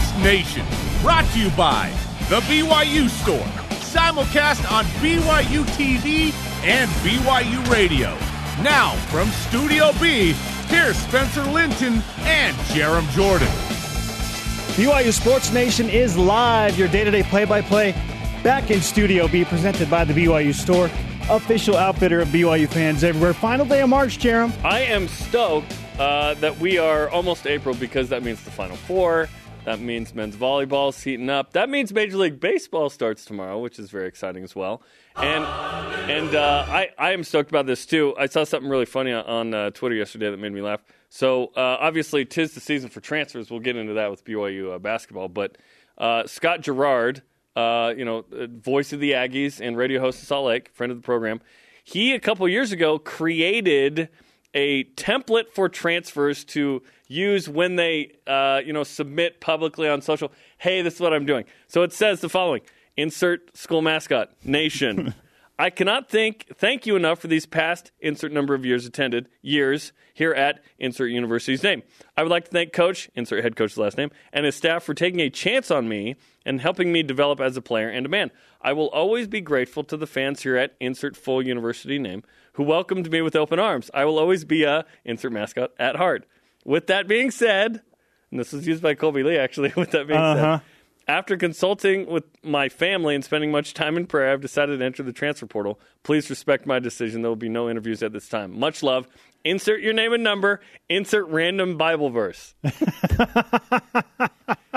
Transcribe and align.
Sports 0.00 0.24
Nation. 0.24 0.66
Brought 1.02 1.26
to 1.32 1.38
you 1.38 1.50
by 1.50 1.92
The 2.28 2.40
BYU 2.40 3.08
Store. 3.08 3.38
Simulcast 3.80 4.70
on 4.70 4.84
BYU 5.02 5.64
TV 5.76 6.32
and 6.64 6.90
BYU 7.02 7.70
Radio. 7.70 8.16
Now, 8.62 8.94
from 9.08 9.28
Studio 9.28 9.92
B, 10.00 10.32
here's 10.68 10.96
Spencer 10.96 11.42
Linton 11.44 12.02
and 12.20 12.56
Jarom 12.68 13.08
Jordan. 13.10 13.48
BYU 14.76 15.12
Sports 15.12 15.52
Nation 15.52 15.90
is 15.90 16.16
live, 16.16 16.78
your 16.78 16.88
day 16.88 17.04
to 17.04 17.10
day 17.10 17.22
play 17.24 17.44
by 17.44 17.60
play, 17.60 17.92
back 18.42 18.70
in 18.70 18.80
Studio 18.80 19.28
B, 19.28 19.44
presented 19.44 19.90
by 19.90 20.04
the 20.04 20.14
BYU 20.14 20.54
Store, 20.54 20.90
official 21.28 21.76
outfitter 21.76 22.20
of 22.20 22.28
BYU 22.28 22.68
fans 22.68 23.04
everywhere. 23.04 23.34
Final 23.34 23.66
day 23.66 23.82
of 23.82 23.88
March, 23.90 24.18
Jarom. 24.18 24.52
I 24.64 24.80
am 24.80 25.08
stoked 25.08 25.74
uh, 25.98 26.34
that 26.34 26.56
we 26.58 26.78
are 26.78 27.10
almost 27.10 27.46
April 27.46 27.74
because 27.74 28.08
that 28.08 28.22
means 28.22 28.42
the 28.44 28.50
Final 28.50 28.76
Four. 28.76 29.28
That 29.64 29.78
means 29.80 30.14
men's 30.14 30.36
volleyball's 30.36 31.02
heating 31.02 31.28
up. 31.28 31.52
That 31.52 31.68
means 31.68 31.92
Major 31.92 32.16
League 32.16 32.40
Baseball 32.40 32.88
starts 32.88 33.24
tomorrow, 33.24 33.58
which 33.58 33.78
is 33.78 33.90
very 33.90 34.08
exciting 34.08 34.42
as 34.42 34.56
well. 34.56 34.82
And 35.16 35.44
and 36.10 36.34
uh, 36.34 36.64
I 36.66 36.88
I 36.98 37.12
am 37.12 37.22
stoked 37.24 37.50
about 37.50 37.66
this 37.66 37.84
too. 37.84 38.14
I 38.18 38.26
saw 38.26 38.44
something 38.44 38.70
really 38.70 38.86
funny 38.86 39.12
on 39.12 39.52
uh, 39.52 39.70
Twitter 39.70 39.94
yesterday 39.94 40.30
that 40.30 40.38
made 40.38 40.52
me 40.52 40.62
laugh. 40.62 40.82
So 41.10 41.48
uh, 41.56 41.76
obviously, 41.78 42.24
tis 42.24 42.54
the 42.54 42.60
season 42.60 42.88
for 42.88 43.00
transfers. 43.00 43.50
We'll 43.50 43.60
get 43.60 43.76
into 43.76 43.94
that 43.94 44.10
with 44.10 44.24
BYU 44.24 44.76
uh, 44.76 44.78
basketball. 44.78 45.28
But 45.28 45.58
uh, 45.98 46.26
Scott 46.26 46.62
Garrard, 46.62 47.22
uh, 47.54 47.92
you 47.96 48.04
know, 48.06 48.24
voice 48.30 48.94
of 48.94 49.00
the 49.00 49.12
Aggies 49.12 49.60
and 49.60 49.76
radio 49.76 50.00
host 50.00 50.22
of 50.22 50.28
Salt 50.28 50.46
Lake, 50.46 50.70
friend 50.72 50.90
of 50.90 50.96
the 50.96 51.04
program, 51.04 51.40
he 51.84 52.14
a 52.14 52.20
couple 52.20 52.48
years 52.48 52.72
ago 52.72 52.98
created 52.98 54.08
a 54.54 54.84
template 54.94 55.50
for 55.50 55.68
transfers 55.68 56.44
to 56.44 56.82
use 57.08 57.48
when 57.48 57.76
they, 57.76 58.12
uh, 58.26 58.60
you 58.64 58.72
know, 58.72 58.84
submit 58.84 59.40
publicly 59.40 59.88
on 59.88 60.02
social. 60.02 60.32
Hey, 60.58 60.82
this 60.82 60.94
is 60.94 61.00
what 61.00 61.12
I'm 61.12 61.26
doing. 61.26 61.44
So 61.66 61.82
it 61.82 61.92
says 61.92 62.20
the 62.20 62.28
following: 62.28 62.62
Insert 62.96 63.56
school 63.56 63.82
mascot 63.82 64.32
nation. 64.44 65.14
I 65.60 65.68
cannot 65.68 66.08
thank 66.08 66.46
thank 66.56 66.86
you 66.86 66.96
enough 66.96 67.18
for 67.18 67.28
these 67.28 67.44
past 67.44 67.92
insert 68.00 68.32
number 68.32 68.54
of 68.54 68.64
years 68.64 68.86
attended 68.86 69.28
years 69.42 69.92
here 70.14 70.32
at 70.32 70.64
insert 70.78 71.10
university's 71.10 71.62
name. 71.62 71.82
I 72.16 72.22
would 72.22 72.30
like 72.30 72.46
to 72.46 72.50
thank 72.50 72.72
coach 72.72 73.10
insert 73.14 73.42
head 73.42 73.56
coach's 73.56 73.76
last 73.76 73.98
name 73.98 74.10
and 74.32 74.46
his 74.46 74.54
staff 74.54 74.82
for 74.82 74.94
taking 74.94 75.20
a 75.20 75.28
chance 75.28 75.70
on 75.70 75.86
me 75.86 76.16
and 76.46 76.62
helping 76.62 76.92
me 76.92 77.02
develop 77.02 77.40
as 77.40 77.58
a 77.58 77.60
player 77.60 77.90
and 77.90 78.06
a 78.06 78.08
man. 78.08 78.30
I 78.62 78.72
will 78.72 78.88
always 78.88 79.28
be 79.28 79.42
grateful 79.42 79.84
to 79.84 79.98
the 79.98 80.06
fans 80.06 80.44
here 80.44 80.56
at 80.56 80.76
insert 80.80 81.14
full 81.14 81.42
university 81.42 81.98
name 81.98 82.22
who 82.54 82.62
welcomed 82.62 83.10
me 83.10 83.20
with 83.22 83.36
open 83.36 83.58
arms. 83.58 83.90
I 83.94 84.04
will 84.04 84.18
always 84.18 84.44
be 84.44 84.64
a 84.64 84.84
insert 85.04 85.32
mascot 85.32 85.70
at 85.78 85.96
heart. 85.96 86.26
With 86.64 86.86
that 86.88 87.08
being 87.08 87.30
said, 87.30 87.80
and 88.30 88.38
this 88.40 88.52
was 88.52 88.66
used 88.66 88.82
by 88.82 88.94
Kolby 88.94 89.24
Lee 89.24 89.36
actually. 89.38 89.72
With 89.76 89.90
that 89.92 90.06
being 90.06 90.18
Uh-huh. 90.20 90.58
said, 90.58 90.66
after 91.08 91.36
consulting 91.36 92.06
with 92.06 92.22
my 92.44 92.68
family 92.68 93.16
and 93.16 93.24
spending 93.24 93.50
much 93.50 93.74
time 93.74 93.96
in 93.96 94.06
prayer, 94.06 94.32
I've 94.32 94.40
decided 94.42 94.78
to 94.78 94.84
enter 94.84 95.02
the 95.02 95.12
transfer 95.12 95.46
portal. 95.46 95.80
Please 96.04 96.30
respect 96.30 96.66
my 96.66 96.78
decision. 96.78 97.22
There 97.22 97.30
will 97.30 97.34
be 97.36 97.48
no 97.48 97.68
interviews 97.68 98.00
at 98.04 98.12
this 98.12 98.28
time. 98.28 98.56
Much 98.56 98.80
love. 98.84 99.08
Insert 99.42 99.80
your 99.80 99.92
name 99.92 100.12
and 100.12 100.22
number. 100.22 100.60
Insert 100.88 101.26
random 101.26 101.76
Bible 101.76 102.10
verse. 102.10 102.54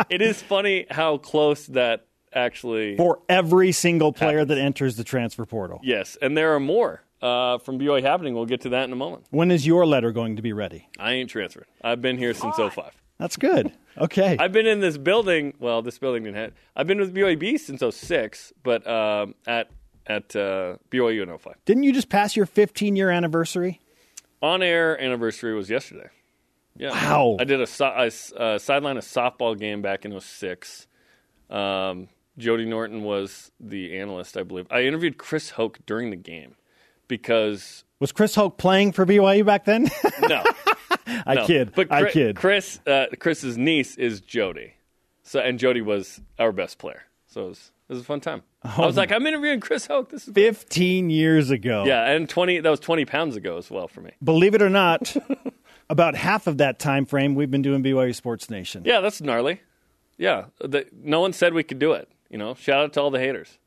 it 0.10 0.22
is 0.22 0.42
funny 0.42 0.86
how 0.90 1.18
close 1.18 1.68
that 1.68 2.08
actually. 2.34 2.98
For 2.98 3.20
every 3.30 3.72
single 3.72 4.12
player 4.12 4.44
that 4.46 4.58
enters 4.58 4.96
the 4.96 5.04
transfer 5.04 5.46
portal. 5.46 5.80
Yes, 5.84 6.18
and 6.22 6.36
there 6.38 6.56
are 6.56 6.60
more 6.60 7.04
uh, 7.24 7.58
from 7.60 7.80
BYU 7.80 8.02
happening. 8.04 8.34
We'll 8.36 8.46
get 8.46 8.62
to 8.62 8.70
that 8.70 8.84
in 8.84 8.92
a 8.92 8.96
moment. 8.96 9.26
When 9.32 9.50
is 9.50 9.66
your 9.66 9.86
letter 9.86 10.12
going 10.12 10.36
to 10.36 10.42
be 10.42 10.54
ready? 10.54 10.88
I 11.00 11.14
ain't 11.14 11.30
transferred. 11.30 11.66
I've 11.84 12.02
been 12.02 12.18
here 12.18 12.34
since 12.34 12.56
05. 12.58 12.92
That's 13.20 13.38
good. 13.38 13.72
Okay. 13.98 14.36
I've 14.40 14.52
been 14.52 14.66
in 14.68 14.80
this 14.80 14.98
building. 14.98 15.54
Well, 15.60 15.82
this 15.82 15.98
building 16.00 16.24
didn't 16.24 16.38
have. 16.38 16.52
I've 16.76 16.88
been 16.88 17.00
with 17.00 17.14
BYB 17.16 17.60
since 17.60 17.82
06, 17.96 18.54
but 18.64 18.86
um, 18.88 19.36
at 19.48 19.70
at 20.06 20.36
uh, 20.36 20.76
BYU 20.92 21.24
in 21.24 21.38
05. 21.38 21.54
Didn't 21.66 21.84
you 21.84 21.94
just 21.94 22.10
pass 22.10 22.36
your 22.36 22.46
15 22.46 22.96
year 22.98 23.10
anniversary? 23.10 23.80
On 24.42 24.62
air 24.62 25.00
anniversary 25.02 25.54
was 25.56 25.70
yesterday. 25.70 26.10
Yeah. 26.76 26.90
Wow. 26.90 27.38
I 27.40 27.46
did 27.46 27.62
a, 27.62 27.68
so- 27.68 27.86
I 27.86 28.08
s- 28.08 28.34
uh, 28.34 28.58
sideline 28.60 28.98
a 28.98 29.02
softball 29.02 29.58
game 29.58 29.82
back 29.82 30.04
in 30.06 30.20
06. 30.20 30.88
Um, 31.50 32.10
Jody 32.38 32.66
Norton 32.66 33.04
was 33.04 33.52
the 33.60 33.98
analyst, 33.98 34.36
I 34.38 34.44
believe. 34.44 34.66
I 34.72 34.82
interviewed 34.82 35.18
Chris 35.18 35.52
Hoke 35.52 35.78
during 35.86 36.10
the 36.10 36.16
game 36.16 36.56
because 37.08 37.84
Was 38.00 38.12
Chris 38.12 38.36
Hoke 38.36 38.58
playing 38.58 38.92
for 38.94 39.06
BYU 39.06 39.46
back 39.46 39.66
then? 39.66 39.84
no, 40.22 40.44
I 41.26 41.36
no. 41.36 41.46
kid. 41.48 41.74
But 41.76 41.92
I 41.92 42.10
kid. 42.12 42.36
Chris, 42.36 42.80
uh, 42.88 43.06
Chris's 43.20 43.58
niece 43.58 43.96
is 43.98 44.22
Jody, 44.22 44.74
so 45.24 45.40
and 45.40 45.60
Jody 45.60 45.82
was 45.82 46.22
our 46.40 46.52
best 46.52 46.78
player. 46.78 47.04
So 47.28 47.46
it 47.46 47.50
was, 47.50 47.72
it 47.90 47.94
was 47.94 48.02
a 48.02 48.06
fun 48.06 48.20
time. 48.22 48.44
I 48.64 48.76
Oh. 48.78 48.86
was 48.86 48.96
like, 48.96 49.12
I'm 49.12 49.26
interviewing 49.28 49.60
Chris 49.60 49.88
Hoke. 49.88 50.10
This 50.10 50.28
is 50.28 50.34
great. 50.34 50.46
15 50.56 51.10
years 51.10 51.50
ago. 51.50 51.84
yeah, 51.86 52.12
and 52.12 52.30
20. 52.30 52.60
That 52.60 52.70
was 52.70 52.80
20 52.80 53.06
pounds 53.06 53.36
ago 53.36 53.58
as 53.58 53.70
well 53.72 53.88
for 53.88 54.02
me. 54.02 54.12
Believe 54.24 54.54
it 54.56 54.62
or 54.62 54.70
not, 54.70 55.16
about 55.90 56.16
half 56.16 56.48
of 56.48 56.60
that 56.60 56.80
time 56.80 57.06
frame 57.06 57.36
we've 57.36 57.52
been 57.52 57.62
doing 57.62 57.84
BYU 57.84 58.14
Sports 58.16 58.50
Nation. 58.50 58.84
Yeah, 58.86 59.02
that's 59.02 59.20
gnarly. 59.22 59.62
Yeah, 60.18 60.46
the, 60.60 60.86
no 60.94 61.20
one 61.22 61.34
said 61.34 61.54
we 61.56 61.64
could 61.64 61.80
do 61.80 61.94
it. 61.94 62.08
You 62.30 62.38
know, 62.38 62.54
shout 62.54 62.82
out 62.84 62.94
to 62.94 63.02
all 63.02 63.10
the 63.12 63.20
haters. 63.20 63.58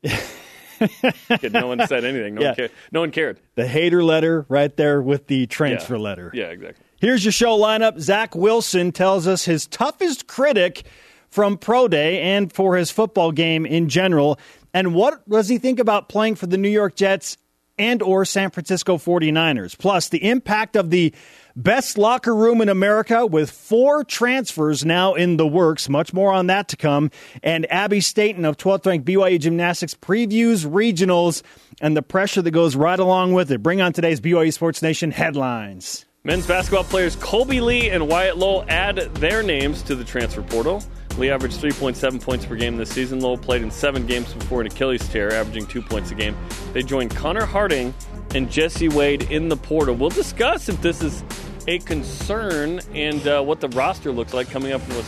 No 1.51 1.67
one 1.67 1.85
said 1.87 2.03
anything. 2.05 2.35
No, 2.35 2.41
Yeah. 2.41 2.47
one 2.49 2.55
cared. 2.55 2.71
no 2.91 2.99
one 3.01 3.11
cared. 3.11 3.39
The 3.55 3.67
hater 3.67 4.03
letter 4.03 4.45
right 4.49 4.75
there 4.75 5.01
with 5.01 5.27
the 5.27 5.45
transfer 5.47 5.95
Yeah. 5.95 6.01
letter. 6.01 6.31
Yeah, 6.33 6.45
exactly. 6.45 6.83
Here's 6.99 7.23
your 7.25 7.31
show 7.31 7.57
lineup. 7.57 7.99
Zach 7.99 8.35
Wilson 8.35 8.91
tells 8.91 9.27
us 9.27 9.45
his 9.45 9.67
toughest 9.67 10.27
critic 10.27 10.83
from 11.29 11.57
Pro 11.57 11.87
Day 11.87 12.21
and 12.21 12.51
for 12.51 12.75
his 12.77 12.89
football 12.89 13.31
game 13.31 13.65
in 13.65 13.89
general. 13.89 14.39
And 14.73 14.93
what 14.95 15.27
does 15.29 15.47
he 15.49 15.57
think 15.57 15.79
about 15.79 16.09
playing 16.09 16.35
for 16.35 16.47
the 16.47 16.57
New 16.57 16.69
York 16.69 16.95
Jets 16.95 17.37
and 17.77 18.01
or 18.01 18.25
San 18.25 18.51
Francisco 18.51 18.97
49ers? 18.97 19.77
Plus, 19.77 20.09
the 20.09 20.27
impact 20.27 20.75
of 20.75 20.89
the 20.89 21.13
best 21.55 21.97
locker 21.97 22.35
room 22.35 22.61
in 22.61 22.69
America 22.69 23.25
with 23.25 23.49
four 23.49 24.03
transfers 24.03 24.85
now 24.85 25.15
in 25.15 25.37
the 25.37 25.47
works. 25.47 25.89
Much 25.89 26.13
more 26.13 26.31
on 26.31 26.47
that 26.47 26.67
to 26.69 26.77
come. 26.77 27.09
And 27.41 27.69
Abby 27.71 27.99
Staten 27.99 28.45
of 28.45 28.57
12th 28.57 28.85
ranked 28.85 29.07
BYU 29.07 29.39
Gymnastics 29.39 29.95
previews 29.95 30.65
regionals 30.65 31.41
and 31.81 31.97
the 31.97 32.01
pressure 32.01 32.41
that 32.41 32.51
goes 32.51 32.75
right 32.75 32.99
along 32.99 33.33
with 33.33 33.51
it. 33.51 33.63
Bring 33.63 33.81
on 33.81 33.93
today's 33.93 34.21
BYU 34.21 34.53
Sports 34.53 34.81
Nation 34.81 35.11
headlines. 35.11 36.05
Men's 36.23 36.45
basketball 36.45 36.83
players 36.83 37.15
Kolby 37.15 37.61
Lee 37.61 37.89
and 37.89 38.07
Wyatt 38.07 38.37
Lowell 38.37 38.65
add 38.67 38.97
their 39.15 39.41
names 39.41 39.81
to 39.83 39.95
the 39.95 40.03
transfer 40.03 40.41
portal. 40.41 40.83
Lee 41.17 41.29
averaged 41.29 41.59
3.7 41.59 42.21
points 42.21 42.45
per 42.45 42.55
game 42.55 42.77
this 42.77 42.89
season. 42.89 43.19
Lowell 43.19 43.37
played 43.37 43.61
in 43.61 43.71
seven 43.71 44.05
games 44.05 44.33
before 44.33 44.61
an 44.61 44.67
Achilles 44.67 45.07
tear, 45.09 45.31
averaging 45.31 45.65
two 45.65 45.81
points 45.81 46.11
a 46.11 46.15
game. 46.15 46.37
They 46.73 46.83
joined 46.83 47.11
Connor 47.11 47.45
Harding 47.45 47.93
and 48.35 48.51
Jesse 48.51 48.89
Wade 48.89 49.23
in 49.31 49.49
the 49.49 49.57
portal. 49.57 49.95
We'll 49.95 50.09
discuss 50.09 50.69
if 50.69 50.81
this 50.81 51.01
is 51.01 51.23
a 51.67 51.79
concern 51.79 52.79
and 52.93 53.27
uh, 53.27 53.41
what 53.43 53.59
the 53.59 53.69
roster 53.69 54.11
looks 54.11 54.33
like 54.33 54.49
coming 54.49 54.71
up 54.71 54.81
in 54.89 54.95
West. 54.95 55.07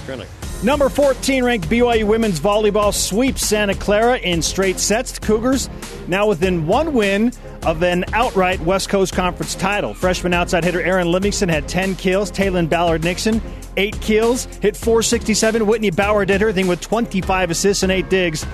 Number 0.61 0.89
14 0.89 1.45
ranked 1.45 1.69
BYU 1.69 2.03
women's 2.03 2.41
volleyball 2.41 2.93
sweeps 2.93 3.45
Santa 3.45 3.73
Clara 3.73 4.17
in 4.17 4.41
straight 4.41 4.77
sets. 4.77 5.13
The 5.13 5.25
Cougars 5.25 5.69
now 6.09 6.27
within 6.27 6.67
one 6.67 6.93
win 6.93 7.31
of 7.63 7.81
an 7.81 8.03
outright 8.11 8.59
West 8.59 8.89
Coast 8.89 9.13
Conference 9.13 9.55
title. 9.55 9.93
Freshman 9.93 10.33
outside 10.33 10.65
hitter 10.65 10.81
Aaron 10.81 11.09
Livingston 11.09 11.47
had 11.47 11.69
10 11.69 11.95
kills. 11.95 12.29
Taylon 12.29 12.67
Ballard 12.67 13.05
Nixon, 13.05 13.41
8 13.77 14.01
kills, 14.01 14.45
hit 14.61 14.75
467. 14.75 15.65
Whitney 15.65 15.91
Bower 15.91 16.25
did 16.25 16.41
her 16.41 16.51
thing 16.51 16.67
with 16.67 16.81
25 16.81 17.51
assists 17.51 17.83
and 17.83 17.91
8 17.91 18.09
digs. 18.09 18.45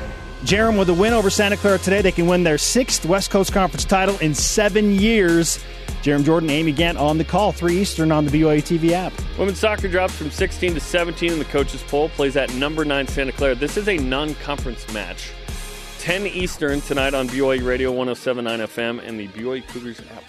Jarom 0.46 0.78
with 0.78 0.90
a 0.90 0.94
win 0.94 1.12
over 1.12 1.32
Santa 1.32 1.58
Clara 1.58 1.80
today. 1.80 2.04
They 2.04 2.12
can 2.12 2.28
win 2.28 2.44
their 2.44 2.60
sixth 2.60 3.04
West 3.04 3.32
Coast 3.32 3.52
Conference 3.52 3.84
title 3.84 4.16
in 4.20 4.36
seven 4.36 4.92
years. 4.92 5.58
Jarom 6.04 6.24
Jordan, 6.24 6.52
Amy 6.52 6.72
Gant 6.72 7.00
on 7.00 7.18
the 7.18 7.24
call, 7.24 7.52
3 7.52 7.76
Eastern 7.82 8.12
on 8.12 8.26
the 8.26 8.32
BYU 8.32 8.60
TV 8.60 8.92
app. 8.92 9.12
Women's 9.40 9.58
soccer 9.58 9.88
drops 9.88 10.14
from 10.14 10.30
16 10.30 10.76
to 10.76 10.80
17 10.80 11.34
in 11.34 11.40
the 11.40 11.46
coaches' 11.46 11.82
poll. 11.88 12.10
Plays 12.10 12.38
at 12.38 12.54
number 12.54 12.86
9 12.86 13.08
Santa 13.08 13.32
Clara. 13.32 13.56
This 13.56 13.76
is 13.76 13.90
a 13.90 13.98
non 13.98 14.36
conference 14.36 14.88
match. 14.94 15.32
10 15.98 16.28
Eastern 16.28 16.80
tonight 16.82 17.16
on 17.16 17.28
BYU 17.28 17.66
Radio 17.66 17.92
1079 17.92 18.60
FM 18.68 19.04
and 19.04 19.20
the 19.20 19.28
BYU 19.30 19.68
Cougars 19.70 20.00
app. 20.00 20.24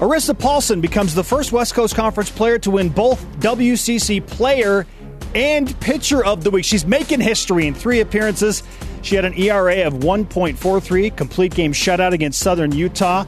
Arissa 0.00 0.36
Paulson 0.36 0.80
becomes 0.80 1.14
the 1.14 1.22
first 1.22 1.52
West 1.52 1.74
Coast 1.74 1.94
Conference 1.94 2.30
player 2.30 2.58
to 2.58 2.72
win 2.72 2.88
both 2.88 3.24
WCC 3.38 4.26
Player 4.26 4.86
and 5.34 5.78
Pitcher 5.80 6.24
of 6.24 6.44
the 6.44 6.50
Week. 6.50 6.64
She's 6.64 6.86
making 6.86 7.20
history 7.20 7.66
in 7.66 7.74
three 7.74 8.00
appearances. 8.00 8.62
She 9.02 9.14
had 9.14 9.24
an 9.24 9.34
ERA 9.34 9.86
of 9.86 9.94
1.43, 9.94 11.16
complete 11.16 11.54
game 11.54 11.72
shutout 11.72 12.12
against 12.12 12.40
Southern 12.40 12.72
Utah. 12.72 13.24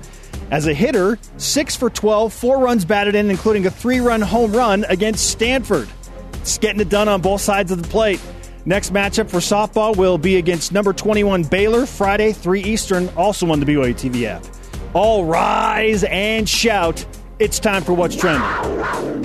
As 0.50 0.66
a 0.66 0.74
hitter, 0.74 1.18
6 1.36 1.76
for 1.76 1.90
12, 1.90 2.32
four 2.32 2.58
runs 2.58 2.84
batted 2.84 3.14
in, 3.14 3.30
including 3.30 3.66
a 3.66 3.70
three 3.70 4.00
run 4.00 4.20
home 4.20 4.52
run 4.52 4.84
against 4.88 5.30
Stanford. 5.30 5.88
It's 6.34 6.58
getting 6.58 6.80
it 6.80 6.88
done 6.88 7.08
on 7.08 7.20
both 7.20 7.40
sides 7.40 7.70
of 7.70 7.82
the 7.82 7.88
plate. 7.88 8.20
Next 8.64 8.92
matchup 8.92 9.30
for 9.30 9.38
softball 9.38 9.96
will 9.96 10.18
be 10.18 10.36
against 10.36 10.72
number 10.72 10.92
21 10.92 11.44
Baylor, 11.44 11.86
Friday, 11.86 12.32
3 12.32 12.62
Eastern, 12.62 13.08
also 13.16 13.50
on 13.50 13.60
the 13.60 13.66
BYU 13.66 13.94
TV 13.94 14.24
app. 14.24 14.44
All 14.92 15.24
rise 15.24 16.04
and 16.04 16.48
shout. 16.48 17.04
It's 17.40 17.58
time 17.58 17.82
for 17.82 17.94
What's 17.94 18.16
Trending. 18.16 18.42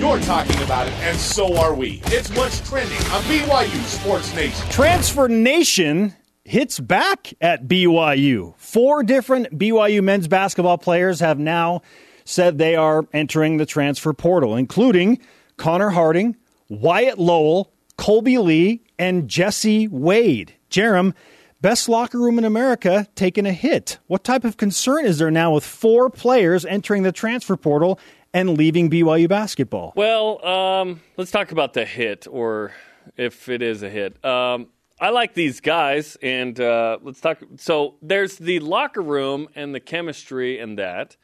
You're 0.00 0.18
talking 0.20 0.62
about 0.62 0.86
it, 0.86 0.94
and 1.00 1.18
so 1.18 1.54
are 1.58 1.74
we. 1.74 2.00
It's 2.06 2.30
what's 2.30 2.66
trending 2.66 2.96
on 2.96 3.20
BYU 3.24 3.84
Sports 3.84 4.34
Nation. 4.34 4.66
Transfer 4.70 5.28
Nation 5.28 6.14
hits 6.42 6.80
back 6.80 7.34
at 7.42 7.68
BYU. 7.68 8.54
Four 8.56 9.02
different 9.02 9.58
BYU 9.58 10.02
men's 10.02 10.28
basketball 10.28 10.78
players 10.78 11.20
have 11.20 11.38
now 11.38 11.82
said 12.24 12.56
they 12.56 12.74
are 12.74 13.06
entering 13.12 13.58
the 13.58 13.66
transfer 13.66 14.14
portal, 14.14 14.56
including 14.56 15.18
Connor 15.58 15.90
Harding, 15.90 16.36
Wyatt 16.70 17.18
Lowell, 17.18 17.70
Kolby 17.98 18.42
Lee, 18.42 18.80
and 18.98 19.28
Jesse 19.28 19.88
Wade. 19.88 20.54
Jarom, 20.70 21.12
best 21.60 21.88
locker 21.88 22.18
room 22.18 22.38
in 22.38 22.44
America 22.44 23.06
taking 23.14 23.46
a 23.46 23.52
hit. 23.52 23.98
What 24.06 24.24
type 24.24 24.44
of 24.44 24.56
concern 24.56 25.06
is 25.06 25.18
there 25.18 25.30
now 25.30 25.54
with 25.54 25.64
four 25.64 26.10
players 26.10 26.64
entering 26.64 27.02
the 27.02 27.12
transfer 27.12 27.56
portal 27.56 27.98
and 28.32 28.56
leaving 28.56 28.90
BYU 28.90 29.28
basketball? 29.28 29.92
Well, 29.96 30.44
um, 30.46 31.00
let's 31.16 31.30
talk 31.30 31.52
about 31.52 31.72
the 31.72 31.84
hit, 31.84 32.26
or 32.30 32.72
if 33.16 33.48
it 33.48 33.62
is 33.62 33.82
a 33.82 33.90
hit. 33.90 34.22
Um, 34.24 34.68
I 35.00 35.10
like 35.10 35.34
these 35.34 35.60
guys, 35.60 36.16
and 36.22 36.58
uh, 36.58 36.98
let's 37.02 37.20
talk. 37.20 37.38
So 37.56 37.96
there's 38.00 38.36
the 38.36 38.60
locker 38.60 39.02
room 39.02 39.48
and 39.54 39.74
the 39.74 39.80
chemistry 39.80 40.58
and 40.58 40.78
that, 40.78 41.16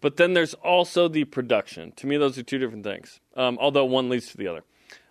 but 0.00 0.16
then 0.16 0.34
there's 0.34 0.54
also 0.54 1.08
the 1.08 1.24
production. 1.24 1.92
To 1.96 2.06
me, 2.06 2.16
those 2.16 2.38
are 2.38 2.42
two 2.42 2.58
different 2.58 2.84
things. 2.84 3.20
Um, 3.36 3.58
although 3.60 3.84
one 3.84 4.08
leads 4.08 4.28
to 4.28 4.36
the 4.36 4.46
other. 4.46 4.64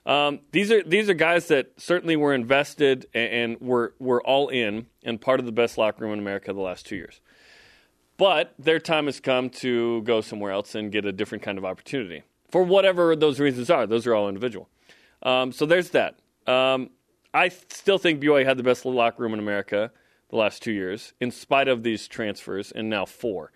Um, 0.10 0.40
these 0.52 0.72
are 0.72 0.82
these 0.82 1.08
are 1.08 1.14
guys 1.14 1.50
that 1.50 1.80
certainly 1.80 2.16
were 2.16 2.34
invested 2.34 3.06
and, 3.14 3.32
and 3.32 3.62
were 3.62 3.94
were 4.00 4.24
all 4.24 4.50
in 4.50 4.88
and 5.04 5.22
part 5.22 5.40
of 5.40 5.46
the 5.46 5.52
best 5.52 5.78
locker 5.78 6.04
room 6.04 6.14
in 6.14 6.20
America 6.20 6.52
the 6.52 6.60
last 6.60 6.88
two 6.88 6.96
years. 6.96 7.22
But 8.18 8.56
their 8.58 8.80
time 8.80 9.06
has 9.06 9.20
come 9.20 9.52
to 9.52 10.02
go 10.02 10.22
somewhere 10.22 10.52
else 10.52 10.74
and 10.74 10.92
get 10.92 11.06
a 11.06 11.12
different 11.12 11.44
kind 11.44 11.60
of 11.60 11.64
opportunity 11.64 12.24
for 12.50 12.64
whatever 12.64 13.16
those 13.16 13.40
reasons 13.40 13.70
are. 13.70 13.86
Those 13.86 14.08
are 14.08 14.16
all 14.16 14.28
individual. 14.28 14.68
Um, 15.22 15.52
so 15.52 15.68
there's 15.68 15.92
that. 15.92 16.18
Um, 16.48 16.90
I 17.32 17.50
still 17.50 18.00
think 18.00 18.20
BYU 18.20 18.46
had 18.46 18.58
the 18.58 18.64
best 18.64 18.86
locker 18.86 19.22
room 19.22 19.34
in 19.34 19.40
America 19.40 19.92
the 20.30 20.38
last 20.38 20.64
two 20.64 20.72
years, 20.72 21.14
in 21.20 21.30
spite 21.30 21.68
of 21.68 21.84
these 21.84 22.08
transfers, 22.08 22.72
and 22.72 22.90
now 22.90 23.06
four. 23.06 23.52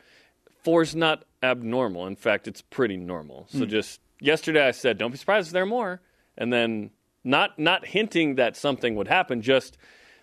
Four 0.64 0.84
is 0.84 0.96
not 0.96 1.26
abnormal. 1.42 2.06
In 2.06 2.16
fact, 2.16 2.48
it's 2.48 2.62
pretty 2.62 2.98
normal. 2.98 3.48
So 3.50 3.66
just 3.66 4.02
yesterday, 4.20 4.68
I 4.68 4.72
said, 4.72 5.00
"Don't 5.00 5.12
be 5.12 5.18
surprised 5.18 5.48
if 5.48 5.54
there 5.54 5.64
are 5.64 5.68
more," 5.68 6.02
and 6.38 6.52
then 6.52 6.92
not 7.24 7.58
not 7.58 7.86
hinting 7.86 8.36
that 8.36 8.56
something 8.56 8.96
would 8.96 9.08
happen. 9.08 9.42
Just 9.42 9.78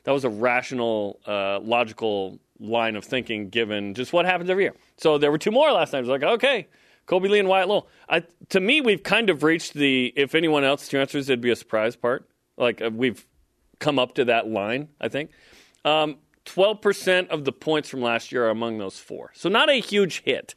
that 0.04 0.12
was 0.12 0.24
a 0.24 0.30
rational, 0.30 1.20
uh, 1.26 1.60
logical 1.60 2.38
line 2.58 2.96
of 2.96 3.04
thinking, 3.04 3.48
given 3.48 3.94
just 3.94 4.12
what 4.12 4.24
happens 4.26 4.50
every 4.50 4.64
year. 4.64 4.74
So 4.96 5.18
there 5.18 5.30
were 5.30 5.38
two 5.38 5.50
more 5.50 5.70
last 5.72 5.92
night. 5.92 5.98
I 5.98 6.02
was 6.02 6.10
like, 6.10 6.22
okay. 6.22 6.68
Kobe 7.06 7.28
Lee 7.28 7.40
and 7.40 7.48
Wyatt 7.48 7.68
Lowell. 7.68 7.88
I, 8.08 8.22
to 8.50 8.60
me, 8.60 8.80
we've 8.80 9.02
kind 9.02 9.30
of 9.30 9.42
reached 9.42 9.74
the 9.74 10.12
if 10.14 10.34
anyone 10.34 10.62
else 10.62 10.88
transfers, 10.88 11.28
it'd 11.28 11.40
be 11.40 11.50
a 11.50 11.56
surprise 11.56 11.96
part. 11.96 12.28
Like 12.56 12.80
uh, 12.80 12.90
we've 12.92 13.26
come 13.80 13.98
up 13.98 14.14
to 14.14 14.24
that 14.26 14.46
line, 14.48 14.88
I 15.00 15.08
think. 15.08 15.30
Um, 15.84 16.18
12% 16.46 17.28
of 17.28 17.44
the 17.44 17.52
points 17.52 17.88
from 17.88 18.00
last 18.00 18.32
year 18.32 18.46
are 18.46 18.50
among 18.50 18.78
those 18.78 18.98
four. 18.98 19.30
So 19.34 19.48
not 19.48 19.68
a 19.68 19.80
huge 19.80 20.22
hit. 20.22 20.54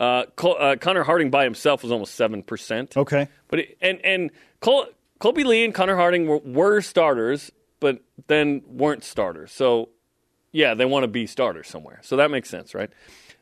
Uh, 0.00 0.24
uh, 0.42 0.76
Connor 0.76 1.02
Harding 1.02 1.30
by 1.30 1.44
himself 1.44 1.82
was 1.82 1.90
almost 1.90 2.18
7%. 2.18 2.96
Okay. 2.96 3.28
But 3.48 3.58
it, 3.60 3.78
and 3.80 4.04
and 4.04 4.30
Col- 4.60 4.86
Kolby 5.20 5.44
Lee 5.44 5.64
and 5.64 5.74
Connor 5.74 5.96
Harding 5.96 6.26
were, 6.26 6.38
were 6.38 6.80
starters, 6.80 7.50
but 7.80 8.00
then 8.28 8.62
weren't 8.68 9.02
starters. 9.02 9.50
So 9.52 9.88
yeah, 10.52 10.74
they 10.74 10.84
want 10.84 11.04
to 11.04 11.08
be 11.08 11.26
starters 11.26 11.68
somewhere. 11.68 12.00
So 12.02 12.16
that 12.16 12.30
makes 12.30 12.48
sense, 12.48 12.74
right? 12.74 12.90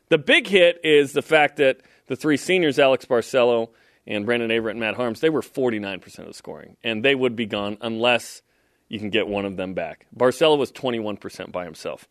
The 0.09 0.17
big 0.17 0.47
hit 0.47 0.79
is 0.83 1.13
the 1.13 1.21
fact 1.21 1.57
that 1.57 1.81
the 2.07 2.15
three 2.15 2.37
seniors, 2.37 2.79
Alex 2.79 3.05
Barcelo 3.05 3.69
and 4.05 4.25
Brandon 4.25 4.49
Averette 4.49 4.71
and 4.71 4.79
Matt 4.79 4.95
Haarms, 4.95 5.19
they 5.19 5.29
were 5.29 5.41
49% 5.41 6.19
of 6.19 6.27
the 6.27 6.33
scoring, 6.33 6.77
and 6.83 7.03
they 7.03 7.13
would 7.13 7.35
be 7.35 7.45
gone 7.45 7.77
unless 7.81 8.41
you 8.87 8.99
can 8.99 9.09
get 9.09 9.27
one 9.27 9.45
of 9.45 9.57
them 9.57 9.73
back. 9.73 10.07
Barcelo 10.15 10.57
was 10.57 10.71
21% 10.71 11.51
by 11.51 11.65
himself. 11.65 12.07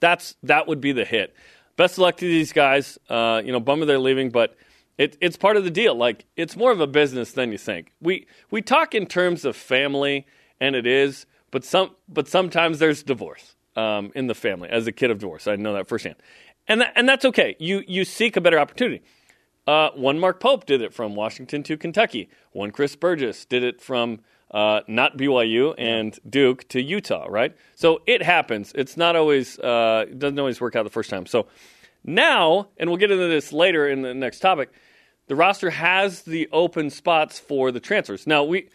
That's 0.00 0.34
that 0.42 0.66
would 0.66 0.80
be 0.80 0.92
the 0.92 1.04
hit. 1.04 1.34
Best 1.76 1.94
of 1.94 1.98
luck 2.00 2.16
to 2.18 2.26
these 2.26 2.52
guys. 2.52 2.98
Uh, 3.08 3.42
you 3.44 3.52
know, 3.52 3.60
bummer 3.60 3.84
they're 3.84 3.98
leaving, 3.98 4.30
but 4.30 4.56
it, 4.98 5.16
it's 5.20 5.36
part 5.36 5.56
of 5.56 5.64
the 5.64 5.70
deal. 5.70 5.94
Like 5.94 6.24
it's 6.36 6.56
more 6.56 6.70
of 6.70 6.80
a 6.80 6.86
business 6.86 7.32
than 7.32 7.50
you 7.52 7.58
think. 7.58 7.92
We 8.00 8.26
we 8.50 8.62
talk 8.62 8.94
in 8.94 9.06
terms 9.06 9.44
of 9.44 9.56
family, 9.56 10.26
and 10.60 10.76
it 10.76 10.86
is, 10.86 11.26
but 11.50 11.64
some 11.64 11.90
but 12.08 12.28
sometimes 12.28 12.78
there's 12.78 13.02
divorce 13.02 13.56
um, 13.76 14.12
in 14.14 14.26
the 14.28 14.34
family. 14.34 14.68
As 14.68 14.86
a 14.86 14.92
kid 14.92 15.10
of 15.10 15.18
divorce, 15.18 15.46
I 15.46 15.56
know 15.56 15.74
that 15.74 15.88
firsthand, 15.88 16.16
and 16.68 16.84
and 16.94 17.08
that's 17.08 17.24
okay. 17.24 17.56
You 17.58 17.82
you 17.86 18.04
seek 18.04 18.36
a 18.36 18.40
better 18.40 18.58
opportunity. 18.58 19.02
Uh, 19.66 19.90
one 19.94 20.18
Mark 20.18 20.40
Pope 20.40 20.66
did 20.66 20.82
it 20.82 20.92
from 20.92 21.14
Washington 21.14 21.62
to 21.64 21.76
Kentucky. 21.76 22.28
One 22.52 22.70
Chris 22.70 22.96
Burgess 22.96 23.44
did 23.46 23.64
it 23.64 23.80
from 23.80 24.20
uh, 24.50 24.80
not 24.86 25.16
BYU 25.16 25.74
and 25.78 26.18
Duke 26.28 26.68
to 26.68 26.82
Utah. 26.82 27.26
Right. 27.28 27.56
So 27.74 28.02
it 28.06 28.22
happens. 28.22 28.72
It's 28.74 28.96
not 28.96 29.16
always. 29.16 29.58
Uh, 29.58 30.06
it 30.08 30.18
doesn't 30.18 30.38
always 30.38 30.60
work 30.60 30.76
out 30.76 30.84
the 30.84 30.90
first 30.90 31.10
time. 31.10 31.26
So 31.26 31.46
now, 32.04 32.68
and 32.76 32.90
we'll 32.90 32.98
get 32.98 33.10
into 33.10 33.28
this 33.28 33.52
later 33.52 33.88
in 33.88 34.02
the 34.02 34.14
next 34.14 34.40
topic. 34.40 34.70
The 35.26 35.36
roster 35.36 35.70
has 35.70 36.22
the 36.22 36.48
open 36.52 36.90
spots 36.90 37.38
for 37.38 37.72
the 37.72 37.80
transfers. 37.80 38.26
Now 38.26 38.44
we, 38.44 38.68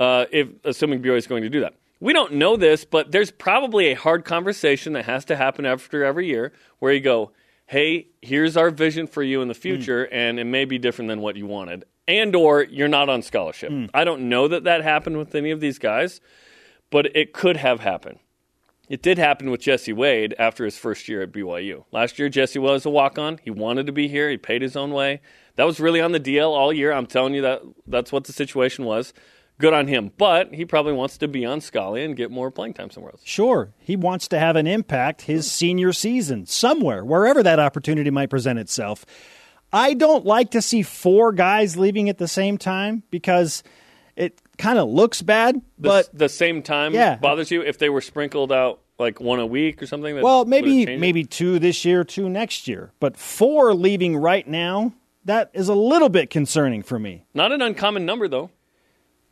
uh, 0.00 0.26
if 0.32 0.48
assuming 0.64 1.00
BYU 1.00 1.16
is 1.16 1.26
going 1.26 1.42
to 1.42 1.50
do 1.50 1.60
that. 1.60 1.74
We 2.00 2.12
don't 2.12 2.32
know 2.32 2.56
this, 2.56 2.84
but 2.84 3.12
there's 3.12 3.30
probably 3.30 3.92
a 3.92 3.94
hard 3.94 4.24
conversation 4.24 4.94
that 4.94 5.04
has 5.04 5.24
to 5.26 5.36
happen 5.36 5.64
after 5.64 6.04
every 6.04 6.26
year 6.26 6.52
where 6.80 6.92
you 6.92 6.98
go, 6.98 7.30
hey, 7.66 8.08
here's 8.20 8.56
our 8.56 8.70
vision 8.70 9.06
for 9.06 9.22
you 9.22 9.40
in 9.40 9.46
the 9.46 9.54
future, 9.54 10.08
and 10.10 10.40
it 10.40 10.44
may 10.44 10.64
be 10.64 10.78
different 10.78 11.08
than 11.08 11.20
what 11.20 11.36
you 11.36 11.46
wanted. 11.46 11.84
And 12.08 12.34
or 12.34 12.64
you're 12.64 12.88
not 12.88 13.08
on 13.08 13.22
scholarship. 13.22 13.70
Hmm. 13.70 13.86
I 13.94 14.04
don't 14.04 14.28
know 14.28 14.48
that 14.48 14.64
that 14.64 14.82
happened 14.82 15.18
with 15.18 15.34
any 15.34 15.50
of 15.50 15.60
these 15.60 15.78
guys, 15.78 16.20
but 16.90 17.14
it 17.16 17.32
could 17.32 17.56
have 17.56 17.80
happened. 17.80 18.18
It 18.88 19.00
did 19.00 19.16
happen 19.16 19.50
with 19.50 19.60
Jesse 19.60 19.92
Wade 19.92 20.34
after 20.38 20.64
his 20.64 20.76
first 20.76 21.08
year 21.08 21.22
at 21.22 21.32
BYU. 21.32 21.84
Last 21.92 22.18
year, 22.18 22.28
Jesse 22.28 22.58
was 22.58 22.84
a 22.84 22.90
walk 22.90 23.18
on. 23.18 23.38
He 23.42 23.50
wanted 23.50 23.86
to 23.86 23.92
be 23.92 24.08
here. 24.08 24.28
He 24.28 24.36
paid 24.36 24.60
his 24.60 24.76
own 24.76 24.90
way. 24.90 25.20
That 25.56 25.64
was 25.64 25.80
really 25.80 26.00
on 26.00 26.12
the 26.12 26.20
DL 26.20 26.50
all 26.50 26.72
year. 26.72 26.92
I'm 26.92 27.06
telling 27.06 27.32
you 27.32 27.42
that 27.42 27.62
that's 27.86 28.12
what 28.12 28.24
the 28.24 28.32
situation 28.32 28.84
was. 28.84 29.14
Good 29.58 29.72
on 29.72 29.86
him. 29.86 30.10
But 30.18 30.52
he 30.52 30.64
probably 30.64 30.92
wants 30.92 31.16
to 31.18 31.28
be 31.28 31.46
on 31.46 31.60
Scully 31.60 32.04
and 32.04 32.16
get 32.16 32.30
more 32.30 32.50
playing 32.50 32.74
time 32.74 32.90
somewhere 32.90 33.12
else. 33.12 33.22
Sure. 33.24 33.72
He 33.78 33.96
wants 33.96 34.26
to 34.28 34.38
have 34.38 34.56
an 34.56 34.66
impact 34.66 35.22
his 35.22 35.50
senior 35.50 35.92
season 35.92 36.46
somewhere, 36.46 37.04
wherever 37.04 37.42
that 37.42 37.60
opportunity 37.60 38.10
might 38.10 38.30
present 38.30 38.58
itself. 38.58 39.06
I 39.72 39.94
don't 39.94 40.24
like 40.26 40.50
to 40.52 40.62
see 40.62 40.82
four 40.82 41.32
guys 41.32 41.76
leaving 41.76 42.08
at 42.08 42.18
the 42.18 42.28
same 42.28 42.58
time 42.58 43.02
because 43.10 43.62
it 44.16 44.38
kind 44.58 44.78
of 44.78 44.88
looks 44.88 45.22
bad, 45.22 45.56
The, 45.78 45.88
but 45.88 46.10
the 46.12 46.28
same 46.28 46.62
time 46.62 46.92
Yeah. 46.94 47.16
bothers 47.16 47.50
you 47.50 47.62
if 47.62 47.78
they 47.78 47.88
were 47.88 48.00
sprinkled 48.02 48.52
out 48.52 48.80
like 48.98 49.20
one 49.20 49.40
a 49.40 49.46
week 49.46 49.82
or 49.82 49.86
something. 49.86 50.14
That, 50.14 50.22
well, 50.22 50.44
maybe 50.44 50.96
maybe 50.98 51.24
two 51.24 51.58
this 51.58 51.84
year, 51.84 52.04
two 52.04 52.28
next 52.28 52.68
year. 52.68 52.92
But 53.00 53.16
four 53.16 53.72
leaving 53.74 54.16
right 54.16 54.46
now, 54.46 54.92
that 55.24 55.50
is 55.54 55.68
a 55.68 55.74
little 55.74 56.08
bit 56.10 56.28
concerning 56.30 56.82
for 56.82 56.98
me. 56.98 57.24
not 57.34 57.50
an 57.52 57.62
uncommon 57.62 58.04
number 58.04 58.28
though. 58.28 58.50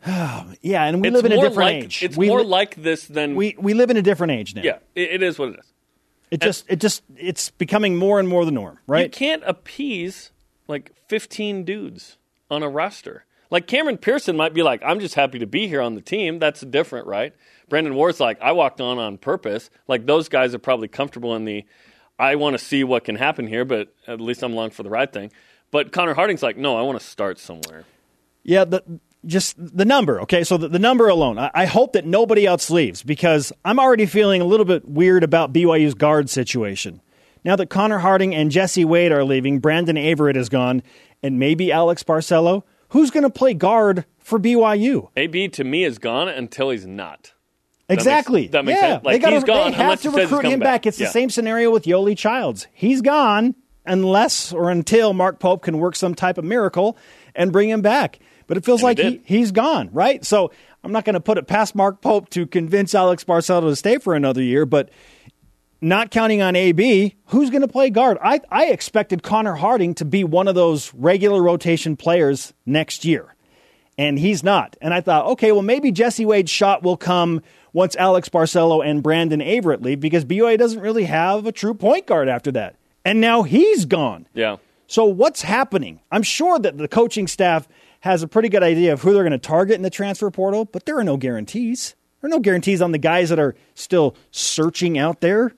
Yeah, 0.63 0.85
and 0.85 1.01
we 1.03 1.09
it's 1.09 1.15
live 1.15 1.25
in 1.27 1.33
a 1.33 1.37
different 1.37 1.57
like 1.57 1.85
age. 1.85 2.03
it's 2.03 2.17
we 2.17 2.29
more 2.29 2.41
li- 2.41 2.47
like 2.47 2.75
this 2.77 3.07
than 3.07 3.35
we 3.37 3.55
we 3.59 3.75
live 3.75 3.91
in 3.91 3.97
a 3.99 4.03
different 4.03 4.33
age 4.33 4.55
now. 4.55 4.63
yeah. 4.63 4.79
It, 4.95 5.11
it 5.11 5.23
is 5.23 5.39
what 5.39 5.51
it 5.51 5.59
is. 5.61 5.73
It 6.31 6.41
just 6.41 6.65
it 6.69 6.81
just 6.81 7.03
it's 7.17 7.51
becoming 7.51 7.97
more 7.97 8.21
and 8.21 8.29
more 8.29 8.45
the 8.45 8.53
norm, 8.53 8.79
right? 8.87 9.05
You 9.05 9.11
can't 9.11 9.43
appease 9.45 10.31
like 10.69 10.93
15 11.09 11.65
dudes 11.65 12.19
on 12.51 12.63
a 12.63 12.69
roster. 12.69 13.25
Like 13.51 13.67
Cameron 13.67 13.99
Pearson 13.99 14.37
might 14.37 14.55
be 14.55 14.63
like, 14.63 14.81
I'm 14.85 15.01
just 15.01 15.17
happy 15.17 15.41
to 15.41 15.47
be 15.47 15.67
here 15.67 15.81
on 15.81 15.97
the 15.97 16.01
team. 16.01 16.39
That's 16.39 16.61
different, 16.61 17.07
right? 17.09 17.35
Brandon 17.69 17.95
Warr's 17.95 18.21
like, 18.21 18.41
I 18.41 18.53
walked 18.53 18.81
on 18.81 18.99
on 18.99 19.19
purpose. 19.19 19.71
Like 19.89 20.07
those 20.07 20.29
guys 20.29 20.55
are 20.55 20.61
probably 20.61 20.89
comfortable 20.89 21.35
in 21.35 21.45
the, 21.45 21.65
I 22.19 22.37
want 22.37 22.57
to 22.57 22.65
see 22.65 22.85
what 22.85 23.05
can 23.05 23.17
happen 23.17 23.47
here, 23.49 23.65
but 23.65 23.93
at 24.07 24.21
least 24.21 24.43
I'm 24.45 24.53
along 24.53 24.71
for 24.71 24.85
the 24.85 24.91
ride 24.91 25.13
thing. 25.13 25.33
But 25.73 25.93
Connor 25.93 26.15
Harding's 26.15 26.43
like, 26.43 26.57
no, 26.57 26.77
I 26.77 26.83
want 26.83 27.01
to 27.01 27.05
start 27.05 27.39
somewhere. 27.39 27.85
Yeah, 28.43 28.65
the 28.65 28.83
just 29.27 29.55
the 29.59 29.85
number. 29.85 30.21
Okay, 30.23 30.45
so 30.45 30.57
the, 30.57 30.69
the 30.69 30.79
number 30.79 31.09
alone. 31.09 31.39
I, 31.39 31.51
I 31.55 31.67
hope 31.67 31.93
that 31.93 32.07
nobody 32.07 32.47
else 32.47 32.71
leaves 32.71 33.03
because 33.03 33.53
I'm 33.65 33.79
already 33.79 34.07
feeling 34.07 34.41
a 34.41 34.45
little 34.45 34.67
bit 34.67 34.89
weird 34.89 35.23
about 35.25 35.53
BYU's 35.53 35.95
guard 35.95 36.31
situation. 36.31 37.01
Now 37.45 37.57
that 37.57 37.71
Connor 37.71 37.99
Harding 37.99 38.35
and 38.35 38.51
Jesse 38.51 38.85
Wade 38.85 39.13
are 39.13 39.25
leaving, 39.25 39.59
Brandon 39.61 39.97
Averette 39.97 40.37
is 40.37 40.49
gone, 40.49 40.83
and 41.23 41.39
maybe 41.39 41.73
Alex 41.73 42.03
Barcelo. 42.03 42.63
Who's 42.91 43.11
going 43.11 43.23
to 43.23 43.31
play 43.31 43.55
guard 43.55 44.05
for 44.19 44.39
BYU? 44.39 45.11
AB 45.17 45.49
to 45.51 45.65
me 45.65 45.85
is 45.85 45.99
gone 45.99 46.29
until 46.29 46.71
he's 46.71 46.87
not. 46.87 47.33
Exactly. 47.89 48.47
that 48.49 48.65
makes 48.65 48.81
yeah, 48.81 48.89
sense. 48.95 49.05
Like, 49.05 49.15
they, 49.15 49.19
gotta, 49.19 49.35
he's 49.37 49.45
gone 49.45 49.73
they 49.73 49.77
have 49.77 50.01
to 50.03 50.11
he 50.11 50.15
says 50.17 50.23
he's 50.29 50.33
recruit 50.33 50.49
him 50.51 50.61
back. 50.61 50.83
back. 50.83 50.87
It's 50.87 51.01
Yeah. 51.01 51.07
the 51.07 51.13
same 51.13 51.31
scenario 51.31 51.71
with 51.71 51.85
Yoeli 51.85 52.17
Childs. 52.17 52.67
He's 52.73 53.01
gone 53.01 53.55
unless 53.87 54.53
or 54.53 54.71
until 54.71 55.13
Mark 55.13 55.41
Pope 55.41 55.63
can 55.63 55.79
work 55.79 55.97
some 55.97 56.15
type 56.15 56.39
of 56.39 56.45
miracle 56.45 56.97
and 57.35 57.53
bring 57.53 57.69
him 57.69 57.81
back. 57.83 58.19
But 58.51 58.57
it 58.57 58.65
feels 58.65 58.81
And 58.81 58.85
like 58.85 58.99
he, 58.99 59.11
he, 59.25 59.39
he's 59.39 59.53
gone, 59.53 59.91
right? 59.93 60.25
So 60.25 60.51
I'm 60.83 60.91
not 60.91 61.05
going 61.05 61.15
to 61.15 61.21
put 61.21 61.39
it 61.39 61.47
past 61.47 61.77
Mark 61.77 62.01
Pope 62.01 62.31
to 62.31 62.49
convince 62.49 62.97
Alex 62.97 63.23
Barcelo 63.23 63.69
to 63.69 63.77
stay 63.77 63.99
for 63.99 64.13
another 64.13 64.43
year, 64.43 64.67
but 64.67 64.91
not 65.81 66.11
counting 66.11 66.43
on 66.43 66.57
AB, 66.57 67.15
who's 67.27 67.51
going 67.51 67.61
to 67.61 67.69
play 67.69 67.91
guard? 67.91 68.19
I, 68.21 68.41
I 68.51 68.67
expected 68.67 69.23
Connor 69.23 69.55
Harding 69.55 69.95
to 69.95 70.05
be 70.05 70.25
one 70.25 70.49
of 70.49 70.57
those 70.57 70.93
regular 70.95 71.41
rotation 71.41 71.97
players 71.97 72.53
next 72.67 73.05
year, 73.05 73.37
and 73.97 74.19
he's 74.19 74.43
not. 74.43 74.77
And 74.81 74.93
I 74.93 75.01
thought, 75.01 75.27
okay, 75.27 75.53
well, 75.53 75.63
maybe 75.63 75.93
Jesse 75.93 76.27
Wade's 76.27 76.51
shot 76.51 76.83
will 76.83 76.97
come 76.97 77.43
once 77.73 77.95
Alex 77.95 78.29
Barcelo 78.29 78.85
and 78.85 79.01
Brandon 79.01 79.41
Averette 79.41 79.81
leave 79.81 80.01
because 80.01 80.25
BYU 80.25 80.59
doesn't 80.59 80.81
really 80.81 81.05
have 81.05 81.47
a 81.47 81.53
true 81.53 81.73
point 81.73 82.09
guard 82.09 82.29
after 82.29 82.51
that. 82.51 82.75
And 83.05 83.21
now 83.21 83.45
he's 83.45 83.85
gone. 83.85 84.27
Yeah. 84.35 84.57
So 84.89 85.05
what's 85.05 85.43
happening? 85.43 86.01
I'm 86.11 86.25
sure 86.25 86.59
that 86.59 86.77
the 86.77 86.89
coaching 86.89 87.29
staff 87.29 87.69
has 88.01 88.23
a 88.23 88.29
pretty 88.29 88.49
good 88.49 88.63
idea 88.63 88.93
of 88.93 89.03
who 89.03 89.13
they're 89.13 89.23
going 89.23 89.33
to 89.33 89.39
target 89.39 89.77
in 89.77 89.83
the 89.83 89.91
transfer 89.91 90.31
portal, 90.31 90.65
but 90.65 90.87
there 90.87 90.99
are 90.99 91.05
no 91.05 91.17
guarantees. 91.17 91.95
There 92.21 92.29
are 92.29 92.31
no 92.31 92.41
guarantees 92.41 92.83
on 92.83 92.93
the 92.93 92.99
guys 92.99 93.31
that 93.31 93.39
are 93.39 93.55
still 93.75 94.15
searching 94.31 94.99
out 94.99 95.21
there. 95.21 95.53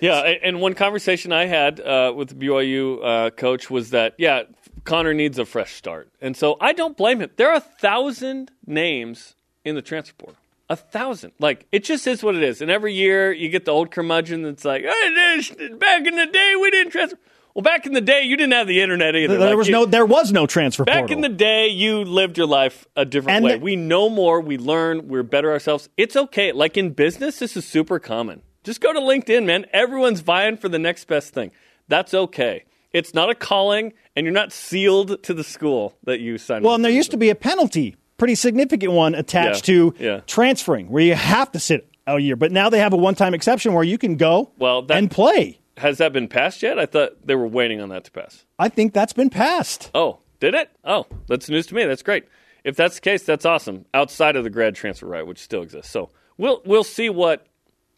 Yeah, 0.00 0.20
and 0.20 0.60
one 0.60 0.74
conversation 0.74 1.32
I 1.32 1.46
had 1.46 1.80
uh, 1.80 2.12
with 2.14 2.28
the 2.28 2.34
BYU 2.34 3.04
uh, 3.04 3.30
coach 3.30 3.68
was 3.68 3.90
that, 3.90 4.14
yeah, 4.16 4.44
Connor 4.84 5.12
needs 5.12 5.38
a 5.38 5.44
fresh 5.44 5.74
start. 5.74 6.08
And 6.20 6.36
so 6.36 6.56
I 6.60 6.72
don't 6.72 6.96
blame 6.96 7.20
him. 7.20 7.30
There 7.36 7.50
are 7.50 7.56
a 7.56 7.60
thousand 7.60 8.50
names 8.66 9.34
in 9.64 9.74
the 9.74 9.82
transfer 9.82 10.14
portal. 10.16 10.36
A 10.70 10.76
thousand. 10.76 11.32
Like, 11.40 11.66
it 11.72 11.82
just 11.82 12.06
is 12.06 12.22
what 12.22 12.36
it 12.36 12.42
is. 12.42 12.60
And 12.62 12.70
every 12.70 12.94
year 12.94 13.32
you 13.32 13.48
get 13.48 13.64
the 13.64 13.70
old 13.70 13.90
curmudgeon 13.90 14.42
that's 14.42 14.64
like, 14.64 14.82
hey, 14.82 15.70
back 15.78 16.06
in 16.06 16.14
the 16.14 16.26
day 16.26 16.54
we 16.60 16.70
didn't 16.70 16.92
transfer. 16.92 17.18
Well, 17.58 17.64
back 17.64 17.86
in 17.86 17.92
the 17.92 18.00
day, 18.00 18.22
you 18.22 18.36
didn't 18.36 18.52
have 18.52 18.68
the 18.68 18.80
internet 18.82 19.16
either. 19.16 19.36
There 19.36 19.48
like 19.48 19.56
was 19.56 19.66
you, 19.66 19.72
no 19.72 19.84
there 19.84 20.06
was 20.06 20.30
no 20.30 20.46
transfer 20.46 20.84
Back 20.84 21.08
portal. 21.08 21.16
in 21.16 21.22
the 21.22 21.28
day, 21.28 21.66
you 21.66 22.04
lived 22.04 22.38
your 22.38 22.46
life 22.46 22.86
a 22.94 23.04
different 23.04 23.34
And 23.34 23.44
way. 23.44 23.52
the- 23.54 23.58
we 23.58 23.74
know 23.74 24.08
more. 24.08 24.40
We 24.40 24.58
learn. 24.58 25.08
We're 25.08 25.24
better 25.24 25.50
ourselves. 25.50 25.88
It's 25.96 26.14
okay. 26.14 26.52
Like 26.52 26.76
in 26.76 26.90
business, 26.90 27.40
this 27.40 27.56
is 27.56 27.64
super 27.66 27.98
common. 27.98 28.42
Just 28.62 28.80
go 28.80 28.92
to 28.92 29.00
LinkedIn, 29.00 29.44
man. 29.44 29.66
Everyone's 29.72 30.20
vying 30.20 30.56
for 30.56 30.68
the 30.68 30.78
next 30.78 31.06
best 31.08 31.34
thing. 31.34 31.50
That's 31.88 32.14
okay. 32.14 32.62
It's 32.92 33.12
not 33.12 33.28
a 33.28 33.34
calling, 33.34 33.92
and 34.14 34.24
you're 34.24 34.32
not 34.32 34.52
sealed 34.52 35.20
to 35.24 35.34
the 35.34 35.42
school 35.42 35.96
that 36.04 36.20
you 36.20 36.38
signed. 36.38 36.64
well, 36.64 36.76
and 36.76 36.84
there 36.84 36.92
used 36.92 37.10
to 37.10 37.16
be 37.16 37.28
a 37.28 37.34
penalty, 37.34 37.96
pretty 38.18 38.36
significant 38.36 38.92
one 38.92 39.16
attached 39.16 39.68
Yeah, 39.68 39.74
to 39.74 39.94
yeah. 39.98 40.20
transferring, 40.28 40.90
where 40.90 41.02
you 41.02 41.14
have 41.16 41.50
to 41.50 41.58
sit 41.58 41.88
a 42.06 42.20
year. 42.20 42.36
But 42.36 42.52
now 42.52 42.70
they 42.70 42.78
have 42.78 42.92
a 42.92 42.96
one-time 42.96 43.34
exception 43.34 43.74
where 43.74 43.82
you 43.82 43.98
can 43.98 44.14
go 44.16 44.52
Well, 44.60 44.82
that- 44.82 44.96
and 44.96 45.10
play. 45.10 45.58
Has 45.78 45.98
that 45.98 46.12
been 46.12 46.28
passed 46.28 46.62
yet? 46.62 46.78
I 46.78 46.86
thought 46.86 47.26
they 47.26 47.34
were 47.34 47.46
waiting 47.46 47.80
on 47.80 47.88
that 47.90 48.04
to 48.04 48.10
pass. 48.10 48.44
I 48.58 48.68
think 48.68 48.92
that's 48.92 49.12
been 49.12 49.30
passed. 49.30 49.90
Oh, 49.94 50.18
did 50.40 50.54
it? 50.54 50.70
Oh, 50.84 51.06
that's 51.28 51.48
news 51.48 51.66
to 51.68 51.74
me. 51.74 51.84
That's 51.84 52.02
great. 52.02 52.24
If 52.64 52.76
that's 52.76 52.96
the 52.96 53.00
case, 53.00 53.22
that's 53.22 53.46
awesome. 53.46 53.86
Outside 53.94 54.36
of 54.36 54.44
the 54.44 54.50
grad 54.50 54.74
transfer 54.74 55.06
right, 55.06 55.26
which 55.26 55.38
still 55.38 55.62
exists, 55.62 55.90
so 55.90 56.10
we'll 56.36 56.60
we'll 56.64 56.84
see 56.84 57.08
what 57.08 57.46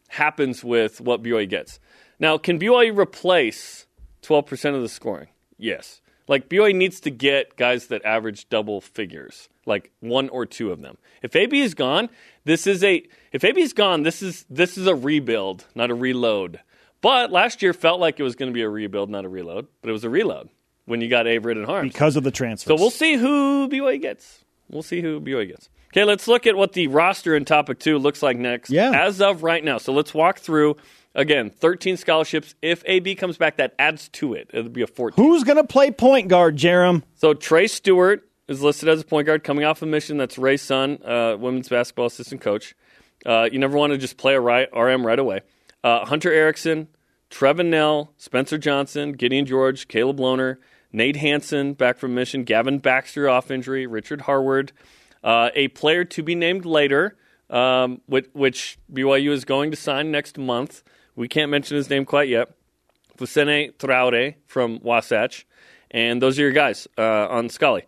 happens 0.09 0.63
with 0.63 1.01
what 1.01 1.23
BYU 1.23 1.49
gets. 1.49 1.81
Now, 2.19 2.39
can 2.39 2.59
BYU 2.59 2.97
replace 2.97 3.87
twelve 4.23 4.47
percent 4.47 4.77
of 4.77 4.83
the 4.83 4.89
scoring? 4.89 5.29
Yes. 5.59 6.01
Like 6.29 6.49
BYU 6.49 6.75
needs 6.75 7.01
to 7.01 7.11
get 7.11 7.57
guys 7.57 7.89
that 7.89 8.05
average 8.05 8.49
double 8.49 8.81
figures, 8.81 9.49
like 9.67 9.91
one 9.99 10.29
or 10.29 10.47
two 10.47 10.71
of 10.71 10.81
them. 10.81 10.97
If 11.23 11.35
AB 11.35 11.61
is 11.61 11.75
gone, 11.75 12.09
this 12.45 12.67
is 12.67 12.85
a 12.85 13.03
if 13.33 13.43
AB 13.43 13.61
is 13.61 13.73
gone, 13.73 14.05
this 14.05 14.23
is 14.23 14.45
this 14.49 14.79
is 14.79 14.87
a 14.87 14.95
rebuild, 14.95 15.65
not 15.75 15.91
a 15.91 15.95
reload. 15.95 16.61
But 17.01 17.31
last 17.33 17.63
year 17.63 17.73
felt 17.73 18.01
like 18.01 18.21
it 18.21 18.23
was 18.23 18.35
going 18.37 18.51
to 18.51 18.55
be 18.55 18.63
a 18.63 18.69
rebuild, 18.69 19.11
not 19.11 19.25
a 19.25 19.29
reload. 19.29 19.67
But 19.81 19.91
it 19.91 19.93
was 19.93 20.05
a 20.05 20.11
reload 20.11 20.49
when 20.85 21.01
you 21.01 21.09
got 21.09 21.27
Averette 21.27 21.57
and 21.57 21.67
Haarms. 21.67 21.93
because 21.93 22.17
of 22.17 22.25
the 22.25 22.31
transfers. 22.31 22.69
So 22.69 22.81
we'll 22.81 22.91
see 22.91 23.15
who 23.17 23.69
BYU 23.69 24.01
gets. 24.01 24.45
We'll 24.71 24.83
see 24.83 25.01
who 25.01 25.21
BYU 25.21 25.49
gets. 25.49 25.69
Okay, 25.93 26.05
let's 26.05 26.29
look 26.29 26.47
at 26.47 26.55
what 26.57 26.73
the 26.75 26.87
roster 26.87 27.35
in 27.35 27.45
topic 27.45 27.81
two 27.81 27.99
looks 27.99 28.23
like 28.23 28.37
next. 28.37 28.71
Yeah. 28.71 28.91
As 28.93 29.21
of 29.21 29.43
right 29.43 29.65
now. 29.65 29.79
So 29.79 29.93
let's 29.93 30.15
walk 30.15 30.39
through 30.39 30.77
again 31.15 31.51
13 31.51 31.97
scholarships. 31.97 32.55
If 32.63 32.85
AB 32.87 33.17
comes 33.17 33.37
back, 33.37 33.57
that 33.57 33.75
adds 33.79 34.09
to 34.11 34.35
it. 34.35 34.51
It'll 34.53 34.71
be 34.71 34.83
a 34.83 34.87
14. 34.87 35.25
Who's 35.25 35.43
going 35.43 35.57
to 35.57 35.65
play 35.65 35.91
point 35.91 36.29
guard, 36.29 36.57
Jarom? 36.57 37.03
So 37.17 37.35
Trey 37.35 37.67
Stewart 37.67 38.29
is 38.47 38.63
listed 38.63 38.89
as 38.89 39.01
a 39.01 39.05
point 39.05 39.27
guard 39.27 39.43
coming 39.43 39.65
off 39.65 39.83
a 39.83 39.87
mission. 39.87 40.17
That's 40.17 40.39
Ray's 40.39 40.63
son, 40.63 40.99
uh, 41.05 41.37
women's 41.39 41.69
basketball 41.69 42.07
assistant 42.07 42.41
coach. 42.41 42.75
Uh, 43.27 43.49
you 43.51 43.59
never 43.59 43.77
want 43.77 43.93
to 43.93 43.99
just 43.99 44.17
play 44.17 44.35
a 44.35 44.41
right, 44.41 44.69
RM 44.73 45.05
right 45.05 45.19
away. 45.19 45.41
Uh, 45.83 46.05
Hunter 46.05 46.33
Erickson, 46.33 46.89
Trevin 47.31 47.67
Knell, 47.71 48.13
Spencer 48.17 48.59
Johnson, 48.59 49.13
Gideon 49.13 49.47
George, 49.47 49.89
Caleb 49.89 50.19
Lohner, 50.19 50.57
Nate 50.93 51.17
Hansen 51.17 51.75
back 51.75 51.99
from 51.99 52.15
mission, 52.15 52.45
Gavin 52.45 52.79
Baxter 52.79 53.29
off 53.29 53.51
injury, 53.51 53.87
Richard 53.87 54.23
Harward, 54.23 54.73
uh, 55.23 55.51
a 55.55 55.69
player 55.69 56.05
to 56.05 56.23
be 56.23 56.35
named 56.35 56.65
later, 56.65 57.17
um, 57.49 58.01
which, 58.07 58.29
which 58.33 58.79
BYU 58.93 59.31
is 59.31 59.45
going 59.45 59.71
to 59.71 59.77
sign 59.77 60.11
next 60.11 60.39
month. 60.39 60.83
We 61.15 61.29
can't 61.29 61.51
mention 61.51 61.77
his 61.77 61.89
name 61.89 62.05
quite 62.05 62.29
yet. 62.29 62.51
Fousseyni 63.17 63.73
Traore 63.77 64.35
from 64.47 64.81
Wasatch. 64.83 65.47
And 65.91 66.23
those 66.23 66.39
are 66.39 66.43
your 66.43 66.53
guys 66.53 66.87
uh, 66.97 67.29
on 67.29 67.49
Scully. 67.49 67.85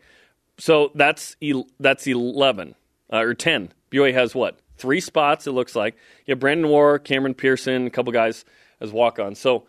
So 0.59 0.91
that's 0.95 1.37
el- 1.43 1.69
that's 1.81 2.07
11 2.07 2.75
uh, 3.13 3.17
or 3.19 3.35
10. 3.35 3.73
BYU 3.91 4.13
has 4.13 4.35
what? 4.35 4.59
Three 4.77 5.01
spots, 5.01 5.47
it 5.47 5.53
looks 5.53 5.77
like. 5.77 5.95
You 6.27 6.33
have 6.33 6.41
Brandon 6.41 6.69
Warr, 6.69 6.99
Cameron 6.99 7.35
Pearson, 7.35 7.87
a 7.87 7.91
couple 7.91 8.13
guys 8.13 8.45
as 8.81 8.93
walk 8.93 9.19
ons. 9.19 9.39
So 9.39 9.67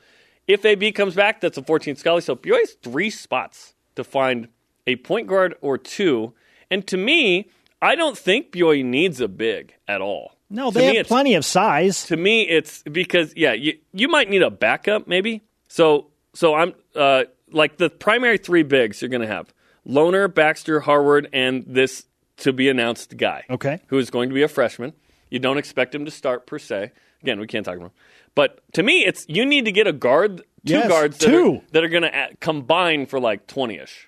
if 0.47 0.65
AB 0.65 0.91
comes 0.91 1.15
back, 1.15 1.41
that's 1.41 1.57
a 1.57 1.61
14th 1.61 1.97
Scully. 1.97 2.21
So 2.21 2.35
BYU 2.35 2.59
has 2.59 2.71
three 2.81 3.09
spots 3.09 3.73
to 3.95 4.03
find 4.03 4.47
a 4.87 4.95
point 4.97 5.27
guard 5.27 5.55
or 5.61 5.77
two. 5.77 6.33
And 6.69 6.85
to 6.87 6.97
me, 6.97 7.49
I 7.81 7.95
don't 7.95 8.17
think 8.17 8.51
BYU 8.51 8.83
needs 8.83 9.21
a 9.21 9.27
big 9.27 9.75
at 9.87 10.01
all. 10.01 10.33
No, 10.49 10.69
they 10.69 10.91
me, 10.91 10.97
have 10.97 11.07
plenty 11.07 11.33
of 11.33 11.43
size. 11.43 12.05
to 12.05 12.17
me 12.17 12.43
it's 12.43 12.83
because 12.83 13.33
yeah 13.35 13.53
you, 13.53 13.73
you 13.91 14.07
might 14.07 14.29
need 14.29 14.43
a 14.43 14.51
backup 14.51 15.07
maybe 15.07 15.41
so 15.67 16.11
so 16.35 16.53
i'm 16.53 16.75
uh, 16.95 17.23
like 17.51 17.77
the 17.77 17.89
primary 17.89 18.37
three 18.37 18.61
bigs 18.61 19.01
you're 19.01 19.09
going 19.09 19.21
to 19.21 19.27
have 19.27 19.51
Lohner 19.87 20.31
baxter 20.31 20.79
harward 20.79 21.27
and 21.33 21.63
this 21.65 22.05
to 22.37 22.53
be 22.53 22.69
announced 22.69 23.15
guy 23.17 23.43
Okay. 23.49 23.79
who 23.87 23.97
is 23.97 24.09
going 24.09 24.29
to 24.29 24.35
be 24.35 24.41
a 24.43 24.47
freshman 24.47 24.93
you 25.29 25.39
don't 25.39 25.57
expect 25.57 25.93
him 25.95 26.05
to 26.05 26.11
start 26.11 26.45
per 26.47 26.59
se 26.59 26.91
again 27.21 27.39
we 27.39 27.47
can't 27.47 27.65
talk 27.65 27.75
about 27.75 27.87
him 27.87 27.91
but 28.35 28.59
to 28.73 28.83
me 28.83 29.05
it's 29.05 29.25
you 29.27 29.45
need 29.45 29.65
to 29.65 29.71
get 29.71 29.87
a 29.87 29.93
guard 29.93 30.39
two 30.65 30.73
Yes, 30.75 30.87
guards 30.87 31.17
that 31.19 31.27
two. 31.27 31.55
are, 31.57 31.61
that 31.71 31.83
are 31.83 31.89
going 31.89 32.03
to 32.03 32.17
uh, 32.17 32.27
combine 32.39 33.05
for 33.05 33.19
like 33.19 33.47
20ish 33.47 34.05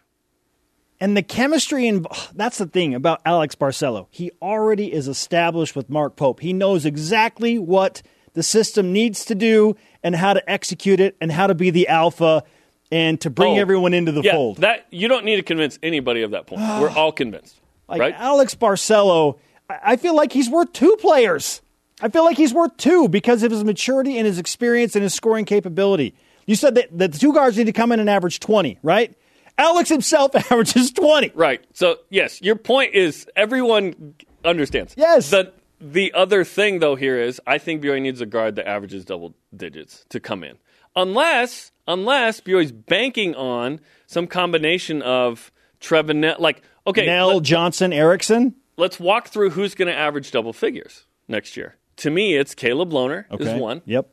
And 1.01 1.15
the 1.17 1.21
chemistry, 1.23 1.87
and 1.87 2.07
that's 2.35 2.57
the 2.57 2.65
thing 2.65 2.95
about 2.95 3.21
Alex 3.25 3.55
Barcelo. 3.55 4.07
He 4.09 4.31
already 4.41 4.91
is 4.93 5.07
established 5.09 5.75
with 5.75 5.89
Mark 5.89 6.15
Pope. 6.15 6.39
He 6.39 6.53
knows 6.53 6.85
exactly 6.85 7.59
what 7.59 8.01
the 8.33 8.43
system 8.43 8.93
needs 8.93 9.25
to 9.25 9.35
do 9.35 9.75
and 10.03 10.15
how 10.15 10.33
to 10.33 10.49
execute 10.49 10.99
it 11.01 11.15
and 11.19 11.31
how 11.31 11.47
to 11.47 11.55
be 11.55 11.69
the 11.71 11.87
alpha 11.89 12.43
and 12.91 13.19
to 13.21 13.29
bring 13.29 13.57
Oh, 13.57 13.61
everyone 13.61 13.93
into 13.93 14.11
the 14.13 14.21
yeah 14.21 14.31
fold. 14.33 14.57
that 14.57 14.85
you 14.91 15.07
don't 15.09 15.25
need 15.25 15.35
to 15.37 15.43
convince 15.43 15.77
anybody 15.83 16.21
of 16.21 16.31
that 16.31 16.47
point 16.47 16.61
we're 16.79 16.89
all 16.91 17.11
convinced 17.11 17.59
Like 17.87 17.99
right 17.99 18.15
Alex 18.17 18.55
Barcelo, 18.55 19.37
I 19.69 19.97
feel 19.97 20.15
like 20.15 20.31
he's 20.31 20.49
worth 20.49 20.73
two 20.73 20.95
players. 20.99 21.61
I 22.01 22.09
feel 22.09 22.25
like 22.25 22.37
he's 22.37 22.53
worth 22.53 22.75
two 22.77 23.07
because 23.07 23.43
of 23.43 23.51
his 23.51 23.63
maturity 23.63 24.17
and 24.17 24.27
his 24.27 24.37
experience 24.37 24.95
and 24.95 25.03
his 25.03 25.13
scoring 25.13 25.45
capability. 25.45 26.13
You 26.45 26.55
said 26.55 26.75
that, 26.75 26.97
that 26.97 27.13
the 27.13 27.17
two 27.17 27.33
guards 27.33 27.57
need 27.57 27.65
to 27.65 27.71
come 27.71 27.91
in 27.91 27.99
and 27.99 28.09
average 28.09 28.39
20, 28.39 28.79
right? 28.83 29.15
Alex 29.57 29.89
himself 29.89 30.35
averages 30.51 30.91
20. 30.91 31.31
Right. 31.33 31.63
So 31.73 31.97
yes, 32.09 32.41
your 32.41 32.55
point 32.55 32.93
is 32.93 33.27
everyone 33.35 34.15
understands. 34.43 34.93
Yes. 34.97 35.29
The 35.29 35.53
the 35.79 36.13
other 36.13 36.43
thing 36.43 36.79
though 36.79 36.95
here 36.95 37.19
is 37.19 37.41
I 37.45 37.57
think 37.57 37.81
BYU 37.81 38.01
needs 38.01 38.21
a 38.21 38.25
guard 38.25 38.55
that 38.55 38.67
averages 38.67 39.05
double 39.05 39.35
digits 39.55 40.05
to 40.09 40.19
come 40.19 40.43
in. 40.43 40.57
Unless 40.95 41.71
unless 41.87 42.41
BYU's 42.41 42.71
banking 42.71 43.35
on 43.35 43.79
some 44.07 44.27
combination 44.27 45.01
of 45.01 45.51
Trevin 45.79 46.17
Knell 46.17 46.37
like 46.39 46.61
okay, 46.87 47.05
Knell, 47.05 47.35
let, 47.35 47.43
Johnson, 47.43 47.93
Erickson. 47.93 48.55
let's 48.77 48.99
walk 48.99 49.27
through 49.29 49.51
who's 49.51 49.75
going 49.75 49.87
to 49.87 49.95
average 49.95 50.31
double 50.31 50.53
figures 50.53 51.05
next 51.27 51.57
year. 51.57 51.75
To 51.97 52.09
me, 52.09 52.35
it's 52.35 52.53
Caleb 52.55 52.91
Lohner 52.91 53.25
is 53.39 53.59
one. 53.59 53.81
Yep. 53.85 54.09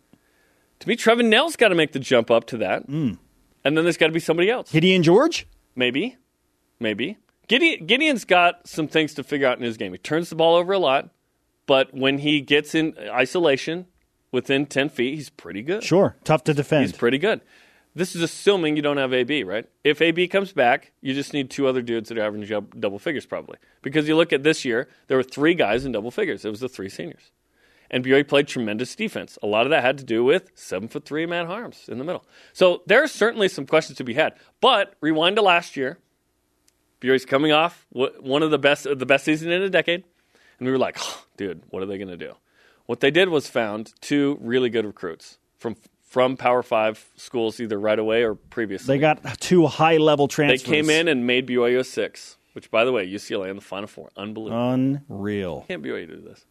To 0.80 0.88
me, 0.88 0.96
Trevin 0.96 1.28
Knell's 1.28 1.56
got 1.56 1.68
to 1.68 1.74
make 1.74 1.92
the 1.92 1.98
jump 1.98 2.30
up 2.30 2.46
to 2.46 2.56
that. 2.58 2.84
Hmm. 2.84 3.12
And 3.64 3.76
then 3.76 3.84
there's 3.84 3.96
got 3.96 4.08
to 4.08 4.12
be 4.12 4.20
somebody 4.20 4.50
else. 4.50 4.70
Gideon 4.72 5.02
George? 5.02 5.46
Maybe. 5.76 6.16
Maybe. 6.80 7.18
Gideon, 7.48 7.86
Gideon's 7.86 8.24
got 8.24 8.66
some 8.66 8.88
things 8.88 9.14
to 9.14 9.22
figure 9.22 9.46
out 9.46 9.58
in 9.58 9.64
his 9.64 9.76
game. 9.76 9.92
He 9.92 9.98
turns 9.98 10.30
the 10.30 10.36
ball 10.36 10.56
over 10.56 10.72
a 10.72 10.78
lot, 10.78 11.10
but 11.66 11.92
when 11.94 12.18
he 12.18 12.40
gets 12.40 12.74
in 12.74 12.94
isolation 13.10 13.86
within 14.32 14.66
10 14.66 14.88
feet, 14.88 15.14
he's 15.14 15.30
pretty 15.30 15.62
good. 15.62 15.82
Sure. 15.84 16.16
Tough 16.24 16.44
to 16.44 16.54
defend. 16.54 16.86
He's 16.86 16.96
pretty 16.96 17.18
good. 17.18 17.40
This 17.94 18.16
is 18.16 18.22
assuming 18.22 18.76
you 18.76 18.82
don't 18.82 18.96
have 18.96 19.12
AB, 19.12 19.44
right? 19.44 19.68
If 19.84 20.00
AB 20.00 20.28
comes 20.28 20.52
back, 20.52 20.92
you 21.02 21.12
just 21.12 21.34
need 21.34 21.50
two 21.50 21.66
other 21.66 21.82
dudes 21.82 22.08
that 22.08 22.16
are 22.16 22.22
averaging 22.22 22.68
double 22.78 22.98
figures, 22.98 23.26
probably. 23.26 23.58
Because 23.82 24.08
you 24.08 24.16
look 24.16 24.32
at 24.32 24.42
this 24.42 24.64
year, 24.64 24.88
there 25.08 25.18
were 25.18 25.22
three 25.22 25.54
guys 25.54 25.84
in 25.84 25.92
double 25.92 26.10
figures. 26.10 26.44
It 26.44 26.50
was 26.50 26.60
the 26.60 26.70
three 26.70 26.88
seniors. 26.88 27.30
And 27.90 28.02
BYU 28.02 28.26
played 28.26 28.48
tremendous 28.48 28.96
defense. 28.96 29.38
A 29.42 29.46
lot 29.46 29.66
of 29.66 29.70
that 29.70 29.84
had 29.84 29.98
to 29.98 30.04
do 30.04 30.24
with 30.24 30.50
seven 30.54 30.88
foot 30.88 31.04
three 31.04 31.26
Matt 31.26 31.46
Haarms 31.46 31.90
in 31.90 31.98
the 31.98 32.04
middle. 32.04 32.24
So 32.54 32.82
there 32.86 33.02
are 33.02 33.08
certainly 33.08 33.48
some 33.48 33.66
questions 33.66 33.98
to 33.98 34.04
be 34.04 34.14
had. 34.14 34.32
But 34.62 34.94
rewind 35.02 35.36
to 35.36 35.42
last 35.42 35.76
year, 35.76 35.98
BYU's 37.02 37.26
coming 37.26 37.52
off 37.52 37.86
one 37.90 38.42
of 38.42 38.50
the 38.50 38.58
best 38.58 38.84
the 38.84 39.04
best 39.04 39.26
season 39.26 39.50
in 39.50 39.60
a 39.60 39.68
decade, 39.68 40.04
and 40.58 40.66
we 40.66 40.72
were 40.72 40.78
like, 40.78 40.96
"Oh, 41.00 41.24
dude, 41.36 41.62
what 41.68 41.82
are 41.82 41.86
they 41.86 41.98
going 41.98 42.08
to 42.08 42.16
do? 42.16 42.36
What 42.86 43.00
they 43.00 43.10
did 43.10 43.28
was 43.28 43.48
found 43.48 43.92
two 44.00 44.38
really 44.40 44.70
good 44.70 44.86
recruits 44.86 45.38
from 45.58 45.76
from 46.12 46.36
Power 46.36 46.62
Five 46.62 47.02
schools 47.16 47.58
either 47.58 47.80
right 47.80 47.98
away 47.98 48.22
or 48.22 48.34
previously. 48.34 48.94
They 48.94 49.00
got 49.00 49.40
two 49.40 49.66
high 49.66 49.96
level 49.96 50.28
transfers. 50.28 50.62
They 50.62 50.76
came 50.76 50.90
in 50.90 51.08
and 51.08 51.26
made 51.26 51.46
BYU 51.46 51.80
a 51.80 51.84
six. 51.84 52.36
Which, 52.52 52.70
by 52.70 52.84
the 52.84 52.92
way, 52.92 53.08
UCLA 53.08 53.48
in 53.48 53.56
the 53.56 53.62
Final 53.62 53.86
Four, 53.86 54.10
unbelievable. 54.14 54.72
Unreal. 54.72 55.62
I 55.64 55.72
can't 55.72 55.82
BYU 55.82 56.06
do 56.06 56.20
this? 56.20 56.44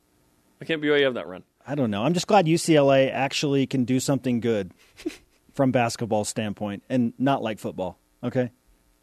I 0.59 0.65
can't 0.65 0.81
BYU 0.81 1.03
have 1.03 1.13
that 1.13 1.27
run? 1.27 1.43
I 1.65 1.75
don't 1.75 1.91
know. 1.91 2.03
I'm 2.03 2.15
just 2.15 2.25
glad 2.25 2.47
UCLA 2.47 3.11
actually 3.11 3.67
can 3.67 3.83
do 3.85 3.99
something 3.99 4.39
good 4.39 4.73
from 5.53 5.71
basketball 5.71 6.25
standpoint 6.25 6.81
and 6.89 7.13
not 7.19 7.43
like 7.43 7.59
football. 7.59 7.99
Okay, 8.23 8.49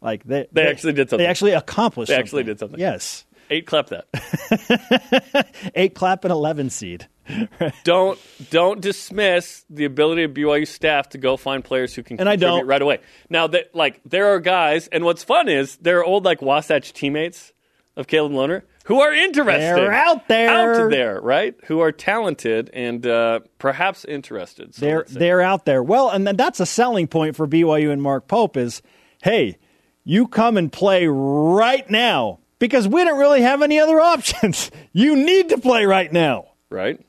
like 0.01 0.25
they 0.25 0.47
They 0.51 0.67
actually 0.67 0.91
did 0.91 1.09
something. 1.09 1.23
They 1.23 1.29
actually 1.29 1.53
accomplished. 1.53 2.09
They 2.09 2.15
actually 2.15 2.41
something. 2.41 2.45
did 2.47 2.59
something. 2.59 2.79
Yes, 2.81 3.25
Eight 3.49 3.65
clap 3.65 3.87
that. 3.87 5.51
eight 5.75 5.95
clap 5.95 6.23
and 6.25 6.31
eleven 6.31 6.69
seed. 6.69 7.07
don't 7.83 8.19
don't 8.49 8.81
dismiss 8.81 9.65
the 9.69 9.85
ability 9.85 10.23
of 10.23 10.31
BYU 10.31 10.67
staff 10.67 11.09
to 11.09 11.17
go 11.17 11.37
find 11.37 11.63
players 11.63 11.93
who 11.95 12.03
can 12.03 12.19
And 12.19 12.29
I 12.29 12.35
don't. 12.35 12.65
right 12.67 12.81
away. 12.81 12.99
Now 13.29 13.47
that 13.47 13.75
like 13.75 14.01
there 14.05 14.27
are 14.33 14.39
guys, 14.39 14.87
and 14.87 15.03
what's 15.03 15.23
fun 15.23 15.49
is 15.49 15.77
there 15.77 15.99
are 15.99 16.05
old 16.05 16.25
like 16.25 16.41
Wasatch 16.41 16.93
teammates 16.93 17.53
of 17.95 18.07
Caleb 18.07 18.31
Lohner 18.31 18.63
who 18.89 19.01
are 19.01 19.13
interested. 19.13 19.75
They're 19.75 19.93
out 19.93 20.27
there. 20.27 20.49
out 20.49 20.89
there, 20.89 21.21
right? 21.21 21.53
Who 21.65 21.79
are 21.81 21.91
talented 21.91 22.71
and 22.73 23.05
uh, 23.05 23.41
perhaps 23.59 24.03
interested. 24.03 24.73
So 24.73 24.83
They're 24.83 25.05
they're 25.07 25.41
out 25.41 25.65
there. 25.65 25.83
Well, 25.83 26.09
and 26.09 26.25
then 26.25 26.35
that's 26.35 26.59
a 26.59 26.65
selling 26.65 27.07
point 27.07 27.35
for 27.35 27.47
BYU 27.47 27.91
and 27.91 28.01
Mark 28.01 28.27
Pope 28.27 28.57
is, 28.57 28.81
hey, 29.21 29.57
you 30.03 30.27
come 30.27 30.57
and 30.57 30.71
play 30.71 31.05
right 31.05 31.87
now 31.87 32.39
because 32.57 32.87
we 32.87 33.03
don't 33.03 33.19
really 33.19 33.41
have 33.41 33.61
any 33.61 33.79
other 33.79 33.99
options. 34.01 34.71
you 34.91 35.15
need 35.15 35.49
to 35.49 35.59
play 35.59 35.85
right 35.85 36.11
now. 36.11 36.47
right, 36.71 36.99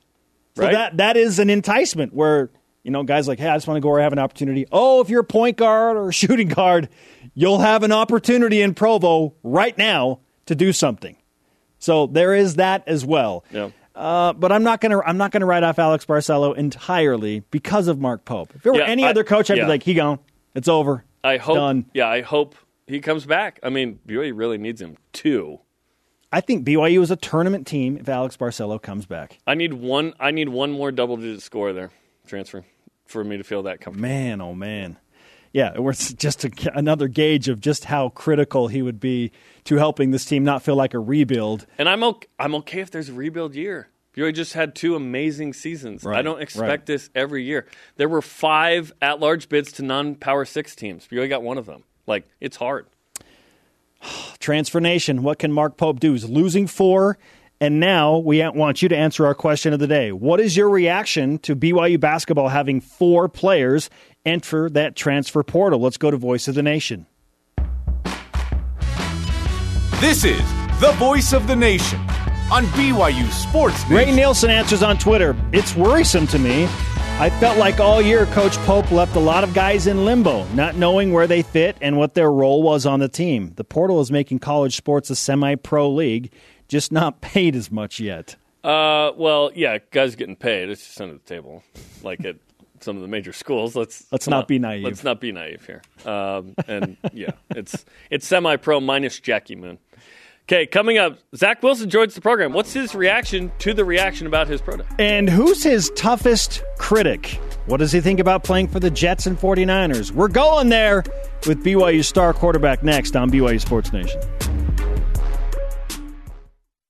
So 0.57 0.65
right. 0.65 0.73
that 0.73 0.97
that 0.99 1.17
is 1.17 1.39
an 1.39 1.49
enticement 1.51 2.13
where 2.15 2.51
you 2.83 2.91
know 2.91 3.03
guys 3.03 3.29
like, 3.29 3.39
hey, 3.39 3.49
I 3.49 3.57
just 3.57 3.67
want 3.67 3.77
to 3.77 3.81
go 3.81 3.89
where 3.91 4.01
I 4.01 4.03
have 4.03 4.13
an 4.13 4.19
opportunity. 4.19 4.67
Oh, 4.73 5.01
if 5.01 5.09
you're 5.09 5.21
a 5.21 5.25
point 5.25 5.57
guard 5.57 5.97
or 5.97 6.09
a 6.09 6.13
shooting 6.21 6.49
guard, 6.49 6.89
you'll 7.35 7.61
have 7.61 7.83
an 7.83 7.93
opportunity 7.93 8.61
in 8.63 8.75
Provo 8.75 9.35
right 9.43 9.77
now 9.79 10.21
to 10.47 10.55
do 10.55 10.73
something. 10.73 11.17
So 11.79 12.07
there 12.07 12.35
is 12.35 12.57
that 12.57 12.83
as 12.87 13.05
well. 13.05 13.45
Yeah. 13.51 13.71
Uh, 13.95 14.33
but 14.33 14.51
I'm 14.53 14.63
not 14.63 14.81
gonna 14.81 15.01
I'm 15.01 15.17
not 15.19 15.31
gonna 15.31 15.47
write 15.47 15.63
off 15.63 15.79
Alex 15.79 16.05
Barcelo 16.07 16.57
entirely 16.57 17.41
because 17.51 17.87
of 17.89 17.99
Mark 17.99 18.25
Pope. 18.25 18.53
If 18.55 18.65
it 18.67 18.71
were 18.71 18.79
Yeah, 18.79 18.85
any 18.87 19.05
I- 19.05 19.11
other 19.11 19.25
coach, 19.25 19.51
I'd 19.51 19.59
yeah. 19.59 19.65
be 19.65 19.69
like, 19.69 19.83
he 19.83 19.95
gone. 19.95 20.19
It's 20.55 20.69
over. 20.69 21.05
I 21.23 21.37
hope. 21.37 21.57
Done. 21.57 21.87
Yeah, 21.95 22.09
I 22.09 22.23
hope 22.23 22.55
he 22.87 23.01
comes 23.01 23.27
back. 23.27 23.61
I 23.63 23.69
mean, 23.69 24.01
BYU 24.07 24.33
really 24.35 24.59
needs 24.59 24.81
him 24.81 24.97
too. 25.13 25.61
I 26.33 26.41
think 26.41 26.65
BYU 26.65 27.03
is 27.03 27.11
a 27.11 27.17
tournament 27.17 27.67
team 27.67 27.97
if 27.97 28.09
Alex 28.09 28.37
Barcelo 28.37 28.81
comes 28.81 29.05
back. 29.05 29.39
I 29.47 29.55
need 29.55 29.75
one. 29.75 30.15
I 30.21 30.31
need 30.31 30.49
one 30.49 30.71
more 30.71 30.93
double-digit 30.93 31.43
score 31.43 31.73
there 31.73 31.91
transfer 32.27 32.65
for 33.07 33.25
me 33.25 33.37
to 33.37 33.43
feel 33.43 33.65
that 33.65 33.81
comfortable. 33.81 34.09
Man, 34.09 34.41
oh 34.41 34.55
man. 34.55 34.97
Yeah, 35.53 35.73
it 35.75 35.83
was 35.83 36.13
just 36.15 36.45
a, 36.45 36.51
another 36.75 37.09
gauge 37.09 37.49
of 37.49 37.61
just 37.61 37.87
how 37.87 38.11
critical 38.11 38.69
he 38.69 38.83
would 38.83 39.01
be 39.01 39.33
to 39.65 39.77
helping 39.77 40.13
this 40.13 40.25
team 40.25 40.45
not 40.45 40.63
feel 40.63 40.77
like 40.77 40.95
a 40.95 41.01
rebuild. 41.01 41.67
And 41.77 41.89
I'm 41.89 42.05
okay, 42.05 42.29
I'm 42.39 42.55
okay 42.57 42.81
if 42.81 42.93
there's 42.93 43.09
a 43.09 43.13
rebuild 43.13 43.57
year. 43.57 43.89
BYU 44.15 44.33
just 44.33 44.53
had 44.53 44.77
two 44.77 44.95
amazing 44.95 45.53
seasons. 45.53 46.07
I 46.07 46.23
don't 46.23 46.41
expect 46.41 46.69
right. 46.69 46.87
this 46.87 47.11
every 47.15 47.45
year. 47.45 47.67
There 47.97 48.09
were 48.09 48.23
five 48.23 48.93
at-large 49.01 49.49
bids 49.49 49.73
to 49.73 49.83
non-Power 49.83 50.45
Six 50.45 50.77
teams. 50.77 51.09
BYU 51.09 51.29
got 51.29 51.43
one 51.43 51.59
of 51.59 51.67
them. 51.67 51.85
Like 52.07 52.29
it's 52.41 52.57
hard. 52.57 52.87
Transfer 54.39 54.81
Nation, 54.81 55.23
what 55.23 55.39
can 55.39 55.53
Mark 55.53 55.77
Pope 55.77 56.01
do? 56.01 56.13
He's 56.13 56.29
losing 56.29 56.67
four, 56.67 57.19
and 57.61 57.81
now 57.81 58.19
we 58.19 58.47
want 58.51 58.83
you 58.83 58.89
to 58.89 58.97
answer 58.97 59.27
our 59.27 59.35
question 59.35 59.73
of 59.73 59.79
the 59.79 59.87
day. 59.87 60.13
What 60.13 60.41
is 60.41 60.57
your 60.57 60.71
reaction 60.71 61.39
to 61.41 61.55
BYU 61.55 62.01
basketball 62.01 62.49
having 62.49 62.81
four 62.81 63.29
players 63.29 63.91
enter 64.25 64.71
that 64.71 64.97
transfer 64.97 65.43
portal? 65.43 65.81
Let's 65.81 65.97
go 65.97 66.11
to 66.11 66.17
Voice 66.17 66.49
of 66.49 66.55
the 66.55 66.63
Nation. 66.63 67.07
This 70.01 70.25
is 70.25 70.41
the 70.81 70.93
voice 70.99 71.35
of 71.35 71.47
the 71.47 71.55
nation 71.55 72.01
on 72.51 72.65
BYU 72.69 73.31
Sports 73.31 73.85
Ray 73.91 74.07
Nation. 74.07 74.17
Nielsen 74.17 74.51
answers 74.51 74.83
on 74.83 74.97
Twitter. 74.97 75.37
It's 75.53 75.77
worrisome 75.77 76.27
to 76.29 76.39
me. 76.39 76.67
I 77.21 77.29
felt 77.29 77.59
like 77.59 77.81
all 77.81 78.01
year 78.01 78.25
Coach 78.25 78.57
Pope 78.65 78.91
left 78.91 79.15
a 79.15 79.21
lot 79.21 79.45
of 79.45 79.53
guys 79.53 79.87
in 79.87 80.07
limbo, 80.07 80.47
not 80.55 80.77
knowing 80.77 81.13
where 81.13 81.27
they 81.27 81.43
fit 81.43 81.77
and 81.83 81.99
what 81.99 82.15
their 82.15 82.33
role 82.33 82.63
was 82.63 82.87
on 82.87 82.99
the 83.01 83.11
team. 83.11 83.53
The 83.57 83.63
portal 83.63 84.01
is 84.01 84.11
making 84.11 84.39
college 84.39 84.75
sports 84.75 85.11
a 85.11 85.15
semi 85.17 85.57
pro 85.57 85.91
league, 85.91 86.33
just 86.67 86.91
not 86.91 87.21
paid 87.21 87.55
as 87.55 87.71
much 87.71 88.01
yet. 88.01 88.37
Uh, 88.65 89.13
well, 89.19 89.51
yeah, 89.55 89.77
guys 89.91 90.17
getting 90.17 90.35
paid. 90.35 90.71
It's 90.71 90.83
just 90.83 90.99
under 90.99 91.13
the 91.13 91.21
table, 91.21 91.63
like 92.03 92.25
at 92.25 92.37
some 92.81 92.97
of 92.97 93.03
the 93.03 93.09
major 93.09 93.35
schools. 93.35 93.77
Let's 93.77 94.07
Let's 94.11 94.27
not 94.27 94.45
on. 94.45 94.47
be 94.47 94.59
naive. 94.59 94.85
Let's 94.85 95.05
not 95.05 95.21
be 95.21 95.31
naive 95.31 95.67
here. 95.67 95.83
Um, 96.11 96.55
and 96.67 96.97
yeah, 97.13 97.33
it's 97.51 97.85
it's 98.09 98.27
semi-pro 98.27 98.81
minus 98.81 99.21
Jackie 99.21 99.57
Moon. 99.57 99.79
Okay, 100.53 100.67
coming 100.67 100.99
up, 100.99 101.17
Zach 101.37 101.63
Wilson 101.63 101.89
joins 101.89 102.17
the 102.17 102.21
program. 102.21 102.53
What's 102.53 102.73
his 102.73 102.93
reaction 102.93 103.53
to 103.61 103.73
the 103.73 103.85
reaction 103.85 104.27
about 104.27 104.49
his 104.49 104.61
pro 104.61 104.79
day? 104.79 104.85
And 104.99 105.31
who's 105.31 105.63
his 105.63 105.93
toughest 105.95 106.65
critic? 106.77 107.39
What 107.67 107.77
does 107.77 107.93
he 107.93 108.01
think 108.01 108.19
about 108.19 108.43
playing 108.43 108.67
for 108.67 108.81
the 108.81 108.91
Jets 108.91 109.27
and 109.27 109.39
49ers? 109.39 110.11
We're 110.11 110.27
going 110.27 110.69
there 110.69 111.05
with 111.47 111.63
BYU 111.63 112.05
star 112.05 112.33
quarterback 112.35 112.83
next 112.83 113.15
on 113.15 113.31
BYU 113.31 113.61
Sports 113.61 113.93
Nation. 113.93 114.21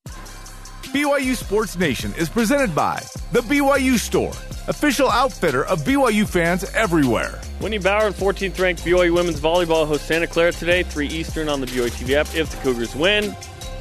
BYU 0.06 1.36
Sports 1.36 1.76
Nation 1.76 2.14
is 2.16 2.30
presented 2.30 2.74
by 2.74 3.02
The 3.32 3.40
BYU 3.40 3.98
Store, 3.98 4.32
official 4.70 5.10
outfitter 5.10 5.64
of 5.66 5.80
BYU 5.82 6.26
fans 6.28 6.62
everywhere. 6.74 7.40
Winnie 7.60 7.78
Bower 7.78 8.06
and 8.06 8.14
14th 8.14 8.58
ranked 8.60 8.84
BYU 8.84 9.12
women's 9.12 9.40
volleyball 9.40 9.86
host 9.86 10.06
Santa 10.06 10.28
Clara 10.28 10.52
today, 10.52 10.84
3 10.84 11.08
Eastern 11.08 11.48
on 11.48 11.60
the 11.60 11.66
BYU 11.66 11.88
TV 11.90 12.14
app. 12.14 12.32
If 12.36 12.50
the 12.50 12.56
Cougars 12.58 12.94
win, 12.94 13.34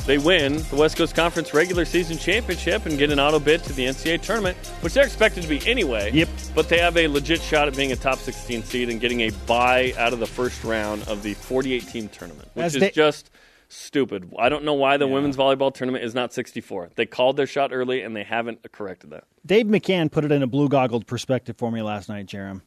they 0.08 0.18
win 0.18 0.64
the 0.72 0.76
West 0.76 0.98
Coast 0.98 1.14
Conference 1.16 1.54
regular 1.54 1.86
season 1.86 2.18
championship 2.18 2.88
and 2.88 2.98
get 2.98 3.12
an 3.12 3.20
auto 3.20 3.38
bid 3.40 3.64
to 3.66 3.74
the 3.74 3.86
NCAA 3.86 4.20
tournament, 4.24 4.58
which 4.82 4.94
they're 4.96 5.06
expected 5.06 5.44
to 5.44 5.48
be 5.48 5.66
anyway. 5.70 6.10
Yep. 6.12 6.28
But 6.56 6.70
they 6.70 6.80
have 6.80 6.98
a 6.98 7.08
legit 7.08 7.42
shot 7.44 7.68
at 7.68 7.78
being 7.78 7.92
a 7.92 7.96
top 7.96 8.18
16 8.18 8.64
seed 8.64 8.90
and 8.90 9.00
getting 9.00 9.22
a 9.22 9.30
bye 9.46 9.94
out 9.96 10.12
of 10.12 10.20
the 10.20 10.26
first 10.26 10.64
round 10.64 11.08
of 11.08 11.22
the 11.22 11.36
48 11.36 11.88
team 11.88 12.10
tournament, 12.10 12.50
which 12.56 12.66
As 12.66 12.76
is 12.76 12.82
they- 12.82 12.90
just 12.90 13.30
stupid. 13.70 14.34
I 14.38 14.50
don't 14.50 14.66
know 14.66 14.74
why 14.74 14.98
the 14.98 15.08
women's 15.08 15.38
volleyball 15.38 15.74
tournament 15.74 16.04
is 16.04 16.14
not 16.14 16.34
64. 16.34 16.90
They 16.96 17.06
called 17.06 17.38
their 17.38 17.48
shot 17.48 17.72
early 17.72 18.02
and 18.02 18.16
they 18.16 18.24
haven't 18.24 18.70
corrected 18.72 19.12
that. 19.12 19.24
Dave 19.46 19.68
McCann 19.68 20.12
put 20.12 20.26
it 20.26 20.32
in 20.32 20.44
a 20.44 20.48
blue 20.48 20.68
goggled 20.68 21.08
perspective 21.08 21.56
for 21.58 21.72
me 21.72 21.82
last 21.82 22.10
night, 22.10 22.26
Jarom. 22.26 22.62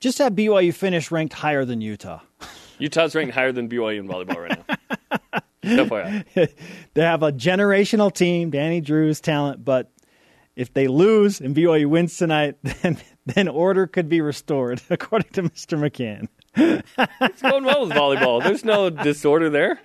Just 0.00 0.18
have 0.18 0.34
BYU 0.34 0.74
finish 0.74 1.10
ranked 1.10 1.32
higher 1.32 1.64
than 1.64 1.80
Utah. 1.80 2.20
Utah's 2.78 3.14
ranked 3.14 3.32
higher 3.34 3.52
than 3.52 3.68
BYU 3.68 4.00
in 4.00 4.08
volleyball 4.08 4.36
right 4.36 4.58
now. 4.68 4.76
They 6.94 7.02
have 7.02 7.22
a 7.22 7.32
generational 7.32 8.12
team, 8.12 8.50
Dani 8.50 8.84
Drews' 8.84 9.20
talent, 9.20 9.64
but 9.64 9.92
if 10.56 10.74
they 10.74 10.88
lose 10.88 11.40
and 11.40 11.54
BYU 11.54 11.86
wins 11.86 12.16
tonight, 12.16 12.56
then 12.62 12.98
then 13.26 13.46
order 13.46 13.86
could 13.86 14.08
be 14.08 14.20
restored, 14.20 14.82
according 14.90 15.30
to 15.32 15.44
Mr. 15.44 15.78
McCann. 15.78 16.28
It's 16.54 17.42
going 17.42 17.64
well 17.64 17.86
with 17.86 17.96
volleyball. 17.96 18.42
There's 18.42 18.64
no 18.64 18.90
disorder 18.90 19.48
there. 19.48 19.78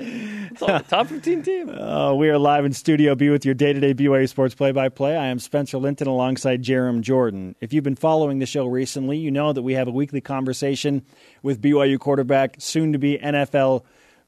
It's 0.62 0.90
top 0.90 1.08
15 1.08 1.44
team. 1.44 1.70
Uh, 1.88 2.14
we 2.14 2.30
are 2.30 2.38
live 2.38 2.66
in 2.66 2.74
Studio 2.74 3.16
B 3.16 3.30
with 3.30 3.46
your 3.46 3.54
day 3.54 3.72
to 3.72 3.80
day 3.80 3.94
BYU 3.94 4.28
Sports 4.28 4.56
play 4.56 4.72
by 4.72 4.90
play. 4.90 5.16
I 5.16 5.28
am 5.28 5.40
Spencer 5.40 5.78
Linton 5.78 6.08
alongside 6.08 6.64
Jarom 6.64 7.02
Jordan. 7.02 7.56
If 7.62 7.72
you've 7.72 7.84
been 7.84 7.96
following 7.96 8.40
the 8.40 8.46
show 8.46 8.66
recently, 8.66 9.18
you 9.18 9.32
know 9.32 9.54
that 9.54 9.62
we 9.62 9.74
have 9.74 9.88
a 9.88 9.92
weekly 9.92 10.22
conversation 10.22 11.04
with 11.44 11.62
BYU 11.62 12.00
quarterback, 12.00 12.56
soon 12.60 12.94
to 12.94 13.00
be 13.00 13.18
NFL, 13.18 13.84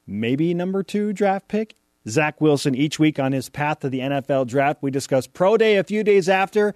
maybe 0.06 0.54
number 0.54 0.82
two 0.82 1.12
draft 1.12 1.48
pick, 1.48 1.76
Zach 2.08 2.40
Wilson, 2.40 2.74
each 2.74 2.98
week 2.98 3.18
on 3.18 3.32
his 3.32 3.48
path 3.48 3.80
to 3.80 3.88
the 3.88 4.00
NFL 4.00 4.46
draft. 4.46 4.82
We 4.82 4.90
discuss 4.90 5.26
pro 5.26 5.56
day 5.56 5.76
a 5.76 5.84
few 5.84 6.02
days 6.02 6.28
after. 6.28 6.74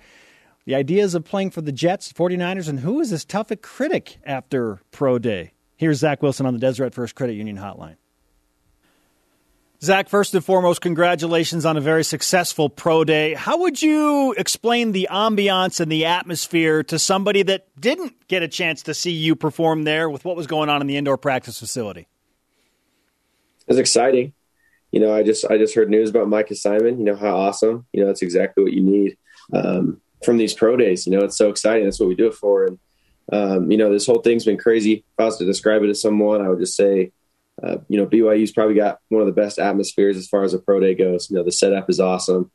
The 0.67 0.75
ideas 0.75 1.15
of 1.15 1.25
playing 1.25 1.51
for 1.51 1.61
the 1.61 1.73
Jets, 1.73 2.13
49ers, 2.13 2.69
and 2.69 2.81
who 2.81 3.01
is 3.01 3.11
this 3.11 3.25
toughest 3.25 3.63
critic 3.63 4.19
after 4.25 4.81
pro 4.91 5.19
day? 5.19 5.53
Here's 5.77 5.99
Zach 5.99 6.23
Wilson 6.23 6.47
on 6.47 6.55
the 6.55 6.61
Deseret 6.61 6.95
First 6.95 7.15
Credit 7.15 7.35
Union 7.35 7.59
Hotline. 7.59 7.97
Zach, 9.85 10.09
first 10.09 10.35
and 10.35 10.45
foremost, 10.45 10.81
congratulations 10.81 11.67
on 11.67 11.77
a 11.77 11.81
very 11.81 12.05
successful 12.05 12.71
pro 12.71 13.05
day. 13.05 13.35
How 13.35 13.59
would 13.59 13.81
you 13.83 14.33
explain 14.33 14.93
the 14.93 15.09
ambiance 15.11 15.79
and 15.79 15.93
the 15.93 16.07
atmosphere 16.07 16.83
to 16.85 16.99
somebody 16.99 17.43
that 17.43 17.67
didn't 17.79 18.27
get 18.27 18.43
a 18.43 18.49
chance 18.49 18.85
to 18.85 18.95
see 18.95 19.11
you 19.11 19.37
perform 19.37 19.85
there 19.85 20.09
with 20.09 20.25
what 20.25 20.37
was 20.37 20.47
going 20.47 20.71
on 20.71 20.81
in 20.81 20.87
the 20.87 20.97
indoor 20.97 21.19
practice 21.19 21.59
facility? 21.59 22.09
It 23.61 23.69
was 23.69 23.79
exciting. 23.79 24.33
You 24.91 25.01
know, 25.01 25.15
I 25.15 25.23
just 25.23 25.45
I 25.51 25.59
just 25.59 25.75
heard 25.75 25.91
news 25.91 26.09
about 26.09 26.29
Micah 26.29 26.55
Simon. 26.55 26.99
You 26.99 27.05
know 27.05 27.17
how 27.17 27.37
awesome. 27.37 27.87
You 27.93 28.01
know, 28.01 28.07
that's 28.07 28.23
exactly 28.23 28.65
what 28.65 28.73
you 28.73 28.83
need 28.83 29.19
um, 29.53 30.01
from 30.25 30.39
these 30.39 30.55
pro 30.55 30.77
days. 30.77 31.07
You 31.07 31.13
know, 31.17 31.25
it's 31.25 31.37
so 31.37 31.51
exciting. 31.51 31.85
That's 31.85 32.01
what 32.01 32.09
we 32.09 32.15
do 32.15 32.29
it 32.29 32.35
for. 32.35 32.65
And 32.65 32.79
um, 33.33 33.71
you 33.71 33.77
know, 33.77 33.93
this 33.93 34.07
whole 34.07 34.21
thing's 34.23 34.45
been 34.45 34.57
crazy. 34.57 34.93
If 34.95 35.21
I 35.21 35.25
was 35.25 35.39
to 35.39 35.45
describe 35.45 35.83
it 35.83 35.89
to 35.89 35.95
someone, 35.95 36.41
I 36.41 36.49
would 36.49 36.59
just 36.59 36.77
say, 36.77 37.13
uh, 37.63 37.77
you 37.89 37.99
know, 37.99 38.07
BYU's 38.07 38.53
probably 38.53 38.75
got 38.75 38.99
one 39.09 39.21
of 39.21 39.27
the 39.27 39.33
best 39.33 39.59
atmospheres 39.59 40.17
as 40.17 40.29
far 40.29 40.43
as 40.43 40.55
a 40.55 40.59
pro 40.59 40.81
day 40.81 40.95
goes. 40.95 41.31
You 41.31 41.37
know, 41.37 41.45
the 41.45 41.53
setup 41.53 41.89
is 41.89 42.01
awesome. 42.01 42.51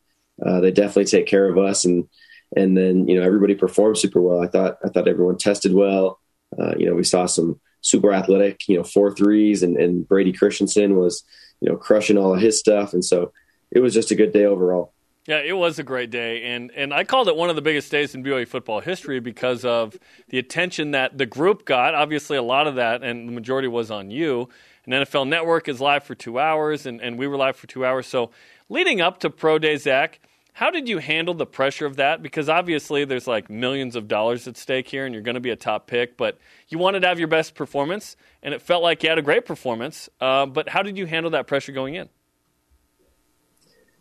Uh, 0.45 0.59
they 0.59 0.71
definitely 0.71 1.05
take 1.05 1.25
care 1.25 1.49
of 1.49 1.57
us, 1.57 1.85
and 1.85 2.07
and 2.55 2.77
then 2.77 3.07
you 3.07 3.15
know 3.15 3.25
everybody 3.25 3.55
performed 3.55 3.97
super 3.97 4.21
well. 4.21 4.41
I 4.41 4.47
thought 4.47 4.77
I 4.83 4.89
thought 4.89 5.07
everyone 5.07 5.37
tested 5.37 5.73
well. 5.73 6.19
Uh, 6.57 6.73
you 6.77 6.85
know, 6.85 6.95
we 6.95 7.03
saw 7.03 7.25
some 7.25 7.59
super 7.81 8.11
athletic, 8.11 8.67
you 8.67 8.77
know, 8.77 8.83
four 8.83 9.13
threes, 9.13 9.63
and, 9.63 9.77
and 9.77 10.07
Brady 10.07 10.33
Christensen 10.33 10.95
was 10.97 11.23
you 11.61 11.69
know 11.69 11.77
crushing 11.77 12.17
all 12.17 12.33
of 12.33 12.41
his 12.41 12.59
stuff, 12.59 12.93
and 12.93 13.03
so 13.03 13.31
it 13.71 13.79
was 13.79 13.93
just 13.93 14.11
a 14.11 14.15
good 14.15 14.33
day 14.33 14.45
overall. 14.45 14.93
Yeah, 15.27 15.41
it 15.41 15.55
was 15.55 15.77
a 15.77 15.83
great 15.83 16.09
day, 16.09 16.43
and 16.43 16.71
and 16.75 16.93
I 16.93 17.03
called 17.03 17.27
it 17.27 17.35
one 17.35 17.49
of 17.49 17.55
the 17.55 17.61
biggest 17.61 17.91
days 17.91 18.15
in 18.15 18.23
BYU 18.23 18.47
football 18.47 18.79
history 18.79 19.19
because 19.19 19.63
of 19.63 19.97
the 20.29 20.39
attention 20.39 20.91
that 20.91 21.17
the 21.17 21.25
group 21.25 21.65
got. 21.65 21.93
Obviously, 21.93 22.37
a 22.37 22.41
lot 22.41 22.67
of 22.67 22.75
that, 22.75 23.03
and 23.03 23.27
the 23.27 23.33
majority 23.33 23.67
was 23.67 23.91
on 23.91 24.09
you. 24.09 24.49
And 24.89 25.05
NFL 25.05 25.27
Network 25.27 25.67
is 25.67 25.79
live 25.79 26.03
for 26.03 26.15
two 26.15 26.39
hours, 26.39 26.85
and, 26.85 27.01
and 27.01 27.19
we 27.19 27.27
were 27.27 27.37
live 27.37 27.55
for 27.55 27.67
two 27.67 27.85
hours. 27.85 28.07
So, 28.07 28.31
leading 28.69 29.01
up 29.01 29.19
to 29.19 29.29
Pro 29.29 29.59
Day, 29.59 29.77
Zach, 29.77 30.19
how 30.53 30.71
did 30.71 30.89
you 30.89 30.97
handle 30.97 31.33
the 31.33 31.45
pressure 31.45 31.85
of 31.85 31.97
that? 31.97 32.23
Because 32.23 32.49
obviously, 32.49 33.05
there's 33.05 33.27
like 33.27 33.49
millions 33.49 33.95
of 33.95 34.07
dollars 34.07 34.47
at 34.47 34.57
stake 34.57 34.87
here, 34.87 35.05
and 35.05 35.13
you're 35.13 35.23
going 35.23 35.35
to 35.35 35.41
be 35.41 35.51
a 35.51 35.55
top 35.55 35.87
pick, 35.87 36.17
but 36.17 36.39
you 36.69 36.77
wanted 36.77 37.01
to 37.01 37.07
have 37.07 37.19
your 37.19 37.27
best 37.27 37.53
performance, 37.53 38.15
and 38.41 38.53
it 38.53 38.61
felt 38.61 38.81
like 38.81 39.03
you 39.03 39.09
had 39.09 39.19
a 39.19 39.21
great 39.21 39.45
performance. 39.45 40.09
Uh, 40.19 40.45
but 40.45 40.69
how 40.69 40.81
did 40.81 40.97
you 40.97 41.05
handle 41.05 41.31
that 41.31 41.45
pressure 41.45 41.71
going 41.71 41.95
in? 41.95 42.09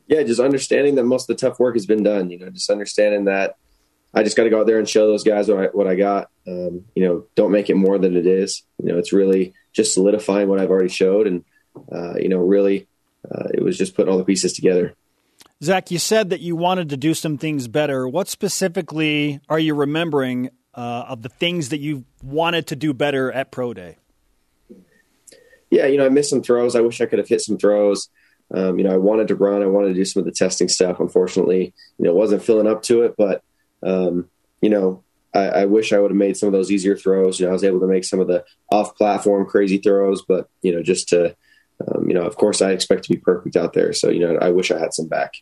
yeah, 0.09 0.22
just 0.22 0.40
understanding 0.40 0.94
that 0.96 1.05
most 1.05 1.29
of 1.29 1.37
the 1.37 1.48
tough 1.48 1.61
work 1.61 1.77
has 1.77 1.87
been 1.87 2.03
done. 2.03 2.31
You 2.31 2.38
know, 2.38 2.51
just 2.51 2.70
understanding 2.70 3.27
that 3.27 3.57
I 4.14 4.22
just 4.22 4.37
got 4.37 4.44
to 4.44 4.51
go 4.51 4.61
out 4.61 4.66
there 4.66 4.79
and 4.79 4.88
show 4.88 5.07
those 5.07 5.22
guys 5.22 5.48
what 5.48 5.59
I, 5.59 5.66
what 5.66 5.87
I 5.87 5.94
got. 5.94 6.31
Um, 6.46 6.87
you 6.94 7.05
know, 7.05 7.27
don't 7.35 7.53
make 7.53 7.68
it 7.68 7.77
more 7.77 7.98
than 7.98 8.16
it 8.16 8.27
is. 8.27 8.62
You 8.83 8.90
know, 8.90 8.98
it's 8.98 9.12
really 9.12 9.53
just 9.79 9.95
solidifying 9.95 10.49
what 10.49 10.61
I've 10.61 10.71
already 10.71 10.91
showed, 10.91 11.27
and 11.27 11.45
uh, 11.91 12.17
you 12.19 12.29
know, 12.29 12.38
really, 12.38 12.87
uh, 13.31 13.45
it 13.55 13.62
was 13.62 13.79
just 13.79 13.95
putting 13.95 14.12
all 14.12 14.19
the 14.19 14.25
pieces 14.25 14.53
together. 14.53 14.95
Zach, 15.62 15.91
you 15.91 15.99
said 15.99 16.31
that 16.31 16.41
you 16.41 16.55
wanted 16.55 16.91
to 16.91 16.97
do 16.97 17.14
some 17.14 17.38
things 17.38 17.67
better. 17.69 18.07
What 18.07 18.29
specifically 18.29 19.41
are 19.49 19.59
you 19.59 19.75
remembering 19.75 20.51
uh, 20.75 21.07
of 21.09 21.23
the 21.23 21.29
things 21.29 21.71
that 21.71 21.79
you 21.79 22.05
wanted 22.23 22.67
to 22.69 22.77
do 22.77 22.93
better 22.93 23.33
at 23.33 23.51
Pro 23.51 23.73
Day? 23.73 23.97
Yeah, 25.71 25.87
you 25.87 25.97
know, 25.97 26.07
I 26.07 26.09
missed 26.09 26.31
some 26.31 26.43
throws. 26.43 26.75
I 26.75 26.81
wish 26.81 27.01
I 27.01 27.07
could 27.07 27.19
have 27.19 27.29
hit 27.29 27.41
some 27.41 27.59
throws. 27.59 28.09
Um, 28.53 28.79
you 28.79 28.85
know, 28.85 28.95
I 28.95 28.97
wanted 28.97 29.29
to 29.29 29.35
run. 29.35 29.62
I 29.62 29.67
wanted 29.67 29.88
to 29.88 29.95
do 29.95 30.05
some 30.05 30.21
of 30.21 30.27
the 30.27 30.33
testing 30.33 30.69
stuff. 30.69 31.01
Unfortunately, 31.01 31.75
you 31.99 32.05
know, 32.05 32.14
wasn't 32.14 32.43
filling 32.43 32.67
up 32.67 32.83
to 32.85 33.03
it. 33.03 33.14
But 33.17 33.43
um, 33.83 34.29
you 34.61 34.71
know, 34.71 35.05
I, 35.35 35.49
I, 35.49 35.64
wish 35.67 35.93
I 35.93 35.99
would 35.99 36.11
have 36.11 36.17
made 36.17 36.37
some 36.37 36.47
of 36.47 36.53
those 36.53 36.71
easier 36.71 36.97
throws. 36.97 37.38
You 37.38 37.47
know, 37.47 37.51
I 37.51 37.53
was 37.53 37.64
able 37.64 37.81
to 37.81 37.87
make 37.87 38.05
some 38.05 38.21
of 38.21 38.29
the 38.29 38.45
off-platform 38.71 39.47
crazy 39.47 39.79
throws, 39.79 40.23
but 40.23 40.49
you 40.62 40.75
know, 40.75 40.83
just 40.83 41.09
to, 41.11 41.37
um, 41.87 42.09
you 42.09 42.14
know, 42.14 42.23
of 42.23 42.37
course, 42.37 42.62
I 42.62 42.73
expect 42.73 43.05
to 43.05 43.11
be 43.11 43.19
perfect 43.19 43.57
out 43.57 43.73
there. 43.73 43.93
So 43.93 44.11
you 44.11 44.21
know, 44.21 44.37
I 44.37 44.51
wish 44.51 44.71
I 44.71 44.79
had 44.79 44.95
some 44.95 45.07
back. 45.07 45.35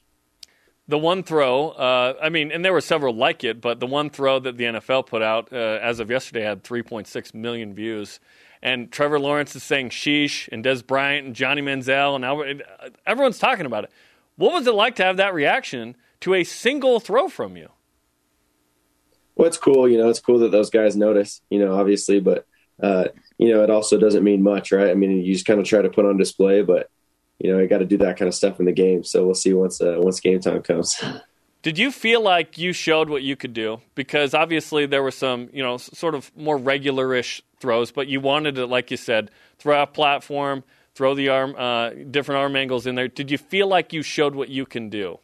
The 0.89 0.99
one 0.99 1.25
throw, 1.25 1.71
uh, 1.71 2.15
I 2.23 2.29
mean, 2.29 2.53
and 2.53 2.65
there 2.65 2.73
were 2.73 2.81
several 2.81 3.15
like 3.15 3.43
it, 3.43 3.61
but 3.61 3.81
the 3.81 3.89
one 3.89 4.09
throw 4.09 4.39
that 4.39 4.57
the 4.57 4.65
NFL 4.65 5.07
put 5.07 5.21
out 5.21 5.53
uh, 5.53 5.57
as 5.57 5.99
of 5.99 6.11
yesterday 6.11 6.43
had 6.43 6.63
3.6 6.63 7.35
million 7.35 7.75
views 7.75 8.21
and 8.63 8.91
Trevor 8.91 9.21
Lawrence 9.21 9.55
is 9.55 9.63
saying 9.63 9.91
sheesh, 9.91 10.49
and 10.51 10.65
Dez 10.65 10.85
Bryant 10.87 11.27
and 11.27 11.37
Johnny 11.37 11.63
Manziel, 11.63 12.17
and 12.17 12.25
Albert, 12.25 12.63
everyone's 13.07 13.39
talking 13.39 13.67
about 13.67 13.85
it. 13.85 13.91
What 14.37 14.53
was 14.53 14.67
it 14.67 14.75
like 14.75 14.97
to 14.97 15.05
have 15.05 15.19
that 15.19 15.35
reaction 15.35 15.97
to 16.21 16.35
a 16.35 16.45
single 16.45 17.01
throw 17.01 17.29
from 17.29 17.57
you? 17.57 17.71
Well, 19.37 19.47
it's 19.47 19.59
cool. 19.59 19.89
You 19.89 19.99
know, 19.99 20.09
it's 20.09 20.21
cool 20.21 20.39
that 20.41 20.51
those 20.51 20.71
guys 20.71 20.97
notice. 20.97 21.41
You 21.51 21.59
know, 21.59 21.79
obviously, 21.79 22.21
but 22.21 22.47
uh, 22.83 23.09
you 23.39 23.53
know, 23.53 23.63
it 23.63 23.71
also 23.71 23.99
doesn't 23.99 24.25
mean 24.25 24.43
much, 24.43 24.73
right? 24.73 24.91
I 24.91 24.95
mean, 24.95 25.23
you 25.23 25.33
just 25.33 25.47
kind 25.47 25.61
of 25.61 25.67
try 25.67 25.83
to 25.83 25.91
put 25.91 26.07
on 26.07 26.17
display, 26.17 26.63
but 26.63 26.91
you 27.39 27.53
know, 27.53 27.59
you 27.59 27.69
got 27.69 27.79
to 27.79 27.85
do 27.85 27.99
that 27.99 28.17
kind 28.19 28.29
of 28.29 28.35
stuff 28.35 28.59
in 28.59 28.67
the 28.67 28.73
game. 28.73 29.05
So 29.05 29.25
we'll 29.25 29.35
see 29.35 29.53
once 29.53 29.81
uh, 29.81 29.97
once 29.99 30.21
game 30.21 30.41
time 30.41 30.63
comes. 30.63 31.03
Did 31.63 31.79
you 31.79 31.91
feel 31.91 32.21
like 32.21 32.59
you 32.59 32.73
showed 32.73 33.11
what 33.11 33.23
you 33.23 33.35
could 33.35 33.53
do? 33.53 33.81
Because 33.97 34.35
obviously 34.35 34.87
there 34.87 35.03
were 35.03 35.11
some, 35.11 35.49
you 35.53 35.65
know, 35.65 35.79
sort 35.79 36.15
of 36.15 36.31
more 36.37 36.57
regular-ish 36.57 37.43
throws, 37.59 37.91
but 37.91 38.07
you 38.07 38.21
wanted 38.21 38.55
to, 38.55 38.67
like 38.67 38.93
you 38.93 38.97
said, 38.97 39.33
throw 39.59 39.83
a 39.83 39.87
platform, 39.87 40.63
throw 40.95 41.17
the 41.17 41.29
arm, 41.29 41.57
uh, 41.59 41.91
different 42.09 42.39
arm 42.39 42.55
angles 42.55 42.87
in 42.87 42.95
there. 42.95 43.09
Did 43.09 43.33
you 43.33 43.39
feel 43.39 43.67
like 43.67 43.93
you 43.93 44.03
showed 44.03 44.37
what 44.37 44.49
you 44.49 44.65
can 44.65 44.89
do? 44.89 45.19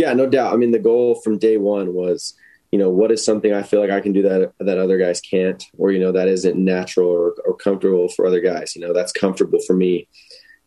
Yeah, 0.00 0.14
no 0.14 0.26
doubt. 0.26 0.54
I 0.54 0.56
mean, 0.56 0.70
the 0.70 0.78
goal 0.78 1.16
from 1.16 1.36
day 1.36 1.58
one 1.58 1.92
was, 1.92 2.34
you 2.72 2.78
know, 2.78 2.88
what 2.88 3.12
is 3.12 3.22
something 3.22 3.52
I 3.52 3.62
feel 3.62 3.80
like 3.80 3.90
I 3.90 4.00
can 4.00 4.14
do 4.14 4.22
that 4.22 4.52
that 4.58 4.78
other 4.78 4.96
guys 4.96 5.20
can't, 5.20 5.62
or 5.76 5.92
you 5.92 5.98
know, 5.98 6.12
that 6.12 6.26
isn't 6.26 6.56
natural 6.56 7.08
or, 7.08 7.34
or 7.44 7.54
comfortable 7.54 8.08
for 8.08 8.26
other 8.26 8.40
guys. 8.40 8.74
You 8.74 8.80
know, 8.80 8.94
that's 8.94 9.12
comfortable 9.12 9.58
for 9.66 9.76
me. 9.76 10.08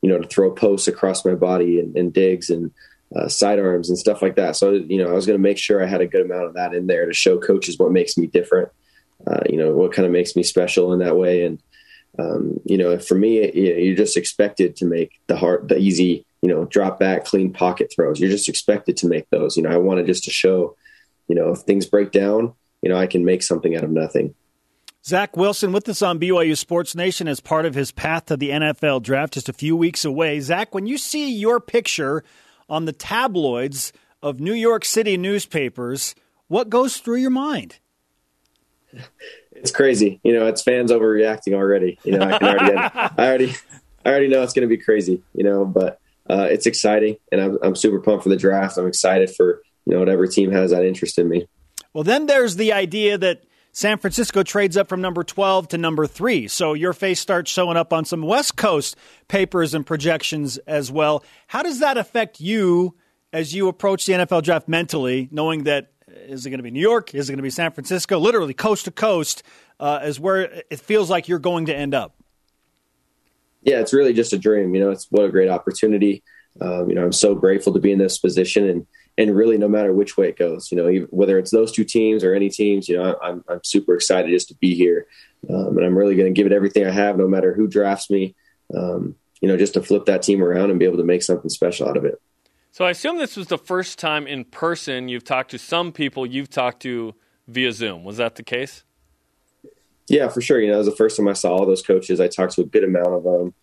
You 0.03 0.09
know, 0.09 0.19
to 0.19 0.27
throw 0.27 0.51
posts 0.51 0.87
across 0.87 1.25
my 1.25 1.33
body 1.33 1.79
and, 1.79 1.97
and 1.97 2.13
digs 2.13 2.51
and 2.51 2.71
uh, 3.15 3.27
sidearms 3.27 3.89
and 3.89 3.97
stuff 3.97 4.21
like 4.21 4.35
that. 4.35 4.55
So, 4.55 4.73
you 4.73 4.97
know, 4.97 5.09
I 5.09 5.13
was 5.13 5.25
going 5.25 5.39
to 5.39 5.49
make 5.49 5.57
sure 5.57 5.81
I 5.81 5.87
had 5.87 6.01
a 6.01 6.07
good 6.07 6.25
amount 6.25 6.45
of 6.45 6.53
that 6.53 6.75
in 6.75 6.85
there 6.85 7.07
to 7.07 7.13
show 7.13 7.39
coaches 7.39 7.79
what 7.79 7.91
makes 7.91 8.17
me 8.17 8.27
different, 8.27 8.69
uh, 9.25 9.41
you 9.49 9.57
know, 9.57 9.71
what 9.71 9.93
kind 9.93 10.05
of 10.05 10.11
makes 10.11 10.35
me 10.35 10.43
special 10.43 10.93
in 10.93 10.99
that 10.99 11.17
way. 11.17 11.45
And, 11.45 11.59
um, 12.19 12.59
you 12.65 12.77
know, 12.77 12.99
for 12.99 13.15
me, 13.15 13.51
you're 13.53 13.95
just 13.95 14.17
expected 14.17 14.75
to 14.75 14.85
make 14.85 15.11
the 15.27 15.37
hard, 15.37 15.69
the 15.69 15.77
easy, 15.77 16.25
you 16.43 16.49
know, 16.49 16.65
drop 16.65 16.99
back, 16.99 17.23
clean 17.23 17.53
pocket 17.53 17.89
throws. 17.95 18.19
You're 18.19 18.29
just 18.29 18.49
expected 18.49 18.97
to 18.97 19.07
make 19.07 19.29
those. 19.29 19.55
You 19.55 19.63
know, 19.63 19.69
I 19.69 19.77
wanted 19.77 20.07
just 20.07 20.25
to 20.25 20.29
show, 20.29 20.75
you 21.29 21.35
know, 21.35 21.53
if 21.53 21.59
things 21.59 21.85
break 21.85 22.11
down, 22.11 22.53
you 22.81 22.89
know, 22.89 22.97
I 22.97 23.07
can 23.07 23.23
make 23.23 23.41
something 23.41 23.77
out 23.77 23.85
of 23.85 23.89
nothing. 23.89 24.35
Zach 25.05 25.37
Wilson 25.37 25.71
with 25.71 25.87
us 25.87 26.01
on 26.01 26.19
BYU 26.19 26.57
Sports 26.57 26.95
Nation 26.95 27.29
as 27.29 27.39
part 27.39 27.65
of 27.65 27.75
his 27.75 27.93
path 27.93 28.25
to 28.25 28.35
the 28.35 28.49
NFL 28.49 29.03
draft 29.03 29.35
just 29.35 29.47
a 29.47 29.53
few 29.53 29.77
weeks 29.77 30.03
away. 30.03 30.41
Zach, 30.41 30.75
when 30.75 30.85
you 30.85 30.97
see 30.97 31.33
your 31.33 31.61
picture 31.61 32.25
on 32.67 32.83
the 32.83 32.93
tabloids 32.93 33.93
of 34.21 34.41
New 34.41 34.53
York 34.53 34.83
City 34.83 35.15
newspapers, 35.15 36.13
what 36.49 36.69
goes 36.69 36.97
through 36.97 37.17
your 37.17 37.29
mind? 37.29 37.79
It's 39.53 39.71
crazy. 39.71 40.19
You 40.25 40.33
know, 40.33 40.47
it's 40.47 40.61
fans 40.61 40.91
overreacting 40.91 41.53
already. 41.53 41.99
You 42.03 42.17
know, 42.17 42.25
I 42.25 42.37
can 42.37 42.47
already, 42.49 42.77
I 42.77 43.11
already, 43.17 43.55
I 44.05 44.09
already 44.09 44.27
know 44.27 44.43
it's 44.43 44.51
going 44.51 44.67
to 44.67 44.75
be 44.75 44.81
crazy. 44.81 45.23
You 45.33 45.45
know, 45.45 45.63
but 45.63 46.01
uh, 46.29 46.47
it's 46.49 46.65
exciting, 46.65 47.17
and 47.31 47.41
I'm, 47.41 47.57
I'm 47.61 47.75
super 47.75 47.99
pumped 47.99 48.23
for 48.23 48.29
the 48.29 48.37
draft. 48.37 48.77
I'm 48.77 48.87
excited 48.87 49.29
for 49.29 49.61
you 49.85 49.93
know 49.93 49.99
whatever 49.99 50.27
team 50.27 50.51
has 50.51 50.71
that 50.71 50.85
interest 50.85 51.17
in 51.19 51.29
me. 51.29 51.47
Well, 51.93 52.03
then 52.03 52.25
there's 52.25 52.55
the 52.55 52.73
idea 52.73 53.17
that 53.17 53.43
San 53.71 53.97
Francisco 53.97 54.43
trades 54.43 54.77
up 54.77 54.87
from 54.87 55.01
number 55.01 55.23
12 55.23 55.69
to 55.69 55.77
number 55.77 56.05
3. 56.05 56.47
So 56.47 56.73
your 56.73 56.93
face 56.93 57.19
starts 57.19 57.51
showing 57.51 57.75
up 57.75 57.91
on 57.91 58.05
some 58.05 58.21
West 58.21 58.55
Coast 58.55 58.95
papers 59.27 59.73
and 59.73 59.85
projections 59.85 60.57
as 60.59 60.91
well. 60.91 61.23
How 61.47 61.63
does 61.63 61.79
that 61.79 61.97
affect 61.97 62.39
you 62.39 62.95
as 63.31 63.53
you 63.53 63.67
approach 63.67 64.05
the 64.05 64.13
NFL 64.13 64.43
draft 64.43 64.67
mentally, 64.67 65.27
knowing 65.31 65.63
that 65.63 65.91
is 66.07 66.45
it 66.45 66.51
going 66.51 66.59
to 66.59 66.63
be 66.63 66.71
New 66.71 66.79
York? 66.79 67.15
Is 67.15 67.29
it 67.29 67.33
going 67.33 67.37
to 67.37 67.43
be 67.43 67.49
San 67.49 67.71
Francisco? 67.71 68.19
Literally 68.19 68.53
coast 68.53 68.85
to 68.85 68.91
coast 68.91 69.41
uh, 69.79 70.01
is 70.03 70.19
where 70.19 70.63
it 70.69 70.79
feels 70.79 71.09
like 71.09 71.27
you're 71.27 71.39
going 71.39 71.65
to 71.65 71.75
end 71.75 71.95
up. 71.95 72.15
Yeah, 73.63 73.79
it's 73.79 73.93
really 73.93 74.13
just 74.13 74.33
a 74.33 74.37
dream. 74.37 74.75
You 74.75 74.81
know, 74.81 74.91
it's 74.91 75.07
what 75.09 75.25
a 75.25 75.29
great 75.29 75.49
opportunity. 75.49 76.23
Um, 76.61 76.89
you 76.89 76.95
know, 76.95 77.03
I'm 77.03 77.11
so 77.11 77.33
grateful 77.35 77.73
to 77.73 77.79
be 77.79 77.91
in 77.91 77.99
this 77.99 78.17
position 78.17 78.69
and 78.69 78.85
and 79.17 79.35
really 79.35 79.57
no 79.57 79.67
matter 79.67 79.93
which 79.93 80.17
way 80.17 80.29
it 80.29 80.37
goes, 80.37 80.71
you 80.71 80.77
know, 80.77 81.07
whether 81.11 81.37
it's 81.37 81.51
those 81.51 81.71
two 81.71 81.83
teams 81.83 82.23
or 82.23 82.33
any 82.33 82.49
teams, 82.49 82.89
you 82.89 82.97
know, 82.97 83.15
I'm, 83.21 83.43
I'm 83.47 83.63
super 83.63 83.93
excited 83.93 84.31
just 84.31 84.47
to 84.47 84.55
be 84.55 84.73
here. 84.73 85.05
Um, 85.49 85.77
and 85.77 85.85
I'm 85.85 85.97
really 85.97 86.15
going 86.15 86.33
to 86.33 86.35
give 86.35 86.47
it 86.47 86.55
everything 86.55 86.85
I 86.85 86.91
have, 86.91 87.17
no 87.17 87.27
matter 87.27 87.53
who 87.53 87.67
drafts 87.67 88.09
me, 88.09 88.35
um, 88.75 89.15
you 89.39 89.47
know, 89.47 89.57
just 89.57 89.75
to 89.75 89.83
flip 89.83 90.05
that 90.05 90.23
team 90.23 90.43
around 90.43 90.71
and 90.71 90.79
be 90.79 90.85
able 90.85 90.97
to 90.97 91.03
make 91.03 91.21
something 91.21 91.49
special 91.49 91.87
out 91.87 91.97
of 91.97 92.05
it. 92.05 92.19
So 92.71 92.85
I 92.85 92.89
assume 92.89 93.19
this 93.19 93.37
was 93.37 93.47
the 93.47 93.57
first 93.57 93.99
time 93.99 94.25
in 94.25 94.45
person 94.45 95.09
you've 95.09 95.25
talked 95.25 95.51
to 95.51 95.59
some 95.59 95.91
people 95.91 96.25
you've 96.25 96.49
talked 96.49 96.81
to 96.83 97.13
via 97.47 97.71
Zoom. 97.71 98.03
Was 98.03 98.17
that 98.17 98.35
the 98.35 98.43
case? 98.43 98.83
Yeah, 100.07 100.27
for 100.27 100.41
sure. 100.41 100.59
You 100.59 100.67
know, 100.67 100.75
it 100.75 100.79
was 100.79 100.87
the 100.87 100.95
first 100.95 101.17
time 101.17 101.27
I 101.27 101.33
saw 101.33 101.55
all 101.55 101.65
those 101.65 101.81
coaches. 101.81 102.19
I 102.19 102.27
talked 102.27 102.53
to 102.53 102.61
a 102.61 102.65
good 102.65 102.83
amount 102.83 103.13
of 103.13 103.23
them. 103.23 103.53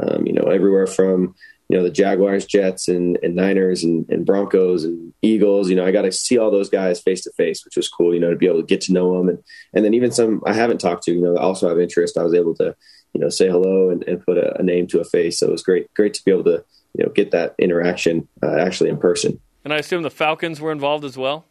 Um, 0.00 0.26
you 0.26 0.32
know, 0.32 0.44
everywhere 0.44 0.88
from 0.88 1.34
you 1.68 1.76
know 1.76 1.82
the 1.82 1.90
Jaguars, 1.90 2.44
Jets, 2.44 2.88
and, 2.88 3.18
and 3.22 3.34
Niners, 3.34 3.84
and, 3.84 4.08
and, 4.10 4.26
Broncos, 4.26 4.84
and 4.84 5.12
Eagles. 5.22 5.70
You 5.70 5.76
know, 5.76 5.86
I 5.86 5.92
got 5.92 6.02
to 6.02 6.12
see 6.12 6.36
all 6.36 6.50
those 6.50 6.68
guys 6.68 7.00
face 7.00 7.22
to 7.22 7.32
face, 7.32 7.64
which 7.64 7.76
was 7.76 7.88
cool. 7.88 8.12
You 8.12 8.20
know, 8.20 8.30
to 8.30 8.36
be 8.36 8.46
able 8.46 8.60
to 8.60 8.66
get 8.66 8.80
to 8.82 8.92
know 8.92 9.16
them, 9.16 9.28
and 9.28 9.42
and 9.72 9.84
then 9.84 9.94
even 9.94 10.10
some 10.10 10.42
I 10.46 10.52
haven't 10.52 10.78
talked 10.78 11.04
to, 11.04 11.12
you 11.12 11.22
know, 11.22 11.36
also 11.36 11.68
have 11.68 11.78
interest. 11.78 12.18
I 12.18 12.22
was 12.22 12.34
able 12.34 12.54
to, 12.56 12.76
you 13.12 13.20
know, 13.20 13.28
say 13.28 13.48
hello 13.48 13.90
and, 13.90 14.02
and 14.04 14.24
put 14.24 14.36
a, 14.36 14.58
a, 14.58 14.62
name 14.62 14.86
to 14.88 15.00
a 15.00 15.04
face. 15.04 15.38
So 15.38 15.46
it 15.46 15.52
was 15.52 15.62
great, 15.62 15.92
great 15.94 16.14
to 16.14 16.24
be 16.24 16.32
able 16.32 16.44
to, 16.44 16.64
you 16.98 17.04
know, 17.04 17.12
get 17.12 17.30
that 17.30 17.54
interaction 17.58 18.28
uh, 18.42 18.56
actually 18.58 18.90
in 18.90 18.98
person. 18.98 19.40
And 19.64 19.72
I 19.72 19.78
assume 19.78 20.02
the 20.02 20.10
Falcons 20.10 20.60
were 20.60 20.72
involved 20.72 21.04
as 21.04 21.16
well. 21.16 21.46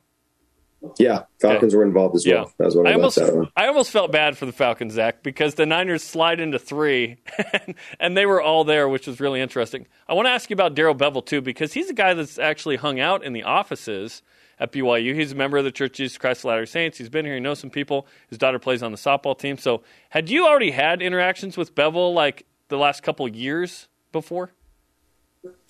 Yeah, 1.00 1.24
Falcons 1.40 1.74
okay. 1.74 1.78
were 1.78 1.84
involved 1.84 2.16
as 2.16 2.26
well. 2.28 2.52
Yeah. 2.60 2.66
Was 2.66 2.76
one 2.76 2.88
I 2.88 2.94
almost, 2.94 3.18
I 3.56 3.68
almost 3.68 3.92
felt 3.92 4.12
bad 4.12 4.38
for 4.38 4.46
the 4.46 4.52
Falcons, 4.52 4.94
Zach, 4.94 5.24
because 5.24 5.56
the 5.56 5.66
Niners 5.66 6.04
slide 6.04 6.40
into 6.40 6.60
three, 6.60 7.18
and, 7.54 7.76
and 8.00 8.18
they 8.18 8.26
were 8.26 8.42
all 8.42 8.64
there, 8.64 8.90
which 8.90 9.08
was 9.08 9.20
really 9.20 9.40
interesting. 9.40 9.88
I 10.08 10.14
want 10.14 10.26
to 10.26 10.32
ask 10.32 10.50
you 10.50 10.54
about 10.54 10.76
Darrell 10.76 10.96
Bevell 10.96 11.26
too, 11.26 11.42
because 11.42 11.74
he's 11.74 11.90
a 11.90 11.94
guy 11.94 12.14
that's 12.14 12.38
actually 12.38 12.76
hung 12.76 13.00
out 13.00 13.24
in 13.24 13.34
the 13.34 13.44
offices 13.44 14.22
at 14.60 14.72
BYU. 14.72 15.16
He's 15.16 15.32
a 15.32 15.36
member 15.36 15.58
of 15.58 15.64
the 15.64 15.72
Church 15.72 15.92
of 15.92 15.98
Jesus 15.98 16.18
Christ 16.18 16.42
of 16.42 16.46
Latter 16.46 16.66
Saints. 16.66 16.98
He's 16.98 17.10
been 17.10 17.26
here. 17.26 17.36
He 17.36 17.40
knows 17.40 17.60
some 17.60 17.70
people. 17.70 18.06
His 18.30 18.38
daughter 18.38 18.60
plays 18.60 18.84
on 18.84 18.92
the 18.92 18.98
softball 18.98 19.38
team. 19.38 19.58
So, 19.58 19.84
had 20.10 20.30
you 20.30 20.46
already 20.46 20.72
had 20.72 21.02
interactions 21.02 21.58
with 21.58 21.74
Bevell 21.76 22.14
like 22.14 22.46
the 22.68 22.78
last 22.78 23.04
couple 23.04 23.28
years 23.28 23.88
before? 24.12 24.52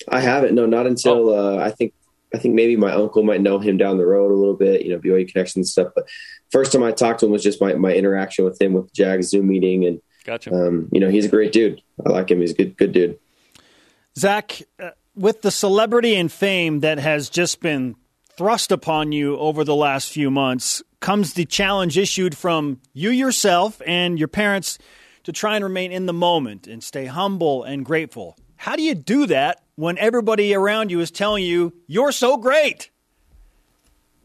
I 0.10 0.22
haven't. 0.22 0.54
No, 0.56 0.66
not 0.66 0.86
until 0.86 1.30
oh. 1.30 1.60
uh, 1.60 1.64
I 1.64 1.72
think 1.72 1.94
I 2.34 2.40
think 2.40 2.56
maybe 2.56 2.76
my 2.76 2.92
uncle 2.92 3.24
might 3.24 3.42
know 3.42 3.60
him 3.60 3.78
down 3.78 3.98
the 3.98 4.06
road 4.06 4.32
a 4.32 4.36
little 4.36 4.56
bit, 4.56 4.84
you 4.84 4.92
know, 4.92 5.00
BYU 5.00 5.32
connections 5.32 5.56
and 5.56 5.68
stuff. 5.68 5.94
But 5.96 6.10
first 6.52 6.72
time 6.72 6.84
I 6.84 6.92
talked 6.92 7.20
to 7.20 7.28
him 7.28 7.32
was 7.32 7.44
just 7.44 7.62
my, 7.62 7.74
my 7.74 7.94
interaction 7.94 8.44
with 8.44 8.60
him 8.60 8.74
with 8.74 8.88
the 8.88 8.94
Jags 8.94 9.30
Zoom 9.30 9.48
meeting. 9.48 9.86
And, 9.86 10.02
gotcha. 10.26 10.52
um, 10.54 10.90
you 10.92 11.00
know, 11.00 11.10
he's 11.10 11.26
a 11.26 11.30
great 11.30 11.52
dude. 11.52 11.82
I 12.06 12.10
like 12.10 12.32
him. 12.32 12.42
He's 12.42 12.52
a 12.52 12.56
good, 12.56 12.78
good 12.78 12.92
dude. 12.92 13.20
Zach, 14.18 14.62
uh, 14.80 14.92
with 15.16 15.44
the 15.44 15.52
celebrity 15.52 16.16
and 16.16 16.32
fame 16.32 16.80
that 16.80 16.98
has 16.98 17.30
just 17.30 17.60
been 17.60 17.96
thrust 18.36 18.72
upon 18.72 19.12
you 19.12 19.38
over 19.38 19.64
the 19.64 19.76
last 19.76 20.12
few 20.12 20.32
months 20.32 20.82
comes 21.00 21.34
the 21.34 21.46
challenge 21.46 21.98
issued 21.98 22.36
from 22.36 22.80
you 22.94 23.12
yourself 23.12 23.82
and 23.86 24.18
your 24.18 24.28
parents 24.28 24.80
to 25.24 25.32
try 25.32 25.56
and 25.56 25.64
remain 25.64 25.92
in 25.92 26.06
the 26.08 26.14
moment 26.14 26.66
and 26.66 26.84
stay 26.84 27.06
humble 27.06 27.64
and 27.64 27.86
grateful. 27.86 28.36
How 28.56 28.76
do 28.76 28.82
you 28.82 28.96
do 28.96 29.28
that 29.28 29.63
when 29.76 29.98
everybody 29.98 30.54
around 30.54 30.92
you 30.92 31.00
is 31.00 31.12
telling 31.12 31.44
you 31.44 31.74
you're 31.88 32.12
so 32.12 32.38
great? 32.38 32.90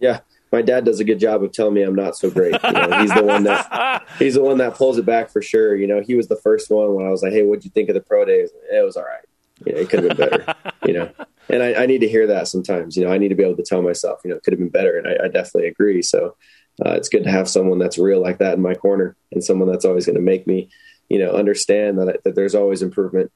Yeah, 0.00 0.20
my 0.52 0.62
dad 0.62 0.84
does 0.84 1.00
a 1.00 1.04
good 1.04 1.18
job 1.18 1.42
of 1.42 1.52
telling 1.52 1.74
me 1.74 1.82
I'm 1.82 1.94
not 1.94 2.16
so 2.16 2.30
great. 2.30 2.54
You 2.62 2.72
know, 2.72 3.00
he's 3.00 3.12
the 3.12 3.22
one 3.22 3.44
that 3.44 4.06
he's 4.18 4.34
the 4.34 4.42
one 4.42 4.58
that 4.58 4.74
pulls 4.74 4.98
it 4.98 5.06
back 5.06 5.30
for 5.30 5.42
sure. 5.42 5.76
You 5.76 5.86
know, 5.86 6.00
he 6.00 6.14
was 6.14 6.28
the 6.28 6.36
first 6.36 6.70
one 6.70 6.94
when 6.94 7.06
I 7.06 7.10
was 7.10 7.22
like, 7.22 7.32
"Hey, 7.32 7.42
what'd 7.42 7.64
you 7.64 7.70
think 7.70 7.88
of 7.88 7.94
the 7.94 8.00
pro 8.00 8.24
days?" 8.24 8.50
It 8.72 8.84
was 8.84 8.96
all 8.96 9.04
right. 9.04 9.24
You 9.66 9.72
know, 9.72 9.78
it 9.80 9.90
could 9.90 10.04
have 10.04 10.16
been 10.16 10.28
better. 10.28 10.54
you 10.84 10.92
know, 10.94 11.10
and 11.48 11.62
I, 11.62 11.82
I, 11.82 11.86
need 11.86 12.00
to 12.00 12.08
hear 12.08 12.28
that 12.28 12.48
sometimes. 12.48 12.96
You 12.96 13.04
know, 13.04 13.12
I 13.12 13.18
need 13.18 13.28
to 13.28 13.34
be 13.34 13.42
able 13.42 13.56
to 13.56 13.62
tell 13.62 13.82
myself, 13.82 14.20
you 14.24 14.30
know, 14.30 14.36
it 14.36 14.44
could 14.44 14.52
have 14.52 14.60
been 14.60 14.68
better, 14.68 14.96
and 14.96 15.08
I, 15.08 15.24
I 15.24 15.28
definitely 15.28 15.68
agree. 15.68 16.02
So 16.02 16.36
uh, 16.84 16.92
it's 16.92 17.08
good 17.08 17.24
to 17.24 17.30
have 17.30 17.48
someone 17.48 17.78
that's 17.78 17.98
real 17.98 18.20
like 18.20 18.38
that 18.38 18.54
in 18.54 18.62
my 18.62 18.74
corner, 18.74 19.16
and 19.32 19.42
someone 19.42 19.68
that's 19.68 19.84
always 19.84 20.06
going 20.06 20.16
to 20.16 20.22
make 20.22 20.46
me, 20.46 20.70
you 21.08 21.18
know, 21.18 21.32
understand 21.32 21.98
that 21.98 22.22
that 22.24 22.34
there's 22.34 22.54
always 22.54 22.82
improvement. 22.82 23.32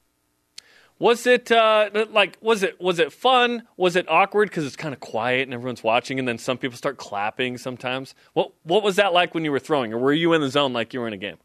Was 1.03 1.27
it 1.27 1.51
uh, 1.51 1.89
like 2.11 2.37
was 2.39 2.63
it 2.63 2.79
was 2.79 2.97
it 2.97 3.11
fun? 3.11 3.63
Was 3.75 3.97
it 3.97 4.09
awkward 4.09 4.47
because 4.47 4.65
it's 4.65 4.77
kind 4.77 4.93
of 4.93 5.01
quiet 5.01 5.41
and 5.41 5.53
everyone's 5.53 5.83
watching, 5.83 6.17
and 6.17 6.25
then 6.25 6.37
some 6.37 6.57
people 6.57 6.77
start 6.77 6.95
clapping 6.95 7.57
sometimes? 7.57 8.15
What 8.31 8.53
what 8.63 8.83
was 8.83 8.95
that 8.95 9.11
like 9.11 9.33
when 9.33 9.43
you 9.43 9.51
were 9.51 9.59
throwing, 9.59 9.91
or 9.91 9.97
were 9.97 10.13
you 10.13 10.31
in 10.31 10.39
the 10.39 10.49
zone 10.49 10.71
like 10.71 10.93
you 10.93 11.01
were 11.01 11.07
in 11.07 11.13
a 11.13 11.17
game? 11.17 11.35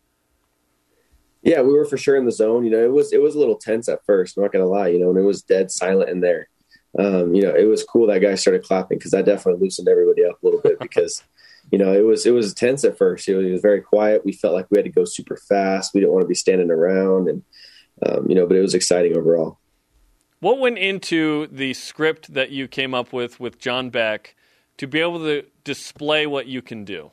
Yeah, 1.43 1.63
we 1.63 1.73
were 1.73 1.85
for 1.85 1.97
sure 1.97 2.15
in 2.15 2.25
the 2.25 2.31
zone. 2.31 2.67
You 2.67 2.71
know, 2.71 2.85
it 2.85 2.93
was 2.93 3.13
it 3.13 3.21
was 3.21 3.35
a 3.35 3.41
little 3.41 3.57
tense 3.57 3.89
at 3.89 4.05
first. 4.07 4.37
I'm 4.37 4.45
not 4.45 4.53
gonna 4.53 4.65
lie. 4.65 4.91
You 4.91 5.01
know, 5.01 5.11
and 5.11 5.19
it 5.19 5.23
was 5.23 5.43
dead 5.43 5.73
silent 5.73 6.09
in 6.09 6.21
there. 6.21 6.49
Um, 6.97 7.35
you 7.35 7.43
know, 7.43 7.53
it 7.53 7.65
was 7.65 7.83
cool 7.83 8.07
that 8.07 8.21
guy 8.21 8.37
started 8.37 8.63
clapping 8.63 8.99
because 8.99 9.11
that 9.11 9.25
definitely 9.25 9.61
loosened 9.61 9.89
everybody 9.89 10.25
up 10.25 10.41
a 10.41 10.47
little 10.47 10.61
bit 10.61 10.79
because. 10.79 11.25
you 11.71 11.79
know, 11.79 11.93
it 11.93 12.01
was 12.01 12.25
it 12.25 12.31
was 12.31 12.55
tense 12.55 12.83
at 12.85 12.97
first. 12.97 13.29
It 13.29 13.37
was, 13.37 13.45
it 13.45 13.53
was 13.53 13.61
very 13.61 13.83
quiet. 13.83 14.25
We 14.25 14.33
felt 14.33 14.55
like 14.55 14.69
we 14.71 14.79
had 14.79 14.87
to 14.87 14.91
go 14.91 15.05
super 15.05 15.37
fast. 15.37 15.93
We 15.93 16.01
didn't 16.01 16.15
want 16.15 16.23
to 16.23 16.29
be 16.29 16.35
standing 16.35 16.71
around, 16.71 17.29
and 17.29 17.43
um, 18.07 18.29
you 18.29 18.35
know, 18.35 18.47
but 18.47 18.57
it 18.57 18.61
was 18.61 18.75
exciting 18.75 19.17
overall. 19.17 19.59
What 20.41 20.61
went 20.61 20.79
into 20.79 21.49
the 21.49 21.75
script 21.75 22.33
that 22.35 22.51
you 22.51 22.69
came 22.69 22.95
up 22.95 23.13
with 23.13 23.41
with 23.41 23.59
John 23.59 23.91
Beck 23.91 24.37
to 24.77 24.87
be 24.87 25.01
able 25.01 25.19
to 25.21 25.45
display 25.65 26.27
what 26.27 26.47
you 26.47 26.63
can 26.63 26.85
do? 26.85 27.11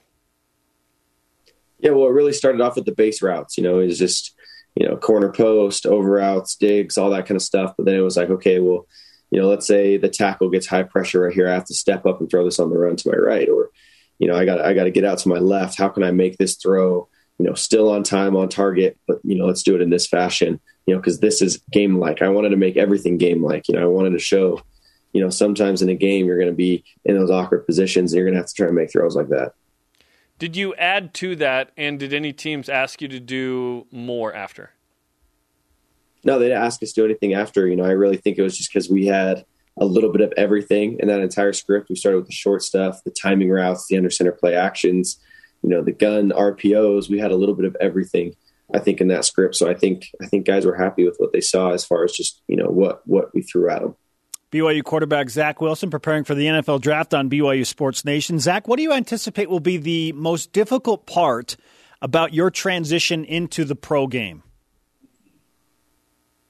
Yeah, 1.80 1.92
well, 1.92 2.08
it 2.08 2.12
really 2.12 2.34
started 2.34 2.62
off 2.62 2.76
with 2.76 2.86
the 2.86 2.94
base 2.94 3.22
routes. 3.22 3.58
You 3.58 3.64
know, 3.64 3.80
it 3.80 3.88
was 3.88 4.00
just 4.00 4.36
you 4.76 4.88
know 4.88 4.96
corner 4.98 5.32
post, 5.32 5.86
over 5.86 6.10
routes, 6.10 6.56
digs, 6.56 6.98
all 6.98 7.10
that 7.12 7.26
kind 7.26 7.36
of 7.36 7.42
stuff. 7.42 7.74
But 7.78 7.86
then 7.86 7.96
it 7.96 8.02
was 8.02 8.18
like, 8.18 8.30
okay, 8.30 8.60
well, 8.60 8.86
you 9.32 9.40
know, 9.42 9.48
let's 9.48 9.68
say 9.68 9.98
the 9.98 10.10
tackle 10.10 10.50
gets 10.50 10.68
high 10.68 10.84
pressure 10.84 11.22
right 11.22 11.34
here. 11.34 11.50
I 11.50 11.54
have 11.54 11.66
to 11.66 11.74
step 11.74 12.06
up 12.06 12.20
and 12.20 12.30
throw 12.30 12.46
this 12.46 12.60
on 12.60 12.70
the 12.70 12.78
run 12.78 12.96
to 12.96 13.10
my 13.10 13.18
right, 13.18 13.50
or 13.50 13.70
you 14.20 14.28
know, 14.28 14.36
I 14.36 14.46
got 14.46 14.62
I 14.62 14.74
got 14.74 14.84
to 14.84 14.92
get 14.92 15.06
out 15.06 15.18
to 15.20 15.30
my 15.30 15.40
left. 15.40 15.78
How 15.78 15.90
can 15.90 16.04
I 16.04 16.12
make 16.12 16.38
this 16.38 16.56
throw? 16.56 17.10
You 17.38 17.46
know, 17.46 17.54
still 17.54 17.90
on 17.90 18.04
time, 18.04 18.36
on 18.36 18.48
target, 18.48 18.98
but 19.08 19.18
you 19.24 19.36
know, 19.36 19.46
let's 19.46 19.64
do 19.64 19.76
it 19.76 19.82
in 19.82 19.90
this 19.90 20.08
fashion. 20.08 20.60
You 20.86 20.94
know, 20.94 21.00
because 21.00 21.20
this 21.20 21.42
is 21.42 21.58
game 21.72 21.98
like. 21.98 22.22
I 22.22 22.30
wanted 22.30 22.50
to 22.50 22.58
make 22.58 22.78
everything 22.78 23.18
game 23.18 23.44
like. 23.44 23.68
You 23.68 23.76
know, 23.76 23.82
I 23.82 23.88
wanted 23.88 24.12
to 24.12 24.20
show. 24.20 24.62
You 25.14 25.22
know, 25.22 25.30
sometimes 25.30 25.82
in 25.82 25.88
a 25.88 25.96
game 25.96 26.26
you're 26.26 26.38
going 26.38 26.50
to 26.50 26.56
be 26.56 26.84
in 27.06 27.16
those 27.16 27.32
awkward 27.32 27.66
positions, 27.66 28.12
and 28.12 28.18
you're 28.18 28.26
going 28.26 28.34
to 28.34 28.40
have 28.40 28.50
to 28.50 28.54
try 28.54 28.68
and 28.68 28.76
make 28.76 28.92
throws 28.92 29.16
like 29.16 29.30
that. 29.30 29.54
Did 30.38 30.58
you 30.58 30.76
add 30.76 31.14
to 31.16 31.38
that, 31.38 31.72
and 31.78 31.98
did 31.98 32.14
any 32.14 32.34
teams 32.34 32.68
ask 32.68 33.02
you 33.02 33.08
to 33.08 33.22
do 33.22 33.88
more 33.92 34.34
after? 34.34 34.72
No, 36.26 36.38
they 36.38 36.48
didn't 36.50 36.64
ask 36.64 36.84
us 36.84 36.92
to 36.92 37.02
do 37.02 37.06
anything 37.06 37.34
after. 37.34 37.68
You 37.68 37.78
know, 37.78 37.86
I 37.86 37.92
really 37.92 38.18
think 38.18 38.38
it 38.38 38.42
was 38.42 38.58
just 38.58 38.74
because 38.74 38.90
we 38.90 39.06
had 39.06 39.46
a 39.78 39.86
little 39.86 40.12
bit 40.12 40.22
of 40.22 40.34
everything 40.36 40.98
in 41.00 41.08
that 41.08 41.22
entire 41.22 41.54
script. 41.54 41.90
We 41.90 41.96
started 41.96 42.18
with 42.18 42.28
the 42.28 42.34
short 42.34 42.64
stuff, 42.64 43.04
the 43.04 43.12
timing 43.12 43.50
routes, 43.50 43.88
the 43.88 43.98
under 43.98 44.10
center 44.10 44.32
play 44.32 44.56
actions, 44.56 45.20
you 45.62 45.70
know, 45.70 45.82
the 45.82 45.92
gun 45.92 46.32
RPOs. 46.32 47.10
We 47.10 47.20
had 47.20 47.32
a 47.32 47.36
little 47.36 47.56
bit 47.56 47.66
of 47.66 47.78
everything, 47.80 48.36
I 48.74 48.80
think, 48.80 49.02
in 49.02 49.08
that 49.10 49.26
script. 49.26 49.56
So 49.56 49.70
I 49.70 49.74
think 49.74 50.10
I 50.22 50.26
think 50.26 50.46
guys 50.46 50.66
were 50.66 50.76
happy 50.76 51.06
with 51.06 51.18
what 51.18 51.34
they 51.34 51.42
saw 51.42 51.72
as 51.72 51.86
far 51.86 52.04
as 52.04 52.14
just 52.14 52.42
you 52.48 52.56
know 52.56 52.68
what 52.68 53.06
what 53.08 53.34
we 53.34 53.42
threw 53.42 53.70
at 53.70 53.82
them. 53.82 53.96
BYU 54.52 54.84
quarterback 54.84 55.30
Zach 55.30 55.60
Wilson 55.60 55.90
preparing 55.90 56.24
for 56.24 56.34
the 56.34 56.46
NFL 56.46 56.80
draft 56.80 57.14
on 57.14 57.30
BYU 57.30 57.66
Sports 57.66 58.06
Nation. 58.06 58.40
Zach, 58.40 58.68
what 58.68 58.78
do 58.78 58.84
you 58.84 58.94
anticipate 58.94 59.50
will 59.50 59.60
be 59.60 59.78
the 59.78 60.14
most 60.14 60.54
difficult 60.54 61.06
part 61.06 61.58
about 62.02 62.34
your 62.34 62.50
transition 62.50 63.26
into 63.26 63.66
the 63.66 63.76
pro 63.76 64.08
game? 64.08 64.44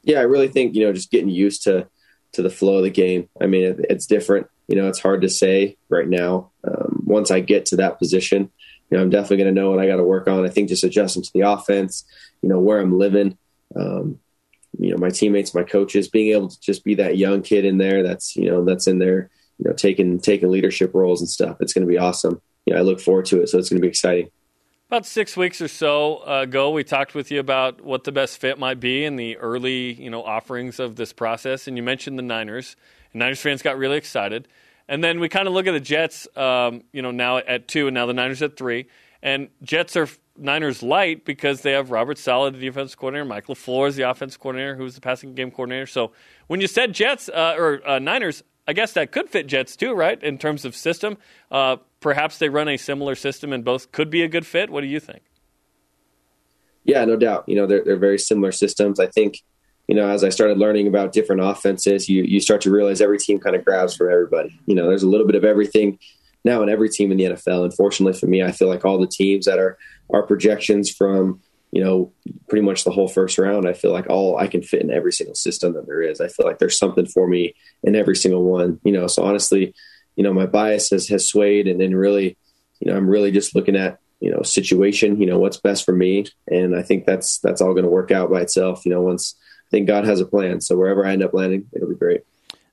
Yeah, 0.04 0.20
I 0.20 0.24
really 0.24 0.50
think, 0.50 0.76
you 0.76 0.86
know, 0.86 0.94
just 0.94 1.10
getting 1.10 1.30
used 1.30 1.64
to 1.64 1.88
to 2.34 2.42
the 2.42 2.50
flow 2.50 2.78
of 2.78 2.84
the 2.84 2.92
game. 2.92 3.30
I 3.42 3.48
mean, 3.48 3.64
it, 3.64 3.86
it's 3.90 4.06
different. 4.06 4.48
You 4.68 4.76
know, 4.76 4.88
it's 4.88 5.00
hard 5.00 5.22
to 5.22 5.30
say 5.30 5.78
right 5.90 6.08
now. 6.08 6.52
Um, 6.64 7.04
once 7.06 7.32
I 7.32 7.40
get 7.40 7.66
to 7.68 7.78
that 7.78 7.98
position, 7.98 8.52
know, 8.96 9.04
I'm 9.04 9.10
definitely 9.10 9.38
going 9.38 9.54
to 9.54 9.62
know 9.62 9.72
what 9.72 9.80
I 9.80 9.88
got 9.88 9.98
to 9.98 10.04
work 10.04 10.28
on. 10.28 10.46
I 10.46 10.50
think 10.50 10.70
just 10.70 10.84
adjusting 10.84 11.24
to 11.24 11.34
the 11.34 11.42
offense, 11.42 12.06
you 12.42 12.50
know, 12.50 12.60
where 12.60 12.80
I'm 12.80 12.98
living, 12.98 13.38
um, 13.76 14.20
you 14.80 14.92
know 14.92 14.98
my 14.98 15.10
teammates, 15.10 15.54
my 15.54 15.64
coaches, 15.64 16.08
being 16.08 16.36
able 16.36 16.50
to 16.50 16.60
just 16.60 16.84
be 16.84 16.96
that 16.96 17.18
young 17.18 17.42
kid 17.42 17.66
in 17.66 17.78
there 17.78 18.04
that's 18.04 18.36
you 18.36 18.50
know 18.50 18.64
that's 18.66 18.88
in 18.88 19.00
there 19.00 19.30
you 19.58 19.70
know 19.70 19.74
taking 19.76 20.20
taking 20.20 20.50
leadership 20.50 20.94
roles 20.94 21.22
and 21.22 21.30
stuff. 21.30 21.58
It's 21.60 21.74
going 21.74 21.86
to 21.86 21.92
be 21.92 21.98
awesome. 21.98 22.42
You 22.66 22.74
know, 22.74 22.80
I 22.80 22.84
look 22.84 23.00
forward 23.00 23.26
to 23.28 23.42
it, 23.42 23.50
so 23.50 23.58
it's 23.58 23.70
going 23.70 23.80
to 23.80 23.86
be 23.86 23.90
exciting. 23.90 24.30
About 24.90 25.06
six 25.06 25.36
weeks 25.36 25.62
or 25.62 25.68
so 25.68 26.22
ago, 26.24 26.70
we 26.72 26.84
talked 26.84 27.16
with 27.16 27.32
you 27.32 27.40
about 27.40 27.82
what 27.82 28.04
the 28.04 28.12
best 28.12 28.38
fit 28.38 28.60
might 28.60 28.80
be 28.80 29.04
in 29.04 29.16
the 29.16 29.36
early, 29.38 29.94
you 29.94 30.10
know, 30.10 30.24
offerings 30.24 30.80
of 30.80 30.96
this 30.96 31.12
process, 31.12 31.68
and 31.68 31.78
you 31.78 31.84
mentioned 31.84 32.18
the 32.18 32.24
Niners. 32.24 32.76
And 33.12 33.20
Niners 33.20 33.42
fans 33.42 33.62
got 33.62 33.78
really 33.78 33.98
excited. 33.98 34.48
And 34.88 35.04
then 35.04 35.20
we 35.20 35.30
kind 35.30 35.48
of 35.48 35.54
look 35.54 35.68
at 35.68 35.72
the 35.72 35.80
Jets, 35.80 36.28
um, 36.38 36.84
you 36.92 37.02
know, 37.02 37.12
now 37.12 37.38
at 37.38 37.68
two, 37.68 37.88
and 37.88 37.94
now 37.94 38.06
the 38.06 38.14
Niners 38.14 38.42
at 38.42 38.56
three. 38.56 38.88
And 39.22 39.50
Jets 39.64 39.96
are 39.96 40.08
Niners 40.38 40.84
light 40.84 41.26
because 41.26 41.62
they 41.62 41.72
have 41.72 41.90
Robert 41.90 42.18
Saleh, 42.18 42.54
the 42.54 42.60
defense 42.60 42.94
coordinator, 42.94 43.26
Mike 43.26 43.48
LaFleur 43.48 43.88
is 43.88 43.96
the 43.96 44.08
offense 44.10 44.38
coordinator, 44.38 44.76
who's 44.76 44.96
the 44.96 45.02
passing 45.02 45.34
game 45.34 45.50
coordinator. 45.50 45.88
So 45.88 46.12
when 46.48 46.62
you 46.62 46.68
said 46.68 46.94
Jets 46.94 47.30
uh, 47.30 47.56
or 47.58 47.82
uh, 47.88 48.00
Niners, 48.00 48.44
I 48.68 48.74
guess 48.74 48.94
that 48.94 49.12
could 49.12 49.30
fit 49.30 49.48
Jets 49.48 49.76
too, 49.76 49.94
right? 49.94 50.22
In 50.22 50.38
terms 50.38 50.66
of 50.66 50.76
system, 50.76 51.18
uh, 51.52 51.78
perhaps 52.00 52.38
they 52.38 52.50
run 52.50 52.68
a 52.68 52.78
similar 52.78 53.16
system, 53.16 53.54
and 53.54 53.64
both 53.64 53.92
could 53.92 54.10
be 54.10 54.22
a 54.24 54.28
good 54.28 54.46
fit. 54.46 54.70
What 54.70 54.82
do 54.82 54.88
you 54.88 55.00
think? 55.00 55.24
Yeah, 56.84 57.06
no 57.06 57.16
doubt. 57.16 57.46
You 57.48 57.56
know, 57.56 57.66
they're 57.66 57.84
they're 57.84 57.98
very 57.98 58.20
similar 58.20 58.52
systems. 58.52 59.00
I 59.00 59.08
think, 59.08 59.42
you 59.88 59.96
know, 59.96 60.10
as 60.10 60.24
I 60.24 60.30
started 60.30 60.58
learning 60.58 60.88
about 60.88 61.12
different 61.12 61.42
offenses, 61.42 62.10
you 62.10 62.24
you 62.24 62.40
start 62.40 62.62
to 62.62 62.72
realize 62.72 63.02
every 63.02 63.20
team 63.20 63.40
kind 63.40 63.56
of 63.56 63.64
grabs 63.64 63.96
from 63.96 64.12
everybody. 64.12 64.60
You 64.66 64.76
know, 64.76 64.88
there's 64.88 65.04
a 65.04 65.10
little 65.10 65.28
bit 65.28 65.36
of 65.36 65.46
everything 65.46 66.00
now 66.44 66.62
in 66.64 66.70
every 66.70 66.90
team 66.90 67.12
in 67.12 67.18
the 67.18 67.26
NFL. 67.26 67.66
Unfortunately 67.66 68.18
for 68.18 68.28
me, 68.28 68.44
I 68.44 68.52
feel 68.52 68.68
like 68.68 68.86
all 68.86 69.00
the 69.00 69.08
teams 69.08 69.46
that 69.46 69.60
are 69.60 69.78
our 70.12 70.24
projections 70.24 70.90
from 70.90 71.42
you 71.72 71.84
know 71.84 72.12
pretty 72.50 72.66
much 72.66 72.84
the 72.84 72.92
whole 72.92 73.08
first 73.08 73.38
round, 73.38 73.68
I 73.68 73.74
feel 73.74 73.92
like 73.92 74.10
all 74.10 74.38
I 74.38 74.48
can 74.48 74.64
fit 74.64 74.82
in 74.82 74.92
every 74.92 75.12
single 75.12 75.36
system 75.36 75.74
that 75.74 75.86
there 75.86 76.02
is. 76.02 76.20
I 76.20 76.30
feel 76.30 76.46
like 76.46 76.60
there's 76.60 76.80
something 76.80 77.06
for 77.06 77.28
me 77.28 77.54
in 77.84 77.96
every 77.96 78.16
single 78.16 78.44
one. 78.44 78.80
You 78.84 78.92
know, 78.92 79.08
so 79.08 79.24
honestly, 79.24 79.74
you 80.16 80.24
know, 80.24 80.34
my 80.34 80.48
bias 80.48 80.90
has 80.90 81.08
has 81.10 81.28
swayed, 81.28 81.68
and 81.68 81.80
then 81.80 81.96
really, 81.96 82.38
you 82.80 82.92
know, 82.92 82.98
I'm 82.98 83.08
really 83.08 83.32
just 83.32 83.56
looking 83.56 83.76
at 83.76 84.00
you 84.20 84.32
know 84.32 84.42
situation. 84.42 85.20
You 85.20 85.28
know, 85.28 85.38
what's 85.38 85.58
best 85.58 85.86
for 85.86 85.94
me, 85.94 86.26
and 86.48 86.76
I 86.76 86.82
think 86.82 87.06
that's 87.06 87.40
that's 87.40 87.62
all 87.62 87.74
going 87.74 87.84
to 87.84 87.90
work 87.90 88.10
out 88.10 88.32
by 88.32 88.42
itself. 88.42 88.84
You 88.86 88.92
know, 88.92 89.02
once 89.02 89.36
think 89.76 89.88
God 89.88 90.06
has 90.06 90.22
a 90.22 90.26
plan, 90.26 90.62
so 90.62 90.78
wherever 90.78 91.06
I 91.06 91.12
end 91.12 91.24
up 91.24 91.34
landing, 91.34 91.68
it'll 91.74 91.90
be 91.90 91.96
great. 91.96 92.22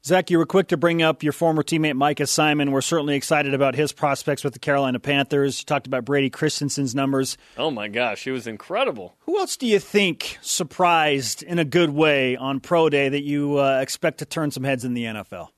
Zach, 0.05 0.31
you 0.31 0.39
were 0.39 0.47
quick 0.47 0.69
to 0.69 0.77
bring 0.77 1.03
up 1.03 1.23
your 1.23 1.33
former 1.33 1.63
teammate 1.63 1.95
Micah 1.95 2.27
Simon. 2.27 2.71
We're 2.73 2.81
certainly 2.81 3.15
excited 3.17 3.55
about 3.55 3.75
his 3.75 3.93
prospects 3.93 4.43
with 4.45 4.53
the 4.53 4.59
Carolina 4.59 4.99
Panthers. 4.99 5.61
You 5.61 5.65
talked 5.65 5.87
about 5.87 6.05
Brady 6.05 6.31
Christensen's 6.31 6.95
numbers. 6.95 7.37
Oh 7.57 7.71
my 7.71 7.89
gosh, 7.89 8.25
he 8.25 8.31
was 8.31 8.47
incredible. 8.47 9.17
Who 9.21 9.39
else 9.39 9.57
do 9.57 9.67
you 9.67 9.79
think 9.79 10.39
surprised 10.43 11.43
in 11.43 11.59
a 11.59 11.65
good 11.65 11.91
way 11.91 12.37
on 12.37 12.61
pro 12.61 12.89
day 12.89 13.09
that 13.09 13.23
you 13.23 13.59
uh, 13.59 13.81
expect 13.81 14.19
to 14.19 14.25
turn 14.25 14.51
some 14.53 14.65
heads 14.65 14.85
in 14.85 14.95
the 14.95 15.05
NFL? 15.05 15.49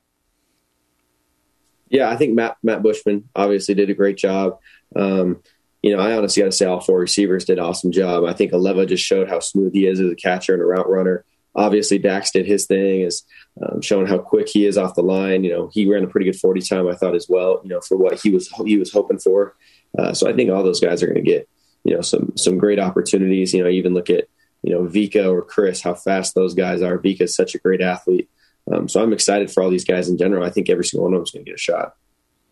Yeah, 1.88 2.11
I 2.11 2.16
think 2.16 2.35
Matt 2.35 2.57
Matt 2.62 2.83
Bushman 2.83 3.28
obviously 3.37 3.74
did 3.74 3.90
a 3.90 3.94
great 3.94 4.16
job. 4.16 4.59
Um, 4.96 5.42
you 5.83 5.94
know, 5.94 6.02
I 6.02 6.16
honestly 6.16 6.42
got 6.42 6.50
to 6.50 6.57
say 6.57 6.64
all 6.64 6.80
four 6.80 6.98
receivers 6.98 7.44
did 7.44 7.59
an 7.59 7.64
awesome 7.64 7.92
job. 7.92 8.24
I 8.24 8.33
think 8.33 8.52
Aleva 8.52 8.88
just 8.88 9.04
showed 9.04 9.28
how 9.28 9.40
smooth 9.40 9.74
he 9.74 9.87
is 9.87 10.00
as 10.00 10.11
a 10.11 10.14
catcher 10.14 10.54
and 10.54 10.62
a 10.62 10.66
route 10.66 10.88
runner 10.88 11.26
obviously 11.54 11.98
Dax 11.98 12.30
did 12.30 12.46
his 12.46 12.66
thing, 12.66 13.02
is 13.02 13.24
um, 13.62 13.80
showing 13.80 14.06
how 14.06 14.18
quick 14.18 14.48
he 14.48 14.66
is 14.66 14.76
off 14.76 14.94
the 14.94 15.02
line. 15.02 15.44
You 15.44 15.50
know, 15.50 15.70
he 15.72 15.86
ran 15.86 16.04
a 16.04 16.08
pretty 16.08 16.30
good 16.30 16.38
40 16.38 16.60
time, 16.62 16.88
I 16.88 16.94
thought 16.94 17.14
as 17.14 17.26
well. 17.28 17.60
You 17.62 17.70
know, 17.70 17.80
for 17.80 17.96
what 17.96 18.20
he 18.20 18.30
was 18.30 18.48
he 18.64 18.78
was 18.78 18.92
hoping 18.92 19.18
for. 19.18 19.54
Uh, 19.98 20.12
so 20.12 20.28
I 20.28 20.32
think 20.32 20.50
all 20.50 20.62
those 20.62 20.80
guys 20.80 21.02
are 21.02 21.06
going 21.06 21.24
to 21.24 21.30
get 21.30 21.48
you 21.84 21.94
know 21.94 22.00
some 22.00 22.32
some 22.36 22.58
great 22.58 22.78
opportunities. 22.78 23.54
You 23.54 23.62
know, 23.62 23.70
even 23.70 23.94
look 23.94 24.10
at 24.10 24.24
you 24.62 24.72
know 24.72 24.82
Vika 24.84 25.30
or 25.30 25.42
Chris, 25.42 25.82
how 25.82 25.94
fast 25.94 26.34
those 26.34 26.54
guys 26.54 26.82
are. 26.82 26.98
Vika 26.98 27.22
is 27.22 27.34
such 27.34 27.54
a 27.54 27.58
great 27.58 27.80
athlete. 27.80 28.28
Um, 28.72 28.88
so 28.88 29.02
I'm 29.02 29.12
excited 29.12 29.50
for 29.50 29.62
all 29.62 29.70
these 29.70 29.84
guys 29.84 30.08
in 30.08 30.16
general. 30.16 30.44
I 30.44 30.50
think 30.50 30.70
every 30.70 30.84
single 30.84 31.04
one 31.04 31.14
of 31.14 31.18
them 31.18 31.24
is 31.24 31.30
going 31.32 31.44
to 31.44 31.50
get 31.50 31.58
a 31.58 31.62
shot. 31.62 31.96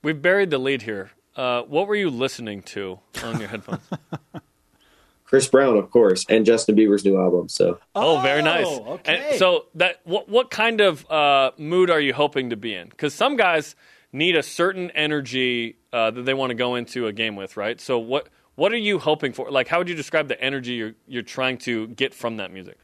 We've 0.02 0.20
buried 0.20 0.50
the 0.50 0.58
lead 0.58 0.82
here. 0.82 1.10
Uh, 1.34 1.62
what 1.62 1.88
were 1.88 1.94
you 1.94 2.10
listening 2.10 2.62
to 2.62 2.98
on 3.24 3.40
your 3.40 3.48
headphones? 3.48 3.88
Chris 5.32 5.48
Brown, 5.48 5.78
of 5.78 5.90
course, 5.90 6.26
and 6.28 6.44
Justin 6.44 6.76
Bieber's 6.76 7.06
new 7.06 7.18
album. 7.18 7.48
So, 7.48 7.78
oh, 7.94 8.20
very 8.20 8.42
nice. 8.42 8.66
Okay. 8.66 9.30
And 9.30 9.38
so 9.38 9.64
that 9.76 10.02
what 10.04 10.28
what 10.28 10.50
kind 10.50 10.82
of 10.82 11.10
uh, 11.10 11.52
mood 11.56 11.88
are 11.88 12.00
you 12.00 12.12
hoping 12.12 12.50
to 12.50 12.56
be 12.56 12.74
in? 12.74 12.90
Because 12.90 13.14
some 13.14 13.38
guys 13.38 13.74
need 14.12 14.36
a 14.36 14.42
certain 14.42 14.90
energy 14.90 15.78
uh, 15.90 16.10
that 16.10 16.26
they 16.26 16.34
want 16.34 16.50
to 16.50 16.54
go 16.54 16.74
into 16.74 17.06
a 17.06 17.14
game 17.14 17.34
with, 17.34 17.56
right? 17.56 17.80
So 17.80 17.98
what 17.98 18.28
what 18.56 18.72
are 18.72 18.76
you 18.76 18.98
hoping 18.98 19.32
for? 19.32 19.50
Like, 19.50 19.68
how 19.68 19.78
would 19.78 19.88
you 19.88 19.94
describe 19.94 20.28
the 20.28 20.38
energy 20.38 20.74
you're 20.74 20.92
you're 21.06 21.22
trying 21.22 21.56
to 21.60 21.86
get 21.86 22.12
from 22.12 22.36
that 22.36 22.52
music? 22.52 22.76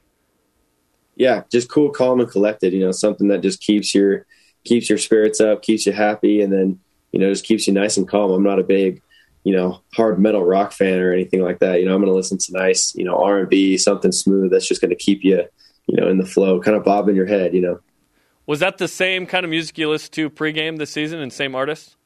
Yeah, 1.16 1.42
just 1.52 1.68
cool, 1.68 1.90
calm, 1.90 2.18
and 2.18 2.30
collected. 2.30 2.72
You 2.72 2.80
know, 2.80 2.92
something 2.92 3.28
that 3.28 3.42
just 3.42 3.60
keeps 3.60 3.94
your 3.94 4.24
keeps 4.64 4.88
your 4.88 4.96
spirits 4.96 5.38
up, 5.38 5.60
keeps 5.60 5.84
you 5.84 5.92
happy, 5.92 6.40
and 6.40 6.50
then 6.50 6.80
you 7.12 7.20
know 7.20 7.28
just 7.28 7.44
keeps 7.44 7.66
you 7.66 7.74
nice 7.74 7.98
and 7.98 8.08
calm. 8.08 8.30
I'm 8.30 8.42
not 8.42 8.58
a 8.58 8.64
big 8.64 9.02
you 9.44 9.54
know, 9.54 9.80
hard 9.94 10.18
metal 10.18 10.44
rock 10.44 10.72
fan 10.72 11.00
or 11.00 11.12
anything 11.12 11.42
like 11.42 11.60
that. 11.60 11.80
You 11.80 11.86
know, 11.86 11.94
I'm 11.94 12.00
going 12.00 12.12
to 12.12 12.16
listen 12.16 12.38
to 12.38 12.52
nice, 12.52 12.94
you 12.94 13.04
know, 13.04 13.22
R 13.22 13.40
and 13.40 13.48
B, 13.48 13.78
something 13.78 14.12
smooth 14.12 14.50
that's 14.50 14.68
just 14.68 14.80
going 14.80 14.90
to 14.90 14.96
keep 14.96 15.24
you, 15.24 15.44
you 15.86 16.00
know, 16.00 16.08
in 16.08 16.18
the 16.18 16.26
flow, 16.26 16.60
kind 16.60 16.76
of 16.76 16.84
bobbing 16.84 17.16
your 17.16 17.26
head. 17.26 17.54
You 17.54 17.62
know. 17.62 17.80
Was 18.46 18.60
that 18.60 18.78
the 18.78 18.88
same 18.88 19.26
kind 19.26 19.44
of 19.44 19.50
music 19.50 19.76
you 19.78 19.90
listened 19.90 20.12
to 20.12 20.30
pregame 20.30 20.78
this 20.78 20.90
season 20.90 21.20
and 21.20 21.32
same 21.32 21.54
artist? 21.54 21.96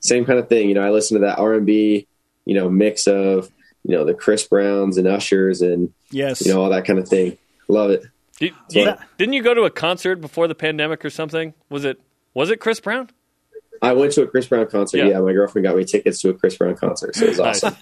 Same 0.00 0.24
kind 0.24 0.38
of 0.38 0.48
thing. 0.48 0.68
You 0.68 0.74
know, 0.74 0.82
I 0.82 0.90
listen 0.90 1.20
to 1.20 1.26
that 1.26 1.38
R 1.38 1.54
and 1.54 1.66
B, 1.66 2.06
you 2.44 2.54
know, 2.54 2.70
mix 2.70 3.06
of 3.06 3.50
you 3.84 3.96
know 3.96 4.04
the 4.04 4.14
Chris 4.14 4.46
Browns 4.46 4.96
and 4.96 5.06
Ushers 5.06 5.62
and 5.62 5.92
yes, 6.10 6.44
you 6.44 6.52
know 6.52 6.62
all 6.62 6.70
that 6.70 6.84
kind 6.84 6.98
of 6.98 7.08
thing. 7.08 7.36
Love 7.68 7.90
it. 7.90 8.02
Did, 8.38 8.54
you, 8.70 8.94
didn't 9.18 9.34
you 9.34 9.42
go 9.42 9.52
to 9.52 9.62
a 9.64 9.70
concert 9.70 10.16
before 10.16 10.48
the 10.48 10.54
pandemic 10.54 11.04
or 11.04 11.10
something? 11.10 11.52
Was 11.68 11.84
it 11.84 12.00
was 12.32 12.50
it 12.50 12.58
Chris 12.58 12.80
Brown? 12.80 13.10
I 13.82 13.94
went 13.94 14.12
to 14.12 14.22
a 14.22 14.26
Chris 14.26 14.46
Brown 14.46 14.66
concert. 14.66 14.98
Yeah. 14.98 15.08
yeah. 15.08 15.20
my 15.20 15.32
girlfriend 15.32 15.64
got 15.64 15.76
me 15.76 15.84
tickets 15.84 16.20
to 16.20 16.30
a 16.30 16.34
Chris 16.34 16.56
Brown 16.56 16.76
concert, 16.76 17.16
so 17.16 17.24
it 17.24 17.28
was 17.30 17.40
awesome. 17.40 17.74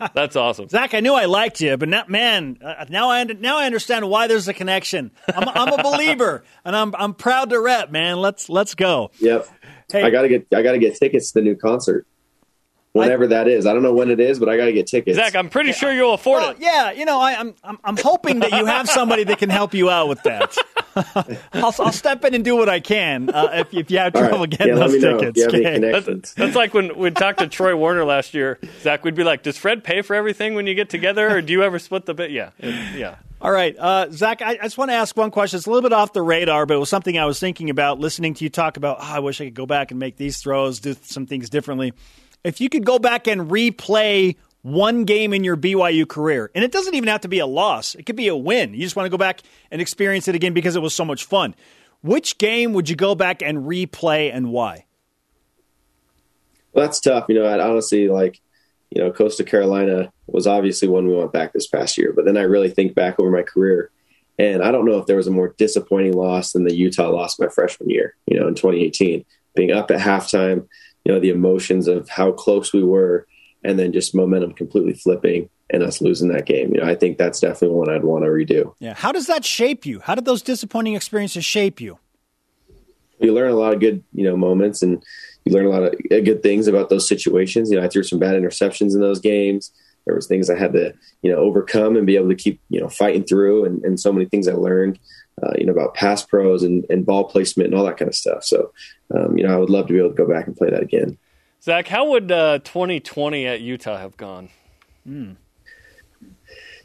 That's 0.14 0.34
awesome, 0.34 0.68
Zach. 0.68 0.94
I 0.94 1.00
knew 1.00 1.14
I 1.14 1.26
liked 1.26 1.60
you, 1.60 1.76
but 1.76 1.88
not, 1.88 2.10
man, 2.10 2.58
uh, 2.64 2.86
now 2.88 3.10
I 3.10 3.22
now 3.24 3.58
I 3.58 3.66
understand 3.66 4.08
why 4.08 4.26
there's 4.26 4.48
a 4.48 4.54
connection. 4.54 5.12
I'm, 5.32 5.48
I'm 5.48 5.78
a 5.78 5.82
believer, 5.82 6.44
and 6.64 6.74
I'm 6.74 6.94
I'm 6.96 7.14
proud 7.14 7.50
to 7.50 7.60
rep, 7.60 7.90
man. 7.90 8.20
Let's 8.20 8.48
let's 8.48 8.74
go. 8.74 9.10
Yep. 9.20 9.48
Hey, 9.92 10.02
I 10.02 10.10
gotta 10.10 10.28
get 10.28 10.46
I 10.52 10.62
gotta 10.62 10.78
get 10.78 10.96
tickets 10.96 11.32
to 11.32 11.40
the 11.40 11.44
new 11.44 11.54
concert 11.54 12.06
whenever 12.94 13.24
I, 13.24 13.28
that 13.28 13.48
is. 13.48 13.66
I 13.66 13.74
don't 13.74 13.82
know 13.82 13.92
when 13.92 14.10
it 14.10 14.20
is, 14.20 14.38
but 14.38 14.48
I 14.48 14.56
got 14.56 14.66
to 14.66 14.72
get 14.72 14.86
tickets. 14.86 15.16
Zach, 15.16 15.36
I'm 15.36 15.50
pretty 15.50 15.72
sure 15.72 15.92
you'll 15.92 16.14
afford 16.14 16.40
well, 16.40 16.50
it. 16.52 16.58
Yeah, 16.60 16.92
you 16.92 17.04
know, 17.04 17.20
I, 17.20 17.32
am 17.32 17.54
I'm, 17.62 17.78
I'm 17.84 17.96
hoping 17.96 18.40
that 18.40 18.52
you 18.52 18.64
have 18.64 18.88
somebody 18.88 19.24
that 19.24 19.38
can 19.38 19.50
help 19.50 19.74
you 19.74 19.90
out 19.90 20.08
with 20.08 20.22
that. 20.22 20.56
I'll, 21.52 21.74
I'll 21.78 21.92
step 21.92 22.24
in 22.24 22.34
and 22.34 22.44
do 22.44 22.56
what 22.56 22.68
I 22.68 22.80
can 22.80 23.30
uh, 23.30 23.50
if, 23.52 23.74
if 23.74 23.90
you 23.90 23.98
have 23.98 24.12
trouble 24.12 24.40
right. 24.40 24.50
getting 24.50 24.76
yeah, 24.76 24.86
those 24.86 25.00
tickets. 25.00 25.42
Okay. 25.42 25.78
That's, 25.78 26.34
that's, 26.34 26.54
like 26.54 26.74
when 26.74 26.96
we 26.96 27.10
talked 27.10 27.40
to 27.40 27.48
Troy 27.48 27.74
Warner 27.74 28.04
last 28.04 28.34
year. 28.34 28.58
Zach, 28.80 29.04
we'd 29.04 29.14
be 29.14 29.24
like, 29.24 29.42
"Does 29.42 29.58
Fred 29.58 29.82
pay 29.82 30.02
for 30.02 30.14
everything 30.14 30.54
when 30.54 30.66
you 30.66 30.74
get 30.74 30.88
together, 30.88 31.36
or 31.36 31.42
do 31.42 31.52
you 31.52 31.62
ever 31.62 31.78
split 31.78 32.06
the 32.06 32.14
bit?" 32.14 32.30
Yeah, 32.30 32.50
yeah. 32.58 33.16
All 33.40 33.50
right, 33.50 33.76
uh, 33.78 34.10
Zach. 34.10 34.40
I, 34.40 34.50
I, 34.50 34.56
just 34.56 34.78
want 34.78 34.90
to 34.90 34.94
ask 34.94 35.16
one 35.16 35.30
question. 35.30 35.56
It's 35.56 35.66
a 35.66 35.70
little 35.70 35.88
bit 35.88 35.92
off 35.92 36.12
the 36.12 36.22
radar, 36.22 36.66
but 36.66 36.74
it 36.74 36.78
was 36.78 36.88
something 36.88 37.18
I 37.18 37.26
was 37.26 37.40
thinking 37.40 37.70
about 37.70 37.98
listening 37.98 38.34
to 38.34 38.44
you 38.44 38.50
talk 38.50 38.76
about. 38.76 38.98
Oh, 39.00 39.04
I 39.04 39.18
wish 39.18 39.40
I 39.40 39.44
could 39.44 39.54
go 39.54 39.66
back 39.66 39.90
and 39.90 39.98
make 39.98 40.16
these 40.16 40.38
throws, 40.38 40.80
do 40.80 40.94
some 41.02 41.26
things 41.26 41.50
differently 41.50 41.92
if 42.44 42.60
you 42.60 42.68
could 42.68 42.84
go 42.84 42.98
back 42.98 43.26
and 43.26 43.50
replay 43.50 44.36
one 44.64 45.04
game 45.04 45.34
in 45.34 45.44
your 45.44 45.58
BYU 45.58 46.08
career, 46.08 46.50
and 46.54 46.64
it 46.64 46.72
doesn't 46.72 46.94
even 46.94 47.08
have 47.10 47.20
to 47.20 47.28
be 47.28 47.38
a 47.38 47.46
loss, 47.46 47.94
it 47.94 48.06
could 48.06 48.16
be 48.16 48.28
a 48.28 48.36
win. 48.36 48.72
You 48.72 48.80
just 48.80 48.96
want 48.96 49.04
to 49.04 49.10
go 49.10 49.18
back 49.18 49.42
and 49.70 49.80
experience 49.80 50.26
it 50.26 50.34
again 50.34 50.54
because 50.54 50.74
it 50.74 50.80
was 50.80 50.94
so 50.94 51.04
much 51.04 51.24
fun. 51.24 51.54
Which 52.02 52.38
game 52.38 52.72
would 52.72 52.88
you 52.88 52.96
go 52.96 53.14
back 53.14 53.42
and 53.42 53.66
replay 53.66 54.34
and 54.34 54.50
why? 54.50 54.86
Well, 56.72 56.86
that's 56.86 56.98
tough. 56.98 57.26
You 57.28 57.34
know, 57.34 57.46
I'd 57.46 57.60
honestly 57.60 58.08
like, 58.08 58.40
you 58.90 59.02
know, 59.02 59.12
Coastal 59.12 59.44
Carolina 59.44 60.10
was 60.26 60.46
obviously 60.46 60.88
one 60.88 61.06
we 61.06 61.14
went 61.14 61.32
back 61.32 61.52
this 61.52 61.66
past 61.66 61.98
year, 61.98 62.14
but 62.16 62.24
then 62.24 62.38
I 62.38 62.42
really 62.42 62.70
think 62.70 62.94
back 62.94 63.20
over 63.20 63.30
my 63.30 63.42
career. 63.42 63.90
And 64.38 64.62
I 64.62 64.72
don't 64.72 64.86
know 64.86 64.98
if 64.98 65.06
there 65.06 65.16
was 65.16 65.26
a 65.26 65.30
more 65.30 65.54
disappointing 65.58 66.14
loss 66.14 66.52
than 66.52 66.64
the 66.64 66.74
Utah 66.74 67.10
loss 67.10 67.38
my 67.38 67.48
freshman 67.48 67.90
year, 67.90 68.16
you 68.26 68.40
know, 68.40 68.48
in 68.48 68.54
2018. 68.54 69.26
Being 69.54 69.72
up 69.72 69.90
at 69.90 70.00
halftime, 70.00 70.66
you 71.04 71.12
know 71.12 71.20
the 71.20 71.28
emotions 71.28 71.86
of 71.86 72.08
how 72.08 72.32
close 72.32 72.72
we 72.72 72.82
were 72.82 73.26
and 73.64 73.78
then 73.78 73.92
just 73.92 74.14
momentum 74.14 74.52
completely 74.52 74.92
flipping 74.92 75.48
and 75.70 75.82
us 75.82 76.00
losing 76.00 76.28
that 76.28 76.46
game. 76.46 76.74
You 76.74 76.80
know, 76.80 76.86
I 76.86 76.94
think 76.94 77.18
that's 77.18 77.40
definitely 77.40 77.76
one 77.76 77.90
I'd 77.90 78.04
want 78.04 78.24
to 78.24 78.30
redo. 78.30 78.74
Yeah. 78.78 78.94
How 78.94 79.12
does 79.12 79.26
that 79.26 79.44
shape 79.44 79.86
you? 79.86 80.00
How 80.00 80.14
did 80.14 80.24
those 80.24 80.42
disappointing 80.42 80.94
experiences 80.94 81.44
shape 81.44 81.80
you? 81.80 81.98
You 83.18 83.32
learn 83.32 83.50
a 83.50 83.56
lot 83.56 83.72
of 83.72 83.80
good, 83.80 84.04
you 84.12 84.24
know, 84.24 84.36
moments 84.36 84.82
and 84.82 85.02
you 85.44 85.52
learn 85.52 85.66
a 85.66 85.70
lot 85.70 85.82
of 85.82 85.98
good 86.08 86.42
things 86.42 86.68
about 86.68 86.90
those 86.90 87.08
situations. 87.08 87.70
You 87.70 87.78
know, 87.78 87.84
I 87.84 87.88
threw 87.88 88.02
some 88.02 88.18
bad 88.18 88.34
interceptions 88.34 88.94
in 88.94 89.00
those 89.00 89.20
games. 89.20 89.72
There 90.04 90.14
was 90.14 90.26
things 90.26 90.50
I 90.50 90.58
had 90.58 90.74
to, 90.74 90.92
you 91.22 91.32
know, 91.32 91.38
overcome 91.38 91.96
and 91.96 92.06
be 92.06 92.16
able 92.16 92.28
to 92.28 92.34
keep, 92.34 92.60
you 92.68 92.80
know, 92.80 92.88
fighting 92.88 93.24
through 93.24 93.64
and, 93.64 93.82
and 93.84 93.98
so 93.98 94.12
many 94.12 94.26
things 94.26 94.46
I 94.46 94.52
learned 94.52 94.98
uh, 95.42 95.52
you 95.58 95.66
know, 95.66 95.72
about 95.72 95.94
pass 95.94 96.24
pros 96.24 96.62
and, 96.62 96.84
and 96.88 97.06
ball 97.06 97.24
placement 97.24 97.68
and 97.68 97.78
all 97.78 97.84
that 97.84 97.96
kind 97.96 98.08
of 98.08 98.14
stuff. 98.14 98.44
So, 98.44 98.72
um, 99.14 99.36
you 99.36 99.44
know, 99.44 99.52
I 99.52 99.56
would 99.56 99.70
love 99.70 99.86
to 99.88 99.92
be 99.92 99.98
able 99.98 100.10
to 100.10 100.14
go 100.14 100.28
back 100.28 100.46
and 100.46 100.56
play 100.56 100.70
that 100.70 100.82
again. 100.82 101.18
Zach, 101.64 101.88
how 101.88 102.10
would 102.10 102.30
uh, 102.30 102.58
2020 102.58 103.46
at 103.46 103.62
Utah 103.62 103.96
have 103.96 104.18
gone? 104.18 104.50
Hmm. 105.06 105.32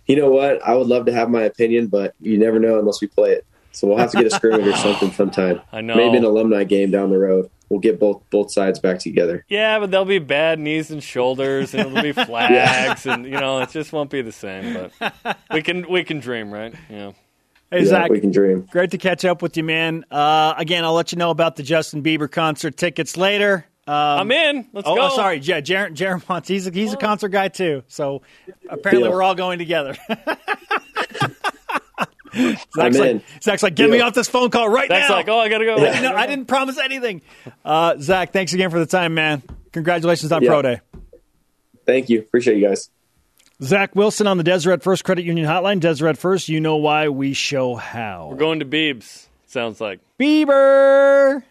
You 0.07 0.15
know 0.15 0.29
what? 0.29 0.65
I 0.65 0.73
would 0.73 0.87
love 0.87 1.05
to 1.07 1.11
have 1.11 1.29
my 1.29 1.41
opinion, 1.41 1.87
but 1.87 2.15
you 2.21 2.37
never 2.37 2.59
know 2.59 2.79
unless 2.79 3.01
we 3.01 3.07
play 3.07 3.31
it. 3.31 3.45
So 3.73 3.87
we'll 3.87 3.97
have 3.97 4.11
to 4.11 4.17
get 4.17 4.25
a 4.25 4.29
scrimmage 4.29 4.65
or 4.65 4.75
something 4.77 5.11
sometime. 5.11 5.59
I 5.73 5.81
know. 5.81 5.95
Maybe 5.95 6.15
an 6.15 6.23
alumni 6.23 6.63
game 6.63 6.91
down 6.91 7.09
the 7.09 7.19
road. 7.19 7.51
We'll 7.67 7.81
get 7.81 7.99
both 7.99 8.23
both 8.29 8.53
sides 8.53 8.79
back 8.79 8.99
together. 8.99 9.45
Yeah, 9.49 9.79
but 9.79 9.91
there'll 9.91 10.05
be 10.05 10.17
bad 10.17 10.59
knees 10.59 10.91
and 10.91 11.03
shoulders, 11.03 11.73
and 11.73 11.89
it'll 11.89 12.01
be 12.01 12.13
flags, 12.25 13.05
yeah. 13.05 13.13
and 13.13 13.25
you 13.25 13.31
know 13.31 13.59
it 13.59 13.69
just 13.71 13.91
won't 13.91 14.09
be 14.09 14.21
the 14.21 14.31
same. 14.31 14.89
But 14.97 15.37
we 15.53 15.61
can 15.61 15.89
we 15.89 16.05
can 16.05 16.19
dream, 16.19 16.51
right? 16.51 16.73
Yeah. 16.89 17.11
Hey, 17.69 17.81
yeah, 17.81 17.85
Zach. 17.85 18.09
We 18.09 18.21
can 18.21 18.31
dream. 18.31 18.65
Great 18.71 18.91
to 18.91 18.97
catch 18.97 19.25
up 19.25 19.41
with 19.41 19.57
you, 19.57 19.63
man. 19.65 20.05
Uh, 20.09 20.55
again, 20.57 20.85
I'll 20.85 20.93
let 20.93 21.11
you 21.11 21.17
know 21.17 21.31
about 21.31 21.57
the 21.57 21.63
Justin 21.63 22.01
Bieber 22.01 22.31
concert 22.31 22.77
tickets 22.77 23.17
later. 23.17 23.65
Um, 23.89 24.19
I'm 24.19 24.31
in. 24.31 24.67
Let's 24.71 24.87
oh, 24.87 24.95
go. 24.95 25.07
Oh, 25.07 25.15
sorry. 25.15 25.39
Yeah, 25.39 25.61
Jarom, 25.61 25.95
Jarom 25.95 26.29
wants. 26.29 26.47
He's 26.47 26.67
a, 26.67 26.71
he's 26.71 26.93
a 26.93 26.97
concert 26.97 27.29
guy 27.29 27.47
too. 27.47 27.81
So 27.87 28.21
apparently, 28.69 29.07
Deal. 29.07 29.11
we're 29.11 29.23
all 29.23 29.33
going 29.33 29.57
together. 29.57 29.97
Zach's 32.31 32.67
I'm 32.77 32.93
like, 32.93 32.95
in. 32.95 33.23
Zach's 33.41 33.63
like, 33.63 33.73
get 33.73 33.85
Deal. 33.85 33.93
me 33.93 34.01
off 34.01 34.13
this 34.13 34.29
phone 34.29 34.51
call 34.51 34.69
right 34.69 34.87
Zach's 34.87 35.09
now. 35.09 35.15
like, 35.15 35.27
oh, 35.27 35.39
I 35.39 35.49
gotta 35.49 35.65
go. 35.65 35.77
Yeah. 35.77 36.01
no, 36.01 36.15
I 36.15 36.27
didn't 36.27 36.45
promise 36.45 36.77
anything. 36.77 37.23
Uh, 37.65 37.95
Zach, 37.99 38.31
thanks 38.31 38.53
again 38.53 38.69
for 38.69 38.77
the 38.77 38.85
time, 38.85 39.15
man. 39.15 39.41
Congratulations 39.71 40.31
on 40.31 40.45
Pro 40.45 40.61
Day. 40.61 40.81
Thank 41.87 42.09
you. 42.09 42.19
Appreciate 42.19 42.59
you 42.59 42.67
guys. 42.67 42.91
Zach 43.63 43.95
Wilson 43.95 44.27
on 44.27 44.37
the 44.37 44.43
Deseret 44.43 44.83
First 44.83 45.03
Credit 45.03 45.25
Union 45.25 45.47
Hotline. 45.47 45.79
Deseret 45.79 46.15
First, 46.15 46.47
you 46.47 46.59
know 46.59 46.75
why, 46.75 47.09
we 47.09 47.33
show 47.33 47.73
how. 47.73 48.27
We're 48.29 48.37
going 48.37 48.59
to 48.59 48.65
Beebs, 48.65 49.25
sounds 49.47 49.81
like. 49.81 49.99
Bieber! 50.19 51.41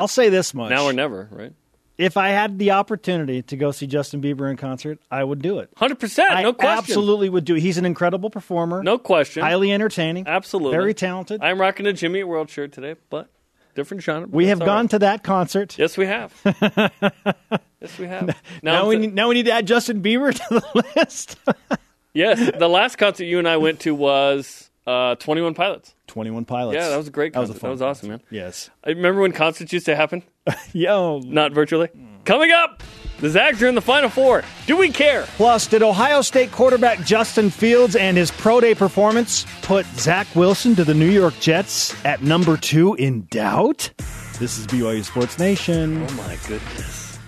I'll 0.00 0.08
say 0.08 0.28
this 0.28 0.54
much. 0.54 0.70
Now 0.70 0.84
or 0.86 0.92
never, 0.92 1.28
right? 1.30 1.52
If 1.98 2.16
I 2.16 2.28
had 2.28 2.58
the 2.58 2.70
opportunity 2.70 3.42
to 3.42 3.56
go 3.56 3.72
see 3.72 3.86
Justin 3.86 4.22
Bieber 4.22 4.50
in 4.50 4.56
concert, 4.56 4.98
I 5.10 5.22
would 5.22 5.42
do 5.42 5.58
it. 5.58 5.68
100%, 5.76 6.18
no 6.18 6.24
I 6.24 6.52
question. 6.52 6.66
absolutely 6.66 7.28
would 7.28 7.44
do 7.44 7.56
it. 7.56 7.60
He's 7.60 7.76
an 7.76 7.84
incredible 7.84 8.30
performer. 8.30 8.82
No 8.82 8.96
question. 8.96 9.42
Highly 9.42 9.70
entertaining. 9.70 10.26
Absolutely. 10.26 10.78
Very 10.78 10.94
talented. 10.94 11.42
I'm 11.42 11.60
rocking 11.60 11.86
a 11.86 11.92
Jimmy 11.92 12.24
World 12.24 12.48
shirt 12.48 12.72
today, 12.72 12.96
but 13.10 13.28
different 13.74 14.02
genre. 14.02 14.28
We 14.30 14.46
have 14.46 14.60
gone 14.60 14.84
right. 14.84 14.90
to 14.90 14.98
that 15.00 15.22
concert. 15.22 15.78
Yes, 15.78 15.98
we 15.98 16.06
have. 16.06 16.34
yes, 16.44 17.98
we 17.98 18.06
have. 18.06 18.26
Now, 18.26 18.34
now 18.62 18.88
we 18.88 18.96
need, 18.96 19.14
now 19.14 19.28
we 19.28 19.34
need 19.34 19.46
to 19.46 19.52
add 19.52 19.66
Justin 19.66 20.02
Bieber 20.02 20.34
to 20.34 20.54
the 20.54 20.92
list. 20.96 21.36
yes, 22.14 22.50
the 22.58 22.68
last 22.68 22.96
concert 22.96 23.24
you 23.24 23.38
and 23.38 23.48
I 23.48 23.58
went 23.58 23.80
to 23.80 23.94
was 23.94 24.69
uh, 24.86 25.14
Twenty 25.16 25.40
One 25.42 25.54
Pilots. 25.54 25.94
Twenty 26.06 26.30
One 26.30 26.44
Pilots. 26.44 26.76
Yeah, 26.76 26.88
that 26.88 26.96
was 26.96 27.08
a 27.08 27.10
great. 27.10 27.32
Concert. 27.32 27.54
That 27.54 27.54
was, 27.54 27.60
that 27.62 27.70
was 27.70 27.82
awesome, 27.82 28.08
man. 28.10 28.22
Yes. 28.30 28.70
I 28.84 28.90
remember 28.90 29.20
when 29.22 29.32
concerts 29.32 29.72
used 29.72 29.86
to 29.86 29.96
happen. 29.96 30.22
Yo, 30.72 31.20
not 31.20 31.52
virtually. 31.52 31.88
Mm. 31.88 32.24
Coming 32.24 32.50
up. 32.50 32.82
The 33.20 33.28
Zags 33.28 33.62
are 33.62 33.68
in 33.68 33.74
the 33.74 33.82
Final 33.82 34.08
Four. 34.08 34.42
Do 34.66 34.78
we 34.78 34.88
care? 34.88 35.24
Plus, 35.36 35.66
did 35.66 35.82
Ohio 35.82 36.22
State 36.22 36.52
quarterback 36.52 37.04
Justin 37.04 37.50
Fields 37.50 37.94
and 37.94 38.16
his 38.16 38.30
pro 38.30 38.60
day 38.60 38.74
performance 38.74 39.44
put 39.60 39.84
Zach 39.96 40.26
Wilson 40.34 40.74
to 40.76 40.84
the 40.84 40.94
New 40.94 41.10
York 41.10 41.34
Jets 41.38 41.94
at 42.06 42.22
number 42.22 42.56
two 42.56 42.94
in 42.94 43.26
doubt? 43.30 43.90
This 44.38 44.56
is 44.56 44.66
BYU 44.66 45.04
Sports 45.04 45.38
Nation. 45.38 46.02
Oh, 46.08 46.14
my 46.14 46.38
goodness. 46.48 47.18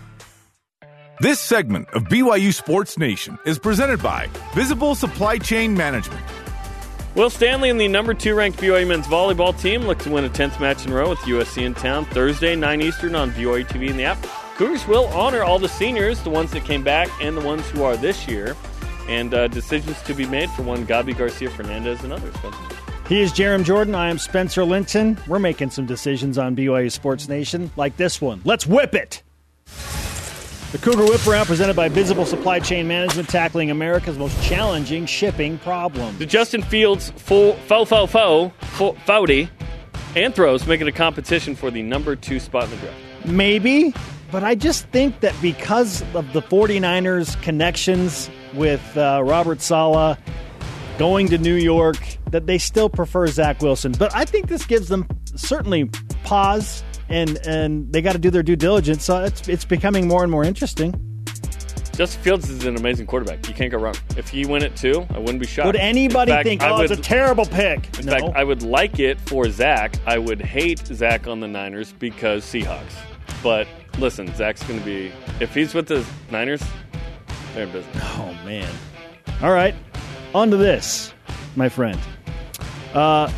This 1.21 1.39
segment 1.39 1.89
of 1.91 2.05
BYU 2.05 2.55
Sports 2.55 2.97
Nation 2.97 3.39
is 3.45 3.59
presented 3.59 4.03
by 4.03 4.29
Visible 4.55 4.95
Supply 4.95 5.37
Chain 5.37 5.77
Management. 5.77 6.25
Will 7.15 7.29
Stanley 7.29 7.69
and 7.69 7.79
the 7.79 7.89
number 7.89 8.15
two 8.15 8.35
ranked 8.35 8.59
BYU 8.59 8.89
men's 8.89 9.07
volleyball 9.07 9.59
team 9.61 9.83
look 9.83 9.99
to 9.99 10.11
win 10.11 10.25
a 10.25 10.31
10th 10.31 10.59
match 10.61 10.87
in 10.87 10.93
a 10.93 10.95
row 10.95 11.11
with 11.11 11.19
USC 11.21 11.63
in 11.63 11.75
town 11.75 12.07
Thursday, 12.07 12.57
9 12.57 12.81
Eastern 12.81 13.15
on 13.15 13.33
BYU 13.33 13.67
TV 13.67 13.91
and 13.91 13.99
the 13.99 14.05
app. 14.05 14.23
Cougars 14.57 14.87
will 14.87 15.05
honor 15.09 15.43
all 15.43 15.59
the 15.59 15.69
seniors, 15.69 16.23
the 16.23 16.31
ones 16.31 16.53
that 16.53 16.65
came 16.65 16.83
back 16.83 17.11
and 17.21 17.37
the 17.37 17.43
ones 17.43 17.69
who 17.69 17.83
are 17.83 17.99
this 17.99 18.27
year, 18.27 18.57
and 19.09 19.35
uh, 19.35 19.47
decisions 19.49 20.01
to 20.03 20.15
be 20.15 20.25
made 20.25 20.49
for 20.53 20.63
one 20.63 20.87
Gabi 20.87 21.17
Garcia 21.17 21.51
Fernandez 21.51 22.03
and 22.03 22.15
others. 22.15 22.35
He 23.07 23.21
is 23.21 23.31
Jarom 23.31 23.63
Jordan. 23.63 23.95
I 23.95 24.09
am 24.09 24.17
Spencer 24.17 24.65
Linton. 24.65 25.19
We're 25.27 25.39
making 25.39 25.69
some 25.69 25.85
decisions 25.85 26.39
on 26.39 26.57
BYU 26.57 26.91
Sports 26.91 27.29
Nation, 27.29 27.71
like 27.77 27.95
this 27.99 28.23
one. 28.23 28.41
Let's 28.45 28.67
whip 28.67 28.95
it. 28.95 29.23
The 30.73 30.79
Cougar 30.79 31.05
Whip 31.05 31.27
Around 31.27 31.45
presented 31.45 31.77
by 31.77 31.91
Visible 31.91 32.25
Supply 32.25 32.59
Chain 32.59 32.89
Management, 32.89 33.29
tackling 33.29 33.71
America's 33.71 34.17
most 34.17 34.43
challenging 34.43 35.05
shipping 35.05 35.59
problem. 35.59 36.17
The 36.17 36.25
Justin 36.25 36.63
Fields 36.63 37.11
full 37.17 37.53
fo 37.67 37.85
fo 37.85 38.07
fo 38.07 38.49
fo 38.59 38.95
fouty 39.05 39.51
and 40.17 40.35
throws 40.35 40.67
make 40.67 40.81
it 40.81 40.89
a 40.89 40.93
competition 40.93 41.55
for 41.55 41.71
the 41.71 41.83
number 41.83 42.17
two 42.17 42.41
spot 42.41 42.65
in 42.65 42.71
the 42.71 42.77
draft. 42.77 42.97
Maybe, 43.27 43.93
but 44.31 44.45
I 44.45 44.55
just 44.55 44.87
think 44.87 45.21
that 45.21 45.35
because 45.43 46.03
of 46.15 46.33
the 46.33 46.41
49ers' 46.41 47.41
connections 47.43 48.31
with 48.55 48.97
uh, 48.97 49.21
Robert 49.23 49.61
Saleh 49.61 50.19
going 50.97 51.29
to 51.29 51.37
New 51.37 51.57
York, 51.57 51.99
that 52.31 52.47
they 52.47 52.57
still 52.57 52.89
prefer 52.89 53.27
Zach 53.27 53.61
Wilson. 53.61 53.93
But 53.93 54.17
I 54.17 54.25
think 54.25 54.49
this 54.49 54.65
gives 54.65 54.89
them 54.89 55.07
certainly 55.35 55.91
pause, 56.25 56.83
and 57.13 57.47
and 57.47 57.93
they 57.93 58.03
got 58.03 58.13
to 58.13 58.19
do 58.19 58.31
their 58.31 58.43
due 58.43 58.57
diligence. 58.57 59.05
So 59.05 59.23
it's 59.23 59.49
it's 59.49 59.65
becoming 59.65 60.09
more 60.09 60.23
and 60.23 60.31
more 60.31 60.45
interesting. 60.45 60.95
Justin 61.95 62.23
Fields 62.23 62.49
is 62.49 62.65
an 62.65 62.77
amazing 62.77 63.07
quarterback. 63.07 63.47
You 63.47 63.53
can't 63.53 63.71
go 63.71 63.77
wrong. 63.77 63.95
If 64.17 64.31
he 64.31 64.47
win 64.47 64.63
it 64.63 64.75
too, 64.75 65.07
I 65.11 65.19
wouldn't 65.19 65.41
be 65.41 65.47
shocked. 65.47 65.67
Would 65.67 65.77
anybody 65.77 66.33
fact, 66.33 66.47
think, 66.47 66.63
oh, 66.63 66.79
would, 66.79 66.91
it's 66.91 66.99
a 66.99 67.03
terrible 67.03 67.45
pick? 67.45 67.99
In 67.99 68.07
no. 68.07 68.13
fact, 68.13 68.25
I 68.35 68.45
would 68.45 68.63
like 68.63 68.99
it 68.99 69.21
for 69.21 69.51
Zach. 69.51 69.95
I 70.07 70.17
would 70.17 70.41
hate 70.41 70.79
Zach 70.87 71.27
on 71.27 71.41
the 71.41 71.49
Niners 71.49 71.93
because 71.93 72.45
Seahawks. 72.45 72.95
But 73.43 73.69
listen, 73.99 74.35
Zach's 74.35 74.63
going 74.63 74.79
to 74.79 74.85
be 74.87 75.13
if 75.39 75.55
he's 75.55 75.75
with 75.75 75.87
the 75.87 76.05
Niners, 76.31 76.63
they're 77.55 77.65
in 77.65 77.73
business. 77.73 77.97
Oh 78.17 78.35
man! 78.47 78.73
All 79.43 79.53
right, 79.53 79.75
on 80.35 80.51
to 80.51 80.57
this, 80.57 81.13
my 81.57 81.69
friend. 81.69 82.01
Uh, 82.95 83.31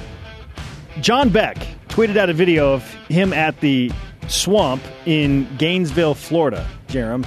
John 1.00 1.28
Beck 1.28 1.58
tweeted 1.94 2.16
out 2.16 2.28
a 2.28 2.32
video 2.32 2.72
of 2.74 2.82
him 3.08 3.32
at 3.32 3.60
the 3.60 3.90
swamp 4.26 4.82
in 5.06 5.46
Gainesville, 5.58 6.14
Florida. 6.14 6.66
Jarom, 6.88 7.24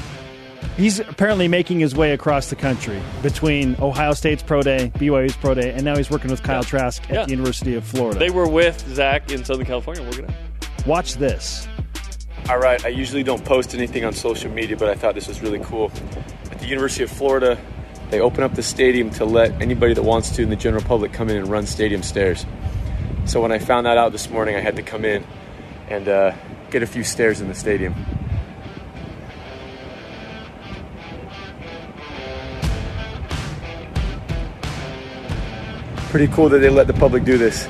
he's 0.75 0.99
apparently 0.99 1.47
making 1.47 1.79
his 1.79 1.95
way 1.95 2.11
across 2.11 2.49
the 2.49 2.55
country 2.57 3.01
between 3.21 3.77
Ohio 3.81 4.13
State's 4.13 4.43
pro 4.43 4.61
day, 4.61 4.91
BYU's 4.95 5.37
pro 5.37 5.53
day, 5.53 5.71
and 5.71 5.83
now 5.85 5.95
he's 5.95 6.09
working 6.09 6.29
with 6.29 6.43
Kyle 6.43 6.63
Trask 6.63 7.01
at 7.09 7.15
Yeah. 7.15 7.23
the 7.25 7.31
University 7.31 7.75
of 7.75 7.83
Florida. 7.85 8.19
They 8.19 8.29
were 8.29 8.47
with 8.49 8.85
Zach 8.93 9.31
in 9.31 9.45
Southern 9.45 9.65
California 9.65 10.03
working 10.03 10.25
out. 10.25 10.85
Watch 10.85 11.15
this. 11.15 11.65
All 12.49 12.59
right, 12.59 12.83
I 12.85 12.89
usually 12.89 13.23
don't 13.23 13.43
post 13.45 13.73
anything 13.73 14.03
on 14.05 14.13
social 14.13 14.51
media, 14.51 14.75
but 14.77 14.89
I 14.89 14.95
thought 14.95 15.15
this 15.15 15.27
was 15.27 15.41
really 15.41 15.59
cool. 15.59 15.91
At 16.51 16.59
the 16.59 16.65
University 16.67 17.03
of 17.03 17.09
Florida, 17.11 17.57
they 18.09 18.19
open 18.19 18.43
up 18.43 18.55
the 18.55 18.63
stadium 18.63 19.09
to 19.11 19.23
let 19.25 19.61
anybody 19.61 19.93
that 19.93 20.03
wants 20.03 20.29
to 20.31 20.41
in 20.43 20.49
the 20.49 20.55
general 20.55 20.83
public 20.83 21.11
come 21.13 21.29
in 21.29 21.37
and 21.37 21.47
run 21.47 21.65
stadium 21.65 22.03
stairs. 22.03 22.45
So 23.27 23.41
when 23.41 23.51
I 23.51 23.59
found 23.59 23.85
that 23.85 23.97
out 23.97 24.13
this 24.13 24.29
morning, 24.29 24.55
I 24.55 24.61
had 24.61 24.77
to 24.77 24.81
come 24.81 25.03
in 25.03 25.23
and 25.89 26.07
uh, 26.07 26.33
get 26.71 26.81
a 26.81 26.87
few 26.87 27.03
stairs 27.03 27.41
in 27.41 27.49
the 27.49 27.55
stadium. 27.55 27.93
Pretty 36.09 36.27
cool 36.33 36.47
that 36.49 36.59
they 36.59 36.69
let 36.69 36.87
the 36.87 36.93
public 36.93 37.25
do 37.25 37.37
this. 37.37 37.67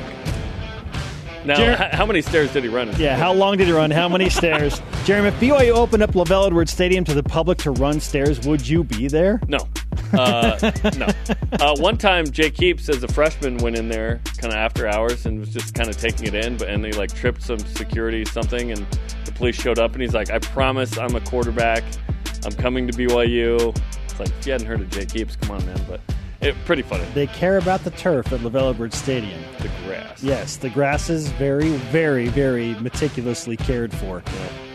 Now, 1.43 1.55
Jer- 1.55 1.89
how 1.91 2.05
many 2.05 2.21
stairs 2.21 2.53
did 2.53 2.63
he 2.63 2.69
run? 2.69 2.91
Yeah, 2.97 3.17
how 3.17 3.33
long 3.33 3.57
did 3.57 3.67
he 3.67 3.73
run? 3.73 3.89
How 3.89 4.07
many 4.07 4.29
stairs? 4.29 4.79
Jeremy, 5.05 5.29
if 5.29 5.39
BYU 5.39 5.73
opened 5.73 6.03
up 6.03 6.11
LaVell 6.11 6.47
Edwards 6.47 6.71
Stadium 6.71 7.03
to 7.05 7.13
the 7.13 7.23
public 7.23 7.57
to 7.59 7.71
run 7.71 7.99
stairs, 7.99 8.45
would 8.45 8.67
you 8.67 8.83
be 8.83 9.07
there? 9.07 9.41
No. 9.47 9.59
Uh, 10.13 10.71
no. 10.97 11.07
Uh, 11.59 11.75
one 11.77 11.97
time, 11.97 12.25
Jake 12.29 12.57
Heaps, 12.57 12.89
as 12.89 13.03
a 13.03 13.07
freshman, 13.07 13.57
went 13.57 13.75
in 13.75 13.89
there 13.89 14.21
kind 14.37 14.53
of 14.53 14.57
after 14.57 14.87
hours 14.87 15.25
and 15.25 15.39
was 15.39 15.49
just 15.49 15.73
kind 15.73 15.89
of 15.89 15.97
taking 15.97 16.27
it 16.27 16.33
in, 16.33 16.57
but 16.57 16.69
and 16.69 16.83
they 16.83 16.91
like 16.93 17.13
tripped 17.13 17.41
some 17.41 17.59
security 17.59 18.23
something, 18.25 18.71
and 18.71 18.85
the 19.25 19.31
police 19.33 19.55
showed 19.55 19.79
up, 19.79 19.93
and 19.93 20.01
he's 20.01 20.13
like, 20.13 20.29
"I 20.29 20.39
promise, 20.39 20.97
I'm 20.97 21.15
a 21.15 21.21
quarterback. 21.21 21.83
I'm 22.45 22.53
coming 22.53 22.87
to 22.87 22.93
BYU." 22.93 23.75
It's 24.05 24.19
like 24.19 24.29
if 24.29 24.45
you 24.45 24.51
hadn't 24.53 24.67
heard 24.67 24.81
of 24.81 24.89
Jake 24.89 25.11
Heaps, 25.11 25.35
come 25.35 25.51
on, 25.51 25.65
man. 25.65 25.79
But 25.87 26.01
it 26.41 26.55
pretty 26.65 26.83
funny. 26.83 27.05
They 27.13 27.27
care 27.27 27.57
about 27.57 27.83
the 27.83 27.91
turf 27.91 28.31
at 28.31 28.39
LaVell 28.41 28.71
Edwards 28.71 28.97
Stadium. 28.97 29.41
The 29.59 29.71
grass. 29.85 30.23
Yes, 30.23 30.57
the 30.57 30.69
grass 30.69 31.09
is 31.09 31.29
very, 31.29 31.71
very, 31.91 32.27
very 32.27 32.75
meticulously 32.75 33.57
cared 33.57 33.93
for. 33.93 34.23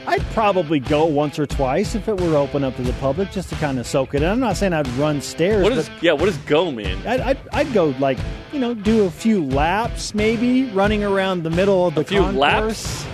I'd 0.06 0.22
probably 0.32 0.80
go 0.80 1.04
once 1.06 1.38
or 1.38 1.46
twice 1.46 1.94
if 1.94 2.08
it 2.08 2.20
were 2.20 2.36
open 2.36 2.64
up 2.64 2.74
to 2.76 2.82
the 2.82 2.92
public 2.94 3.30
just 3.30 3.48
to 3.50 3.54
kind 3.56 3.78
of 3.78 3.86
soak 3.86 4.14
it 4.14 4.22
in. 4.22 4.28
I'm 4.28 4.40
not 4.40 4.56
saying 4.56 4.72
I'd 4.72 4.88
run 4.94 5.20
stairs, 5.20 5.62
What 5.62 5.74
but 5.74 5.90
yeah? 6.02 6.12
What 6.12 6.26
does 6.26 6.36
go 6.38 6.70
mean? 6.72 6.98
I'd, 7.06 7.20
I'd, 7.20 7.38
I'd 7.52 7.72
go 7.72 7.94
like, 8.00 8.18
you 8.52 8.58
know, 8.58 8.74
do 8.74 9.04
a 9.04 9.10
few 9.10 9.44
laps 9.44 10.14
maybe, 10.14 10.64
running 10.70 11.04
around 11.04 11.44
the 11.44 11.50
middle 11.50 11.86
of 11.86 11.94
the 11.94 12.04
few 12.04 12.18
concourse. 12.20 12.36
laps? 12.40 13.06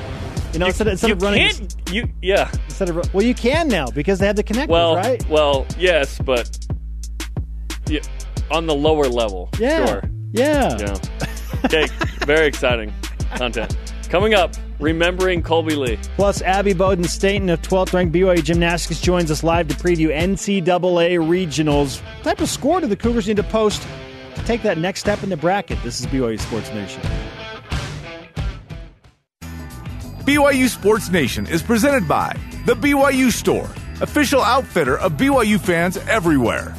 You 0.55 0.61
know, 0.61 0.67
instead, 0.67 0.87
of- 0.87 0.93
instead 0.93 1.09
you 1.09 1.13
of 1.15 1.23
running. 1.23 1.49
can't. 1.51 1.77
You 1.93 2.09
yeah. 2.23 2.51
Instead 2.65 2.89
of, 2.89 3.15
well, 3.15 3.25
you 3.25 3.35
can 3.35 3.69
now 3.69 3.87
because 3.89 4.19
they 4.19 4.27
have 4.27 4.37
the 4.37 4.45
connectors, 4.45 4.69
Well, 4.69 4.97
right? 4.97 5.27
well, 5.29 5.67
yes, 5.79 6.19
but 6.25 6.59
yeah, 7.87 8.01
on 8.51 8.67
the 8.67 8.75
lower 8.75 9.05
level. 9.05 9.51
Yeah. 9.59 9.87
Sure. 9.87 10.03
Yeah. 10.33 10.77
Yeah. 10.79 10.97
Okay, 11.65 11.87
very 12.25 12.47
exciting 12.47 12.93
content. 13.37 13.77
Coming 14.09 14.33
up, 14.33 14.55
remembering 14.81 15.43
Kolby 15.43 15.77
Lee. 15.77 15.99
Plus, 16.17 16.41
Abby 16.41 16.73
Bowden 16.73 17.05
Staten 17.05 17.51
of 17.51 17.61
12th 17.61 17.93
ranked 17.93 18.15
BYU 18.15 18.43
Gymnastics 18.43 19.03
joins 19.03 19.31
us 19.31 19.45
live 19.45 19.69
to 19.69 19.75
preview 19.75 20.09
NCAA 20.09 21.19
regionals. 21.19 22.01
What 22.01 22.25
type 22.25 22.41
of 22.41 22.49
score 22.49 22.81
do 22.81 22.87
the 22.87 22.97
Cougars 22.97 23.29
need 23.29 23.37
to 23.37 23.43
post 23.43 23.87
to 24.35 24.45
take 24.45 24.63
that 24.63 24.79
next 24.79 25.01
step 25.01 25.23
in 25.23 25.29
the 25.29 25.37
bracket? 25.37 25.79
This 25.83 26.01
is 26.01 26.07
BYU 26.07 26.41
Sports 26.41 26.71
Nation. 26.71 27.03
BYU 30.23 30.69
Sports 30.69 31.11
Nation 31.11 31.47
is 31.47 31.63
presented 31.63 32.09
by 32.09 32.35
The 32.65 32.75
BYU 32.75 33.31
Store, 33.31 33.69
official 34.01 34.41
outfitter 34.41 34.99
of 34.99 35.13
BYU 35.13 35.61
fans 35.61 35.99
everywhere. 36.09 36.75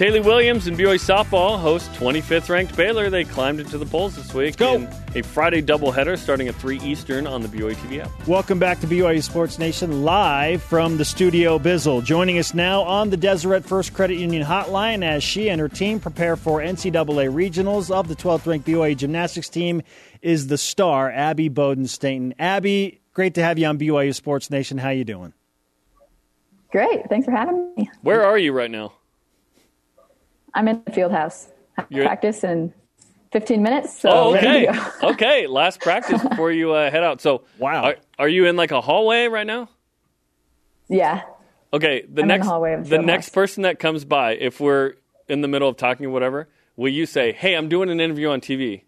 Taylor 0.00 0.22
Williams 0.22 0.66
and 0.66 0.78
BYU 0.78 0.94
softball 0.94 1.60
host 1.60 1.92
25th 1.92 2.48
ranked 2.48 2.74
Baylor. 2.74 3.10
They 3.10 3.22
climbed 3.22 3.60
into 3.60 3.76
the 3.76 3.84
polls 3.84 4.16
this 4.16 4.32
week 4.32 4.56
go. 4.56 4.76
in 4.76 4.88
a 5.14 5.20
Friday 5.20 5.60
doubleheader 5.60 6.16
starting 6.16 6.48
at 6.48 6.54
3 6.54 6.80
Eastern 6.80 7.26
on 7.26 7.42
the 7.42 7.48
BYU 7.48 7.74
TV 7.74 8.02
app. 8.02 8.26
Welcome 8.26 8.58
back 8.58 8.80
to 8.80 8.86
BYU 8.86 9.22
Sports 9.22 9.58
Nation, 9.58 10.02
live 10.02 10.62
from 10.62 10.96
the 10.96 11.04
Studio 11.04 11.58
Bizzle. 11.58 12.02
Joining 12.02 12.38
us 12.38 12.54
now 12.54 12.80
on 12.80 13.10
the 13.10 13.18
Deseret 13.18 13.62
First 13.62 13.92
Credit 13.92 14.16
Union 14.16 14.42
hotline 14.42 15.04
as 15.04 15.22
she 15.22 15.50
and 15.50 15.60
her 15.60 15.68
team 15.68 16.00
prepare 16.00 16.34
for 16.34 16.60
NCAA 16.60 17.30
regionals 17.30 17.90
of 17.90 18.08
the 18.08 18.16
12th 18.16 18.46
ranked 18.46 18.66
BYU 18.66 18.96
gymnastics 18.96 19.50
team 19.50 19.82
is 20.22 20.46
the 20.46 20.56
star, 20.56 21.10
Abby 21.10 21.50
Bowden 21.50 21.86
Staten. 21.86 22.32
Abby, 22.38 23.02
great 23.12 23.34
to 23.34 23.42
have 23.42 23.58
you 23.58 23.66
on 23.66 23.78
BYU 23.78 24.14
Sports 24.14 24.50
Nation. 24.50 24.78
How 24.78 24.88
are 24.88 24.94
you 24.94 25.04
doing? 25.04 25.34
Great. 26.70 27.06
Thanks 27.10 27.26
for 27.26 27.32
having 27.32 27.74
me. 27.76 27.90
Where 28.00 28.24
are 28.24 28.38
you 28.38 28.52
right 28.52 28.70
now? 28.70 28.94
I'm 30.54 30.68
in 30.68 30.82
the 30.84 30.92
field 30.92 31.12
house. 31.12 31.48
You're- 31.88 32.06
practice 32.06 32.44
in 32.44 32.72
15 33.32 33.62
minutes. 33.62 33.98
So 33.98 34.10
Oh, 34.10 34.36
okay. 34.36 34.68
okay, 35.02 35.46
last 35.46 35.80
practice 35.80 36.22
before 36.22 36.50
you 36.52 36.72
uh, 36.72 36.90
head 36.90 37.02
out. 37.04 37.20
So, 37.20 37.44
Wow. 37.58 37.84
Are, 37.84 37.96
are 38.18 38.28
you 38.28 38.46
in 38.46 38.56
like 38.56 38.70
a 38.72 38.80
hallway 38.80 39.26
right 39.28 39.46
now? 39.46 39.68
yeah. 40.88 41.22
Okay, 41.72 42.02
the 42.02 42.06
I'm 42.06 42.08
in 42.10 42.14
the 42.16 42.26
next 42.26 42.46
hallway 42.48 42.72
of 42.74 42.88
the 42.88 42.96
the 42.96 43.02
next 43.02 43.26
house. 43.26 43.34
person 43.34 43.62
that 43.62 43.78
comes 43.78 44.04
by, 44.04 44.32
if 44.32 44.58
we're 44.58 44.94
in 45.28 45.40
the 45.40 45.46
middle 45.46 45.68
of 45.68 45.76
talking 45.76 46.06
or 46.06 46.10
whatever, 46.10 46.48
will 46.74 46.88
you 46.90 47.06
say, 47.06 47.30
"Hey, 47.30 47.54
I'm 47.54 47.68
doing 47.68 47.90
an 47.90 48.00
interview 48.00 48.28
on 48.30 48.40
TV"? 48.40 48.82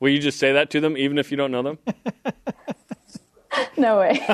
Will 0.00 0.08
you 0.10 0.18
just 0.18 0.36
say 0.40 0.52
that 0.54 0.68
to 0.70 0.80
them, 0.80 0.96
even 0.96 1.16
if 1.16 1.30
you 1.30 1.36
don't 1.36 1.52
know 1.52 1.62
them? 1.62 1.78
No 3.76 3.98
way. 3.98 4.20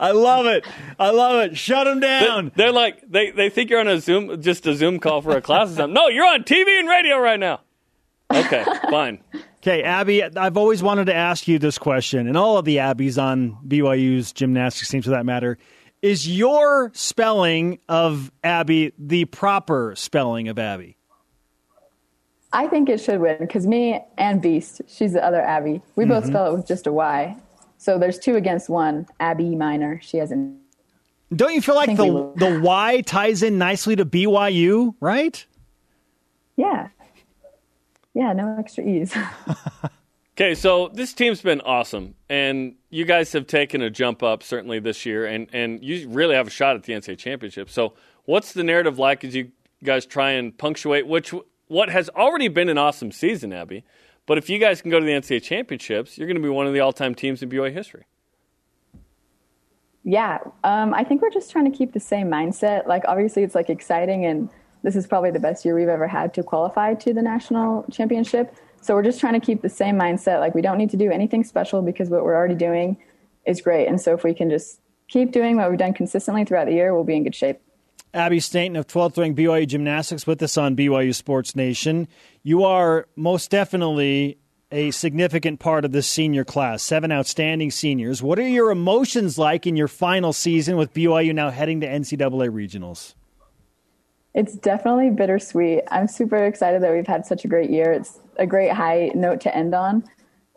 I 0.00 0.10
love 0.12 0.46
it. 0.46 0.66
I 0.98 1.10
love 1.10 1.44
it. 1.44 1.56
Shut 1.56 1.84
them 1.84 2.00
down. 2.00 2.50
They're 2.56 2.72
like 2.72 3.08
they, 3.08 3.30
they 3.30 3.50
think 3.50 3.70
you're 3.70 3.78
on 3.80 3.86
a 3.88 4.00
Zoom, 4.00 4.42
just 4.42 4.66
a 4.66 4.74
Zoom 4.74 4.98
call 4.98 5.22
for 5.22 5.36
a 5.36 5.40
class 5.40 5.70
or 5.70 5.74
something. 5.76 5.94
No, 5.94 6.08
you're 6.08 6.26
on 6.26 6.42
TV 6.42 6.78
and 6.78 6.88
radio 6.88 7.18
right 7.18 7.38
now. 7.38 7.60
Okay, 8.32 8.64
fine. 8.90 9.22
Okay, 9.58 9.82
Abby, 9.82 10.24
I've 10.24 10.56
always 10.56 10.82
wanted 10.82 11.06
to 11.06 11.14
ask 11.14 11.46
you 11.46 11.58
this 11.58 11.78
question, 11.78 12.26
and 12.26 12.36
all 12.36 12.58
of 12.58 12.64
the 12.64 12.78
Abbies 12.78 13.20
on 13.22 13.58
BYU's 13.66 14.32
gymnastics 14.32 14.88
teams 14.88 15.04
for 15.04 15.10
that 15.10 15.26
matter. 15.26 15.58
Is 16.02 16.26
your 16.26 16.90
spelling 16.94 17.78
of 17.88 18.32
Abby 18.42 18.92
the 18.98 19.26
proper 19.26 19.94
spelling 19.96 20.48
of 20.48 20.58
Abby? 20.58 20.96
I 22.52 22.66
think 22.66 22.88
it 22.88 23.00
should 23.00 23.20
win 23.20 23.36
because 23.40 23.66
me 23.66 24.00
and 24.18 24.42
Beast, 24.42 24.82
she's 24.88 25.12
the 25.12 25.24
other 25.24 25.40
Abby. 25.40 25.80
We 25.96 26.04
both 26.04 26.24
Mm-hmm. 26.24 26.32
spell 26.32 26.52
it 26.52 26.56
with 26.56 26.66
just 26.66 26.86
a 26.86 26.92
Y. 26.92 27.36
So 27.78 27.98
there's 27.98 28.18
two 28.18 28.36
against 28.36 28.68
one. 28.68 29.06
Abby 29.20 29.54
Minor. 29.54 30.00
She 30.02 30.16
hasn't. 30.18 30.56
Don't 31.34 31.54
you 31.54 31.62
feel 31.62 31.76
like 31.76 31.96
the 31.96 32.32
the 32.36 32.60
Y 32.60 33.02
ties 33.02 33.42
in 33.44 33.56
nicely 33.58 33.94
to 33.96 34.04
BYU, 34.04 34.94
right? 35.00 35.46
Yeah. 36.56 36.88
Yeah. 38.14 38.32
No 38.32 38.56
extra 38.58 38.84
e's. 38.84 39.14
Okay, 40.36 40.54
so 40.54 40.88
this 40.94 41.12
team's 41.12 41.42
been 41.42 41.60
awesome, 41.60 42.14
and 42.30 42.74
you 42.88 43.04
guys 43.04 43.30
have 43.34 43.46
taken 43.46 43.82
a 43.82 43.90
jump 43.90 44.22
up 44.22 44.42
certainly 44.42 44.78
this 44.78 45.04
year, 45.04 45.26
and 45.26 45.46
and 45.52 45.84
you 45.84 46.08
really 46.08 46.34
have 46.34 46.46
a 46.46 46.50
shot 46.50 46.76
at 46.76 46.84
the 46.84 46.94
NCAA 46.94 47.18
championship. 47.18 47.68
So, 47.68 47.92
what's 48.24 48.54
the 48.54 48.64
narrative 48.64 48.98
like 48.98 49.22
as 49.22 49.34
you 49.34 49.50
guys 49.84 50.06
try 50.06 50.30
and 50.30 50.56
punctuate 50.56 51.06
which 51.06 51.34
what 51.70 51.88
has 51.88 52.08
already 52.10 52.48
been 52.48 52.68
an 52.68 52.78
awesome 52.78 53.12
season, 53.12 53.52
Abby. 53.52 53.84
But 54.26 54.38
if 54.38 54.50
you 54.50 54.58
guys 54.58 54.82
can 54.82 54.90
go 54.90 54.98
to 54.98 55.06
the 55.06 55.12
NCAA 55.12 55.40
championships, 55.40 56.18
you're 56.18 56.26
going 56.26 56.36
to 56.36 56.42
be 56.42 56.48
one 56.48 56.66
of 56.66 56.72
the 56.72 56.80
all-time 56.80 57.14
teams 57.14 57.42
in 57.42 57.48
BYU 57.48 57.72
history. 57.72 58.06
Yeah, 60.02 60.38
um, 60.64 60.92
I 60.92 61.04
think 61.04 61.22
we're 61.22 61.30
just 61.30 61.50
trying 61.52 61.70
to 61.70 61.76
keep 61.76 61.92
the 61.92 62.00
same 62.00 62.28
mindset. 62.28 62.88
Like, 62.88 63.04
obviously, 63.06 63.44
it's 63.44 63.54
like 63.54 63.70
exciting, 63.70 64.24
and 64.24 64.50
this 64.82 64.96
is 64.96 65.06
probably 65.06 65.30
the 65.30 65.38
best 65.38 65.64
year 65.64 65.76
we've 65.76 65.88
ever 65.88 66.08
had 66.08 66.34
to 66.34 66.42
qualify 66.42 66.94
to 66.94 67.14
the 67.14 67.22
national 67.22 67.84
championship. 67.92 68.52
So 68.80 68.94
we're 68.94 69.04
just 69.04 69.20
trying 69.20 69.38
to 69.38 69.44
keep 69.44 69.62
the 69.62 69.68
same 69.68 69.96
mindset. 69.96 70.40
Like, 70.40 70.56
we 70.56 70.62
don't 70.62 70.78
need 70.78 70.90
to 70.90 70.96
do 70.96 71.12
anything 71.12 71.44
special 71.44 71.82
because 71.82 72.08
what 72.08 72.24
we're 72.24 72.34
already 72.34 72.56
doing 72.56 72.96
is 73.46 73.60
great. 73.60 73.86
And 73.86 74.00
so 74.00 74.12
if 74.12 74.24
we 74.24 74.34
can 74.34 74.50
just 74.50 74.80
keep 75.06 75.30
doing 75.30 75.56
what 75.56 75.70
we've 75.70 75.78
done 75.78 75.94
consistently 75.94 76.44
throughout 76.44 76.66
the 76.66 76.74
year, 76.74 76.94
we'll 76.94 77.04
be 77.04 77.14
in 77.14 77.22
good 77.22 77.34
shape. 77.34 77.60
Abby 78.12 78.40
Stanton 78.40 78.76
of 78.76 78.86
12th 78.86 79.18
ranked 79.18 79.38
BYU 79.38 79.66
Gymnastics 79.66 80.26
with 80.26 80.42
us 80.42 80.56
on 80.58 80.74
BYU 80.74 81.14
Sports 81.14 81.54
Nation. 81.54 82.08
You 82.42 82.64
are 82.64 83.06
most 83.14 83.50
definitely 83.50 84.38
a 84.72 84.90
significant 84.90 85.60
part 85.60 85.84
of 85.84 85.92
this 85.92 86.08
senior 86.08 86.44
class, 86.44 86.82
seven 86.82 87.12
outstanding 87.12 87.70
seniors. 87.70 88.22
What 88.22 88.38
are 88.38 88.48
your 88.48 88.70
emotions 88.70 89.38
like 89.38 89.66
in 89.66 89.76
your 89.76 89.88
final 89.88 90.32
season 90.32 90.76
with 90.76 90.92
BYU 90.92 91.34
now 91.34 91.50
heading 91.50 91.80
to 91.80 91.86
NCAA 91.86 92.50
regionals? 92.50 93.14
It's 94.34 94.54
definitely 94.54 95.10
bittersweet. 95.10 95.82
I'm 95.90 96.06
super 96.06 96.44
excited 96.44 96.82
that 96.82 96.92
we've 96.92 97.06
had 97.06 97.26
such 97.26 97.44
a 97.44 97.48
great 97.48 97.70
year. 97.70 97.92
It's 97.92 98.20
a 98.36 98.46
great 98.46 98.72
high 98.72 99.10
note 99.14 99.40
to 99.42 99.56
end 99.56 99.74
on, 99.74 100.04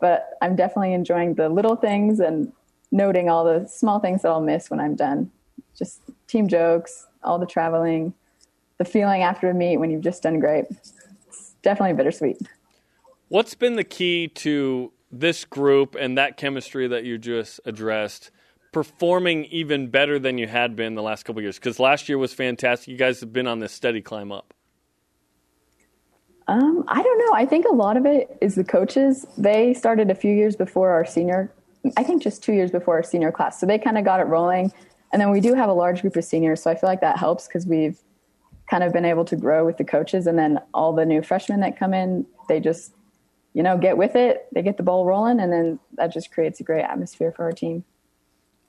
but 0.00 0.30
I'm 0.40 0.54
definitely 0.54 0.92
enjoying 0.92 1.34
the 1.34 1.48
little 1.48 1.74
things 1.74 2.20
and 2.20 2.52
noting 2.92 3.28
all 3.28 3.44
the 3.44 3.66
small 3.66 3.98
things 3.98 4.22
that 4.22 4.28
I'll 4.28 4.40
miss 4.40 4.70
when 4.70 4.78
I'm 4.78 4.94
done. 4.94 5.32
Just 5.76 6.02
team 6.28 6.46
jokes, 6.46 7.06
all 7.24 7.38
the 7.38 7.46
traveling, 7.46 8.14
the 8.78 8.84
feeling 8.84 9.22
after 9.22 9.50
a 9.50 9.54
meet 9.54 9.78
when 9.78 9.90
you've 9.90 10.02
just 10.02 10.22
done 10.22 10.40
great. 10.40 10.66
It's 11.26 11.54
definitely 11.62 11.94
bittersweet. 11.94 12.38
What's 13.28 13.54
been 13.54 13.76
the 13.76 13.84
key 13.84 14.28
to 14.28 14.92
this 15.10 15.44
group 15.44 15.96
and 15.98 16.18
that 16.18 16.36
chemistry 16.36 16.86
that 16.88 17.04
you 17.04 17.18
just 17.18 17.60
addressed 17.64 18.30
performing 18.72 19.44
even 19.46 19.88
better 19.88 20.18
than 20.18 20.36
you 20.36 20.48
had 20.48 20.74
been 20.76 20.94
the 20.94 21.02
last 21.02 21.24
couple 21.24 21.40
years? 21.40 21.56
Because 21.56 21.78
last 21.78 22.08
year 22.08 22.18
was 22.18 22.34
fantastic. 22.34 22.88
You 22.88 22.96
guys 22.96 23.20
have 23.20 23.32
been 23.32 23.46
on 23.46 23.60
this 23.60 23.72
steady 23.72 24.02
climb 24.02 24.32
up. 24.32 24.52
Um, 26.46 26.84
I 26.88 27.02
don't 27.02 27.18
know. 27.18 27.32
I 27.34 27.46
think 27.46 27.64
a 27.66 27.72
lot 27.72 27.96
of 27.96 28.04
it 28.04 28.36
is 28.42 28.54
the 28.54 28.64
coaches. 28.64 29.26
They 29.38 29.72
started 29.72 30.10
a 30.10 30.14
few 30.14 30.32
years 30.32 30.56
before 30.56 30.90
our 30.90 31.06
senior, 31.06 31.50
I 31.96 32.02
think 32.02 32.22
just 32.22 32.42
two 32.42 32.52
years 32.52 32.70
before 32.70 32.96
our 32.96 33.02
senior 33.02 33.32
class. 33.32 33.58
So 33.58 33.64
they 33.66 33.78
kind 33.78 33.96
of 33.96 34.04
got 34.04 34.20
it 34.20 34.24
rolling. 34.24 34.72
And 35.14 35.20
then 35.20 35.30
we 35.30 35.40
do 35.40 35.54
have 35.54 35.68
a 35.68 35.72
large 35.72 36.00
group 36.00 36.16
of 36.16 36.24
seniors. 36.24 36.60
So 36.60 36.72
I 36.72 36.74
feel 36.74 36.88
like 36.88 37.00
that 37.02 37.18
helps 37.18 37.46
because 37.46 37.68
we've 37.68 37.96
kind 38.68 38.82
of 38.82 38.92
been 38.92 39.04
able 39.04 39.24
to 39.26 39.36
grow 39.36 39.64
with 39.64 39.78
the 39.78 39.84
coaches. 39.84 40.26
And 40.26 40.36
then 40.36 40.58
all 40.74 40.92
the 40.92 41.06
new 41.06 41.22
freshmen 41.22 41.60
that 41.60 41.78
come 41.78 41.94
in, 41.94 42.26
they 42.48 42.58
just, 42.58 42.92
you 43.52 43.62
know, 43.62 43.78
get 43.78 43.96
with 43.96 44.16
it. 44.16 44.48
They 44.52 44.60
get 44.60 44.76
the 44.76 44.82
ball 44.82 45.06
rolling. 45.06 45.38
And 45.38 45.52
then 45.52 45.78
that 45.92 46.12
just 46.12 46.32
creates 46.32 46.58
a 46.58 46.64
great 46.64 46.82
atmosphere 46.82 47.30
for 47.30 47.44
our 47.44 47.52
team. 47.52 47.84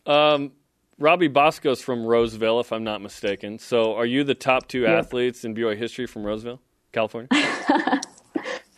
Um, 0.06 0.52
Robbie 1.00 1.30
Bosco's 1.30 1.82
from 1.82 2.06
Roseville, 2.06 2.60
if 2.60 2.72
I'm 2.72 2.84
not 2.84 3.02
mistaken. 3.02 3.58
So 3.58 3.96
are 3.96 4.06
you 4.06 4.24
the 4.24 4.36
top 4.36 4.68
two 4.68 4.86
athletes 4.86 5.46
in 5.46 5.56
BYU 5.56 5.76
history 5.76 6.06
from 6.06 6.24
Roseville, 6.24 6.62
California? 6.92 7.30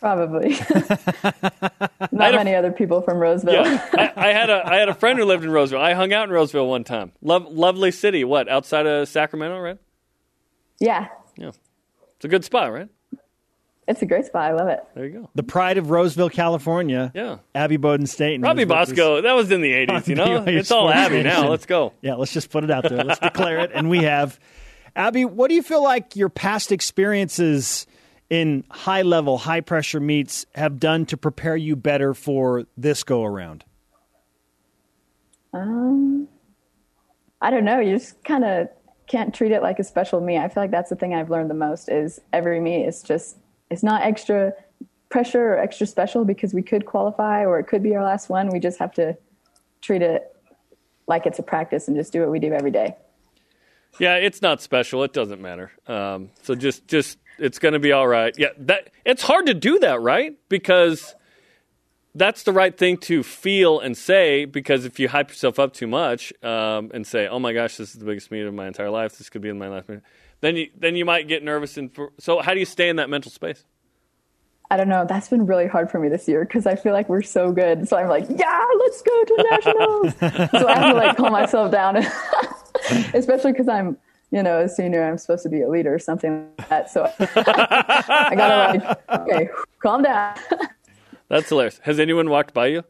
Probably. 0.00 0.52
had 0.52 2.12
Not 2.12 2.34
a- 2.34 2.36
many 2.36 2.54
other 2.54 2.70
people 2.70 3.02
from 3.02 3.18
Roseville. 3.18 3.54
Yeah, 3.64 3.88
I, 3.94 4.12
I 4.28 4.32
had 4.32 4.48
a 4.50 4.62
I 4.64 4.76
had 4.76 4.88
a 4.88 4.94
friend 4.94 5.18
who 5.18 5.24
lived 5.24 5.44
in 5.44 5.50
Roseville. 5.50 5.80
I 5.80 5.94
hung 5.94 6.12
out 6.12 6.24
in 6.28 6.30
Roseville 6.30 6.68
one 6.68 6.84
time. 6.84 7.12
Love, 7.20 7.46
lovely 7.48 7.90
city. 7.90 8.22
What 8.24 8.48
outside 8.48 8.86
of 8.86 9.08
Sacramento, 9.08 9.58
right? 9.58 9.78
yeah. 10.78 11.08
Yeah, 11.36 11.52
it's 12.16 12.24
a 12.24 12.28
good 12.28 12.44
spot, 12.44 12.72
right? 12.72 12.88
It's 13.86 14.02
a 14.02 14.06
great 14.06 14.26
spot. 14.26 14.42
I 14.42 14.54
love 14.54 14.68
it. 14.68 14.80
There 14.94 15.06
you 15.06 15.20
go. 15.20 15.30
The 15.36 15.44
pride 15.44 15.78
of 15.78 15.90
Roseville, 15.90 16.30
California. 16.30 17.10
Yeah, 17.14 17.38
Abby 17.54 17.76
Bowden 17.76 18.06
Staten. 18.06 18.42
Robbie 18.42 18.62
is 18.62 18.68
with 18.68 18.76
us. 18.76 18.88
Bosco. 18.90 19.20
That 19.22 19.32
was 19.34 19.50
in 19.52 19.62
the 19.62 19.70
'80s. 19.72 20.08
You 20.08 20.14
know, 20.16 20.26
BYU 20.26 20.58
it's 20.58 20.70
all 20.70 20.88
Sports 20.90 20.98
Abby 21.06 21.22
now. 21.22 21.48
Let's 21.48 21.64
go. 21.64 21.92
Yeah, 22.02 22.14
let's 22.16 22.32
just 22.32 22.50
put 22.50 22.64
it 22.64 22.70
out 22.70 22.88
there. 22.88 23.02
Let's 23.04 23.20
declare 23.20 23.60
it. 23.60 23.70
And 23.74 23.88
we 23.88 24.02
have. 24.02 24.38
Abby, 24.96 25.24
what 25.24 25.48
do 25.48 25.54
you 25.54 25.62
feel 25.62 25.82
like 25.82 26.16
your 26.16 26.28
past 26.28 26.72
experiences 26.72 27.86
in 28.30 28.64
high 28.70 29.02
level, 29.02 29.38
high 29.38 29.60
pressure 29.60 30.00
meets 30.00 30.46
have 30.54 30.78
done 30.78 31.06
to 31.06 31.16
prepare 31.16 31.56
you 31.56 31.76
better 31.76 32.14
for 32.14 32.64
this 32.76 33.04
go 33.04 33.24
around? 33.24 33.64
Um, 35.52 36.28
I 37.40 37.50
don't 37.50 37.64
know. 37.64 37.80
You 37.80 37.96
just 37.96 38.22
kind 38.24 38.44
of 38.44 38.68
can't 39.06 39.34
treat 39.34 39.52
it 39.52 39.62
like 39.62 39.78
a 39.78 39.84
special 39.84 40.20
meet. 40.20 40.38
I 40.38 40.48
feel 40.48 40.62
like 40.62 40.70
that's 40.70 40.90
the 40.90 40.96
thing 40.96 41.14
I've 41.14 41.30
learned 41.30 41.50
the 41.50 41.54
most 41.54 41.88
is 41.88 42.20
every 42.32 42.60
meet 42.60 42.84
is 42.84 43.02
just 43.02 43.38
it's 43.70 43.82
not 43.82 44.02
extra 44.02 44.52
pressure 45.08 45.54
or 45.54 45.58
extra 45.58 45.86
special 45.86 46.24
because 46.24 46.52
we 46.52 46.62
could 46.62 46.84
qualify 46.84 47.44
or 47.44 47.58
it 47.58 47.64
could 47.64 47.82
be 47.82 47.96
our 47.96 48.04
last 48.04 48.28
one. 48.28 48.48
We 48.50 48.60
just 48.60 48.78
have 48.78 48.92
to 48.94 49.16
treat 49.80 50.02
it 50.02 50.34
like 51.06 51.24
it's 51.24 51.38
a 51.38 51.42
practice 51.42 51.88
and 51.88 51.96
just 51.96 52.12
do 52.12 52.20
what 52.20 52.30
we 52.30 52.38
do 52.38 52.52
every 52.52 52.70
day. 52.70 52.94
Yeah, 53.98 54.16
it's 54.16 54.42
not 54.42 54.60
special. 54.60 55.02
It 55.02 55.14
doesn't 55.14 55.40
matter. 55.40 55.72
Um, 55.86 56.30
so 56.42 56.54
just 56.54 56.86
just 56.86 57.18
it's 57.38 57.58
going 57.58 57.74
to 57.74 57.78
be 57.78 57.92
all 57.92 58.06
right. 58.06 58.34
Yeah, 58.38 58.48
that 58.58 58.90
it's 59.04 59.22
hard 59.22 59.46
to 59.46 59.54
do 59.54 59.78
that, 59.80 60.00
right? 60.00 60.36
Because 60.48 61.14
that's 62.14 62.42
the 62.42 62.52
right 62.52 62.76
thing 62.76 62.96
to 62.98 63.22
feel 63.22 63.80
and 63.80 63.96
say. 63.96 64.44
Because 64.44 64.84
if 64.84 64.98
you 64.98 65.08
hype 65.08 65.28
yourself 65.28 65.58
up 65.58 65.72
too 65.72 65.86
much 65.86 66.32
um, 66.42 66.90
and 66.94 67.06
say, 67.06 67.28
"Oh 67.28 67.38
my 67.38 67.52
gosh, 67.52 67.76
this 67.76 67.94
is 67.94 68.00
the 68.00 68.04
biggest 68.04 68.30
meet 68.30 68.42
of 68.42 68.54
my 68.54 68.66
entire 68.66 68.90
life. 68.90 69.18
This 69.18 69.30
could 69.30 69.42
be 69.42 69.48
in 69.48 69.58
my 69.58 69.68
last 69.68 69.88
meet," 69.88 70.00
then 70.40 70.56
you 70.56 70.70
then 70.76 70.96
you 70.96 71.04
might 71.04 71.28
get 71.28 71.42
nervous. 71.42 71.76
And 71.76 71.90
so, 72.18 72.40
how 72.40 72.54
do 72.54 72.60
you 72.60 72.66
stay 72.66 72.88
in 72.88 72.96
that 72.96 73.10
mental 73.10 73.30
space? 73.30 73.64
I 74.70 74.76
don't 74.76 74.88
know. 74.88 75.06
That's 75.08 75.28
been 75.28 75.46
really 75.46 75.66
hard 75.66 75.90
for 75.90 75.98
me 75.98 76.08
this 76.08 76.28
year 76.28 76.44
because 76.44 76.66
I 76.66 76.76
feel 76.76 76.92
like 76.92 77.08
we're 77.08 77.22
so 77.22 77.52
good. 77.52 77.88
So 77.88 77.96
I'm 77.96 78.08
like, 78.08 78.26
yeah, 78.28 78.66
let's 78.78 79.00
go 79.00 79.24
to 79.24 79.46
nationals. 79.50 80.14
so 80.60 80.68
I 80.68 80.78
have 80.78 80.92
to 80.92 80.94
like 80.94 81.16
calm 81.16 81.32
myself 81.32 81.72
down, 81.72 81.96
especially 83.14 83.52
because 83.52 83.68
I'm, 83.68 83.96
you 84.30 84.42
know, 84.42 84.60
a 84.60 84.68
senior. 84.68 85.04
I'm 85.04 85.18
supposed 85.18 85.42
to 85.44 85.48
be 85.48 85.62
a 85.62 85.68
leader 85.68 85.94
or 85.94 85.98
something 85.98 86.48
like 86.58 86.68
that. 86.68 86.90
So 86.90 87.10
I 87.18 88.34
gotta 88.34 88.78
like, 88.78 89.10
okay, 89.20 89.48
calm 89.82 90.02
down. 90.02 90.36
That's 91.28 91.48
hilarious. 91.48 91.80
Has 91.82 92.00
anyone 92.00 92.30
walked 92.30 92.54
by 92.54 92.68
you? 92.68 92.84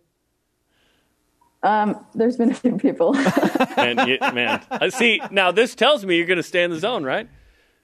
Um, 1.62 2.04
there's 2.14 2.36
been 2.36 2.52
a 2.52 2.54
few 2.54 2.78
people. 2.78 3.16
And 3.78 4.08
you, 4.08 4.18
man, 4.20 4.60
I 4.72 4.88
see 4.88 5.20
now 5.30 5.52
this 5.52 5.76
tells 5.76 6.04
me 6.04 6.16
you're 6.16 6.26
going 6.26 6.38
to 6.38 6.42
stay 6.42 6.64
in 6.64 6.70
the 6.70 6.80
zone, 6.80 7.04
right? 7.04 7.28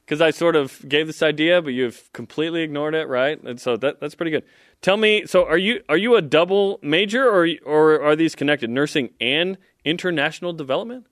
Because 0.05 0.21
I 0.21 0.33
sort 0.33 0.57
of 0.57 0.85
gave 0.89 1.07
this 1.07 1.23
idea, 1.23 1.63
but 1.63 1.71
you've 1.71 2.13
completely 2.13 2.63
ignored 2.63 2.97
it, 2.97 3.07
right? 3.07 3.41
And 3.41 3.61
so 3.61 3.77
that 3.77 4.01
that's 4.01 4.17
pretty 4.17 4.33
good. 4.33 4.43
Tell 4.83 4.97
me, 4.97 5.25
so 5.25 5.47
are 5.47 5.57
you 5.57 5.85
are 5.89 5.97
you 5.97 6.17
a 6.17 6.23
double 6.23 6.81
major, 6.83 7.29
or 7.29 7.49
or 7.65 8.03
are 8.03 8.17
these 8.17 8.35
connected? 8.35 8.71
Nursing 8.71 9.11
and 9.21 9.57
international 9.85 10.53
development. 10.53 11.07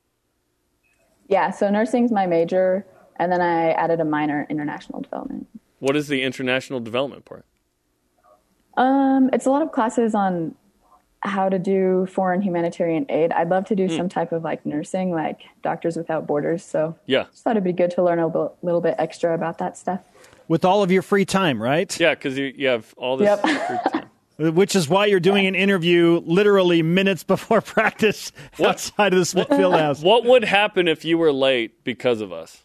Yeah. 1.29 1.51
So 1.51 1.70
nursing's 1.70 2.11
my 2.12 2.27
major, 2.27 2.87
and 3.16 3.31
then 3.31 3.41
I 3.41 3.73
added 3.73 4.01
a 4.01 4.05
minor 4.05 4.47
international 4.51 5.01
development. 5.01 5.47
What 5.79 5.97
is 5.97 6.09
the 6.09 6.23
international 6.23 6.81
development 6.81 7.25
part? 7.25 7.45
Um, 8.77 9.31
it's 9.33 9.47
a 9.47 9.51
lot 9.51 9.62
of 9.62 9.73
classes 9.73 10.14
on 10.14 10.55
how 11.20 11.49
to 11.49 11.59
do 11.59 12.07
foreign 12.07 12.43
humanitarian 12.43 13.07
aid. 13.09 13.33
I'd 13.33 13.49
love 13.49 13.64
to 13.66 13.77
do 13.77 13.89
some 13.89 14.09
type 14.09 14.33
of 14.33 14.43
like 14.43 14.66
nursing, 14.66 15.12
like 15.12 15.41
Doctors 15.62 15.97
Without 15.97 16.27
Borders. 16.27 16.64
So 16.64 16.97
Yeah, 17.07 17.25
just 17.31 17.45
thought 17.45 17.53
it'd 17.53 17.64
be 17.64 17.73
good 17.73 17.93
to 17.93 18.03
learn 18.03 18.18
a 18.18 18.27
little, 18.27 18.57
little 18.62 18.81
bit 18.81 18.97
extra 18.99 19.35
about 19.35 19.59
that 19.59 19.77
stuff. 19.79 20.01
With 20.49 20.64
all 20.64 20.83
of 20.83 20.91
your 20.91 21.03
free 21.03 21.25
time, 21.25 21.62
right? 21.62 21.99
yeah, 22.01 22.14
because 22.14 22.37
you, 22.37 22.53
you 22.57 22.68
have 22.68 22.93
all 22.97 23.16
this. 23.16 23.27
Yep. 23.27 23.41
free 23.41 23.79
time. 23.93 24.09
Which 24.51 24.74
is 24.74 24.88
why 24.88 25.07
you're 25.07 25.20
doing 25.20 25.47
an 25.47 25.55
interview 25.55 26.20
literally 26.24 26.82
minutes 26.82 27.22
before 27.22 27.61
practice 27.62 28.32
what, 28.57 28.70
outside 28.70 29.12
of 29.12 29.18
the 29.18 29.24
Smith 29.24 29.49
Fieldhouse. 29.49 30.03
What 30.03 30.24
would 30.24 30.45
happen 30.45 30.88
if 30.88 31.05
you 31.05 31.18
were 31.18 31.32
late 31.32 31.84
because 31.84 32.20
of 32.20 32.32
us? 32.32 32.62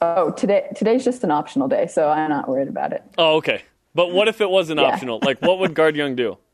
Oh, 0.00 0.30
today 0.30 0.68
today's 0.76 1.04
just 1.04 1.24
an 1.24 1.30
optional 1.30 1.68
day, 1.68 1.86
so 1.86 2.08
I'm 2.08 2.30
not 2.30 2.48
worried 2.48 2.68
about 2.68 2.92
it. 2.92 3.02
Oh, 3.18 3.36
okay. 3.36 3.62
But 3.94 4.12
what 4.12 4.28
if 4.28 4.40
it 4.40 4.50
wasn't 4.50 4.80
Yeah. 4.80 4.88
optional? 4.88 5.20
Like, 5.22 5.40
what 5.40 5.58
would 5.58 5.74
Guard 5.74 5.96
Young 5.96 6.16
do? 6.16 6.38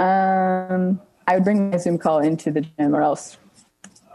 Um, 0.00 1.00
I 1.26 1.34
would 1.34 1.42
bring 1.42 1.70
my 1.72 1.76
Zoom 1.76 1.98
call 1.98 2.20
into 2.20 2.52
the 2.52 2.60
gym, 2.60 2.94
or 2.94 3.02
else 3.02 3.36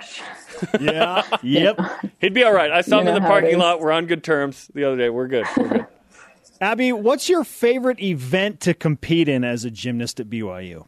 Yeah. 0.80 1.24
Yep. 1.42 1.80
He'd 2.22 2.34
be 2.34 2.44
all 2.46 2.54
right. 2.54 2.72
I 2.72 2.80
saw 2.82 2.98
You 2.98 3.02
him 3.02 3.16
in 3.18 3.22
the 3.22 3.28
parking 3.28 3.58
lot. 3.58 3.82
We're 3.82 3.92
on 3.92 4.06
good 4.06 4.24
terms 4.24 4.72
the 4.74 4.86
other 4.86 4.96
day. 4.96 5.10
We're 5.10 5.28
good. 5.28 5.46
We're 5.58 5.68
good. 5.68 5.88
Abby, 6.64 6.92
what's 6.92 7.30
your 7.30 7.44
favorite 7.44 8.02
event 8.02 8.62
to 8.62 8.74
compete 8.74 9.28
in 9.28 9.44
as 9.44 9.66
a 9.66 9.72
gymnast 9.72 10.20
at 10.20 10.30
BYU? 10.30 10.88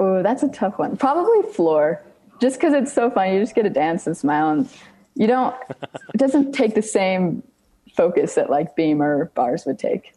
oh, 0.00 0.22
that's 0.22 0.42
a 0.42 0.48
tough 0.48 0.78
one. 0.78 0.96
Probably 0.96 1.42
floor, 1.52 2.02
just 2.40 2.58
because 2.58 2.72
it's 2.72 2.92
so 2.92 3.10
fun. 3.10 3.32
You 3.32 3.40
just 3.40 3.54
get 3.54 3.62
to 3.62 3.70
dance 3.70 4.06
and 4.06 4.16
smile, 4.16 4.50
and 4.50 4.68
you 5.14 5.26
don't. 5.26 5.54
it 5.70 6.16
doesn't 6.16 6.52
take 6.52 6.74
the 6.74 6.82
same 6.82 7.42
focus 7.94 8.34
that 8.34 8.50
like 8.50 8.74
beam 8.74 9.02
or 9.02 9.26
bars 9.34 9.66
would 9.66 9.78
take. 9.78 10.14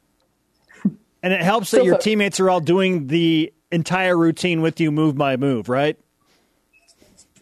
And 1.21 1.31
it 1.31 1.41
helps 1.41 1.71
that 1.71 1.85
your 1.85 1.97
teammates 1.97 2.39
are 2.39 2.49
all 2.49 2.59
doing 2.59 3.07
the 3.07 3.53
entire 3.71 4.17
routine 4.17 4.61
with 4.61 4.79
you, 4.79 4.91
move 4.91 5.15
by 5.15 5.37
move, 5.37 5.69
right? 5.69 5.97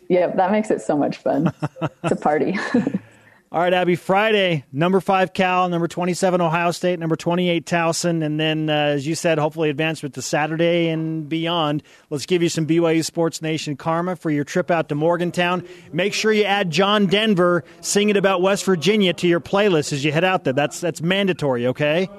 Yeah, 0.07 0.27
that 0.27 0.51
makes 0.51 0.69
it 0.69 0.81
so 0.81 0.97
much 0.97 1.17
fun. 1.17 1.51
it's 2.03 2.11
a 2.11 2.15
party. 2.15 2.57
All 3.53 3.59
right, 3.59 3.73
Abby. 3.73 3.97
Friday, 3.97 4.63
number 4.71 5.01
five 5.01 5.33
Cal, 5.33 5.67
number 5.67 5.89
twenty-seven 5.89 6.39
Ohio 6.39 6.71
State, 6.71 6.99
number 6.99 7.17
twenty-eight 7.17 7.65
Towson, 7.65 8.23
and 8.23 8.39
then, 8.39 8.69
uh, 8.69 8.73
as 8.73 9.05
you 9.05 9.13
said, 9.13 9.37
hopefully 9.39 9.69
advancement 9.69 10.15
to 10.15 10.21
Saturday 10.21 10.87
and 10.87 11.27
beyond. 11.27 11.83
Let's 12.09 12.25
give 12.25 12.41
you 12.41 12.47
some 12.47 12.65
BYU 12.65 13.03
Sports 13.03 13.41
Nation 13.41 13.75
karma 13.75 14.15
for 14.15 14.29
your 14.29 14.45
trip 14.45 14.71
out 14.71 14.87
to 14.87 14.95
Morgantown. 14.95 15.67
Make 15.91 16.13
sure 16.13 16.31
you 16.31 16.45
add 16.45 16.69
John 16.69 17.07
Denver 17.07 17.65
singing 17.81 18.15
about 18.15 18.41
West 18.41 18.63
Virginia 18.63 19.11
to 19.15 19.27
your 19.27 19.41
playlist 19.41 19.91
as 19.91 20.05
you 20.05 20.13
head 20.13 20.23
out 20.23 20.45
there. 20.45 20.53
That's 20.53 20.79
that's 20.79 21.01
mandatory. 21.01 21.67
Okay. 21.67 22.09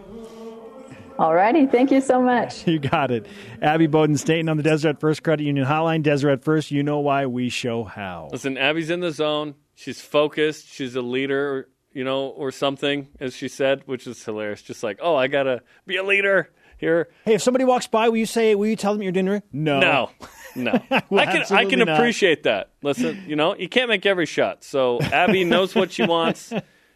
All 1.18 1.34
righty. 1.34 1.66
Thank 1.66 1.92
you 1.92 2.02
so 2.02 2.20
much. 2.20 2.66
You 2.72 2.78
got 2.78 3.10
it. 3.10 3.26
Abby 3.62 3.86
Bowden 3.86 4.18
Staten 4.18 4.50
on 4.50 4.58
the 4.58 4.62
Deseret 4.62 5.00
First 5.00 5.22
Credit 5.22 5.44
Union 5.44 5.66
Hotline. 5.66 6.02
Deseret 6.02 6.44
First, 6.44 6.70
you 6.70 6.82
know 6.82 6.98
why, 6.98 7.24
we 7.24 7.48
show 7.48 7.84
how. 7.84 8.28
Listen, 8.32 8.58
Abby's 8.58 8.90
in 8.90 9.00
the 9.00 9.12
zone. 9.12 9.54
She's 9.82 10.00
focused. 10.00 10.68
She's 10.68 10.94
a 10.94 11.02
leader, 11.02 11.68
you 11.92 12.04
know, 12.04 12.26
or 12.26 12.52
something, 12.52 13.08
as 13.18 13.34
she 13.34 13.48
said, 13.48 13.82
which 13.86 14.06
is 14.06 14.24
hilarious. 14.24 14.62
Just 14.62 14.84
like, 14.84 15.00
oh, 15.02 15.16
I 15.16 15.26
gotta 15.26 15.62
be 15.88 15.96
a 15.96 16.04
leader 16.04 16.50
here. 16.78 17.08
Hey, 17.24 17.34
if 17.34 17.42
somebody 17.42 17.64
walks 17.64 17.88
by, 17.88 18.08
will 18.08 18.16
you 18.18 18.26
say, 18.26 18.54
will 18.54 18.68
you 18.68 18.76
tell 18.76 18.92
them 18.92 19.02
you're 19.02 19.10
dinner? 19.10 19.42
No. 19.52 19.80
No, 19.80 20.10
no. 20.54 20.82
Well, 21.10 21.28
I 21.28 21.32
can 21.32 21.56
I 21.56 21.64
can 21.64 21.80
not. 21.80 21.88
appreciate 21.88 22.44
that. 22.44 22.70
Listen, 22.80 23.24
you 23.26 23.34
know, 23.34 23.56
you 23.56 23.68
can't 23.68 23.88
make 23.88 24.06
every 24.06 24.26
shot. 24.26 24.62
So 24.62 25.00
Abby 25.00 25.42
knows 25.42 25.74
what 25.74 25.90
she 25.90 26.04
wants. 26.06 26.52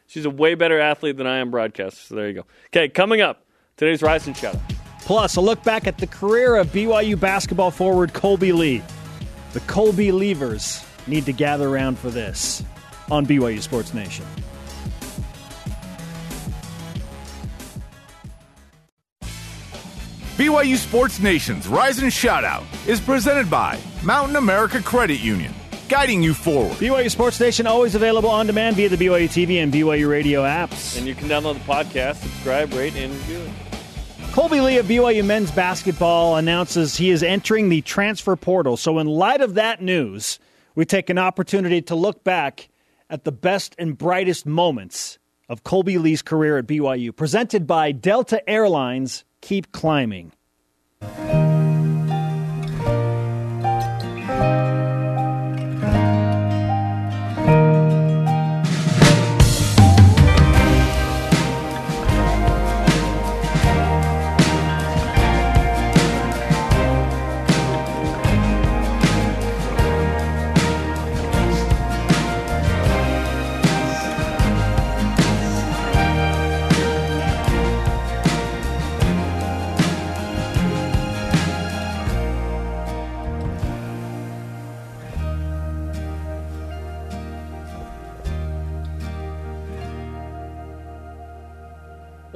She's 0.06 0.24
a 0.24 0.30
way 0.30 0.54
better 0.54 0.78
athlete 0.78 1.16
than 1.16 1.26
I 1.26 1.38
am 1.38 1.50
broadcaster. 1.50 2.00
So 2.06 2.14
there 2.14 2.28
you 2.28 2.34
go. 2.34 2.46
Okay, 2.66 2.88
coming 2.88 3.20
up, 3.20 3.46
today's 3.76 4.00
Rise 4.00 4.28
and 4.28 4.36
Shout. 4.36 4.56
Plus, 5.00 5.34
a 5.34 5.40
look 5.40 5.64
back 5.64 5.88
at 5.88 5.98
the 5.98 6.06
career 6.06 6.54
of 6.54 6.68
BYU 6.68 7.18
basketball 7.18 7.72
forward 7.72 8.12
Kolby 8.12 8.52
Lee. 8.52 8.82
The 9.54 9.60
Colby 9.60 10.08
Leavers 10.08 10.84
need 11.08 11.26
to 11.26 11.32
gather 11.32 11.68
around 11.68 11.98
for 11.98 12.10
this 12.10 12.62
on 13.10 13.26
BYU 13.26 13.60
Sports 13.60 13.94
Nation. 13.94 14.24
BYU 20.36 20.76
Sports 20.76 21.18
Nation's 21.18 21.66
Rise 21.66 21.98
and 21.98 22.12
Shoutout 22.12 22.62
is 22.86 23.00
presented 23.00 23.48
by 23.50 23.80
Mountain 24.04 24.36
America 24.36 24.82
Credit 24.82 25.18
Union, 25.18 25.50
guiding 25.88 26.22
you 26.22 26.34
forward. 26.34 26.76
BYU 26.76 27.10
Sports 27.10 27.40
Nation 27.40 27.66
always 27.66 27.94
available 27.94 28.28
on 28.28 28.46
demand 28.46 28.76
via 28.76 28.90
the 28.90 28.96
BYU 28.96 29.28
TV 29.28 29.62
and 29.62 29.72
BYU 29.72 30.10
radio 30.10 30.42
apps. 30.42 30.98
And 30.98 31.06
you 31.06 31.14
can 31.14 31.28
download 31.28 31.54
the 31.54 31.60
podcast, 31.60 32.16
subscribe, 32.16 32.70
rate, 32.74 32.94
and 32.96 33.12
review 33.14 33.38
it. 33.38 33.50
Kolby 34.32 34.62
Lee 34.62 34.76
of 34.76 34.84
BYU 34.84 35.24
men's 35.24 35.50
basketball 35.50 36.36
announces 36.36 36.94
he 36.98 37.08
is 37.08 37.22
entering 37.22 37.70
the 37.70 37.80
transfer 37.80 38.36
portal. 38.36 38.76
So, 38.76 38.98
in 38.98 39.06
light 39.06 39.40
of 39.40 39.54
that 39.54 39.80
news, 39.80 40.38
we 40.74 40.84
take 40.84 41.08
an 41.08 41.16
opportunity 41.16 41.80
to 41.80 41.94
look 41.94 42.22
back 42.24 42.68
at 43.10 43.24
the 43.24 43.32
best 43.32 43.74
and 43.78 43.96
brightest 43.96 44.46
moments 44.46 45.18
of 45.48 45.62
Kolby 45.62 45.98
Lee's 45.98 46.22
career 46.22 46.58
at 46.58 46.66
BYU, 46.66 47.14
presented 47.14 47.66
by 47.66 47.92
Delta 47.92 48.48
Airlines. 48.48 49.24
Keep 49.40 49.72
climbing. 49.72 50.32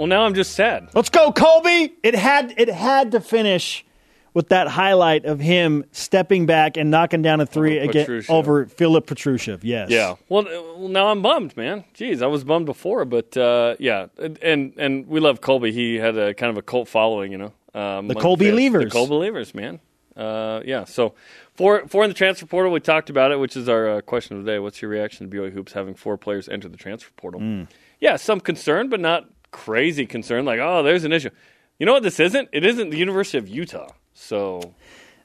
Well, 0.00 0.06
now 0.06 0.22
I'm 0.22 0.32
just 0.32 0.54
sad. 0.54 0.88
Let's 0.94 1.10
go, 1.10 1.30
Kolby. 1.30 1.92
It 2.02 2.14
had 2.14 2.54
it 2.56 2.70
had 2.70 3.12
to 3.12 3.20
finish 3.20 3.84
with 4.32 4.48
that 4.48 4.66
highlight 4.66 5.26
of 5.26 5.40
him 5.40 5.84
stepping 5.92 6.46
back 6.46 6.78
and 6.78 6.90
knocking 6.90 7.20
down 7.20 7.42
a 7.42 7.44
three 7.44 7.78
over 7.78 7.90
again 7.90 8.06
Petrusev. 8.06 8.30
over 8.30 8.64
Filip 8.64 9.06
Petrusev. 9.06 9.58
Yes. 9.62 9.90
Yeah. 9.90 10.12
Uh, 10.12 10.16
well, 10.30 10.88
now 10.88 11.08
I'm 11.08 11.20
bummed, 11.20 11.54
man. 11.54 11.84
Jeez, 11.94 12.22
I 12.22 12.28
was 12.28 12.44
bummed 12.44 12.64
before, 12.64 13.04
but 13.04 13.36
uh, 13.36 13.76
yeah, 13.78 14.06
and 14.40 14.72
and 14.78 15.06
we 15.06 15.20
love 15.20 15.42
Kolby. 15.42 15.70
He 15.70 15.96
had 15.96 16.16
a 16.16 16.32
kind 16.32 16.48
of 16.48 16.56
a 16.56 16.62
cult 16.62 16.88
following, 16.88 17.30
you 17.30 17.36
know. 17.36 17.52
Um, 17.74 18.08
the 18.08 18.14
Kolby 18.14 18.50
fans, 18.50 18.84
The 18.84 18.90
Colby 18.90 19.16
Leavers, 19.16 19.54
man. 19.54 19.80
Uh, 20.16 20.62
yeah. 20.64 20.84
So 20.84 21.12
four 21.56 21.86
four 21.88 22.04
in 22.04 22.08
the 22.08 22.14
transfer 22.14 22.46
portal. 22.46 22.72
We 22.72 22.80
talked 22.80 23.10
about 23.10 23.32
it, 23.32 23.36
which 23.38 23.54
is 23.54 23.68
our 23.68 23.96
uh, 23.96 24.00
question 24.00 24.38
of 24.38 24.46
the 24.46 24.50
day. 24.50 24.58
What's 24.60 24.80
your 24.80 24.90
reaction 24.90 25.28
to 25.28 25.36
BYU 25.36 25.52
hoops 25.52 25.74
having 25.74 25.94
four 25.94 26.16
players 26.16 26.48
enter 26.48 26.70
the 26.70 26.78
transfer 26.78 27.10
portal? 27.18 27.42
Mm. 27.42 27.68
Yeah, 28.00 28.16
some 28.16 28.40
concern, 28.40 28.88
but 28.88 28.98
not 28.98 29.28
crazy 29.50 30.06
concern. 30.06 30.44
Like, 30.44 30.60
oh, 30.60 30.82
there's 30.82 31.04
an 31.04 31.12
issue. 31.12 31.30
You 31.78 31.86
know 31.86 31.92
what 31.92 32.02
this 32.02 32.20
isn't? 32.20 32.48
It 32.52 32.64
isn't 32.64 32.90
the 32.90 32.98
University 32.98 33.38
of 33.38 33.48
Utah. 33.48 33.88
So 34.14 34.74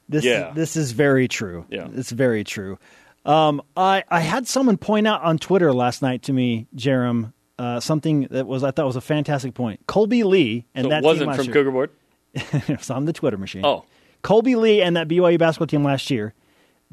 This 0.08 0.24
Yeah. 0.24 0.52
this 0.54 0.76
is 0.76 0.92
very 0.92 1.28
true. 1.28 1.66
Yeah. 1.68 1.88
It's 1.94 2.10
very 2.10 2.44
true. 2.44 2.78
Um, 3.24 3.60
I 3.76 4.04
I 4.08 4.20
had 4.20 4.46
someone 4.46 4.76
point 4.76 5.06
out 5.06 5.22
on 5.22 5.38
Twitter 5.38 5.72
last 5.72 6.00
night 6.00 6.22
to 6.22 6.32
me, 6.32 6.68
Jarom, 6.76 7.32
uh, 7.58 7.80
something 7.80 8.28
that 8.30 8.46
was 8.46 8.62
I 8.62 8.70
thought 8.70 8.86
was 8.86 8.96
a 8.96 9.00
fantastic 9.00 9.54
point. 9.54 9.84
Kolby 9.86 10.24
Lee 10.24 10.64
and 10.74 10.84
so 10.84 10.88
that 10.90 11.02
it 11.02 11.04
wasn't 11.04 11.30
team 11.30 11.36
from 11.36 11.44
year, 11.46 11.54
Cougar 11.54 11.70
Board. 11.72 11.90
it 12.34 12.78
was 12.78 12.90
on 12.90 13.04
the 13.04 13.12
Twitter 13.12 13.36
machine. 13.36 13.64
Oh, 13.64 13.84
Kolby 14.22 14.56
Lee 14.56 14.80
and 14.80 14.96
that 14.96 15.08
BYU 15.08 15.38
basketball 15.38 15.66
team 15.66 15.82
last 15.84 16.10
year 16.10 16.34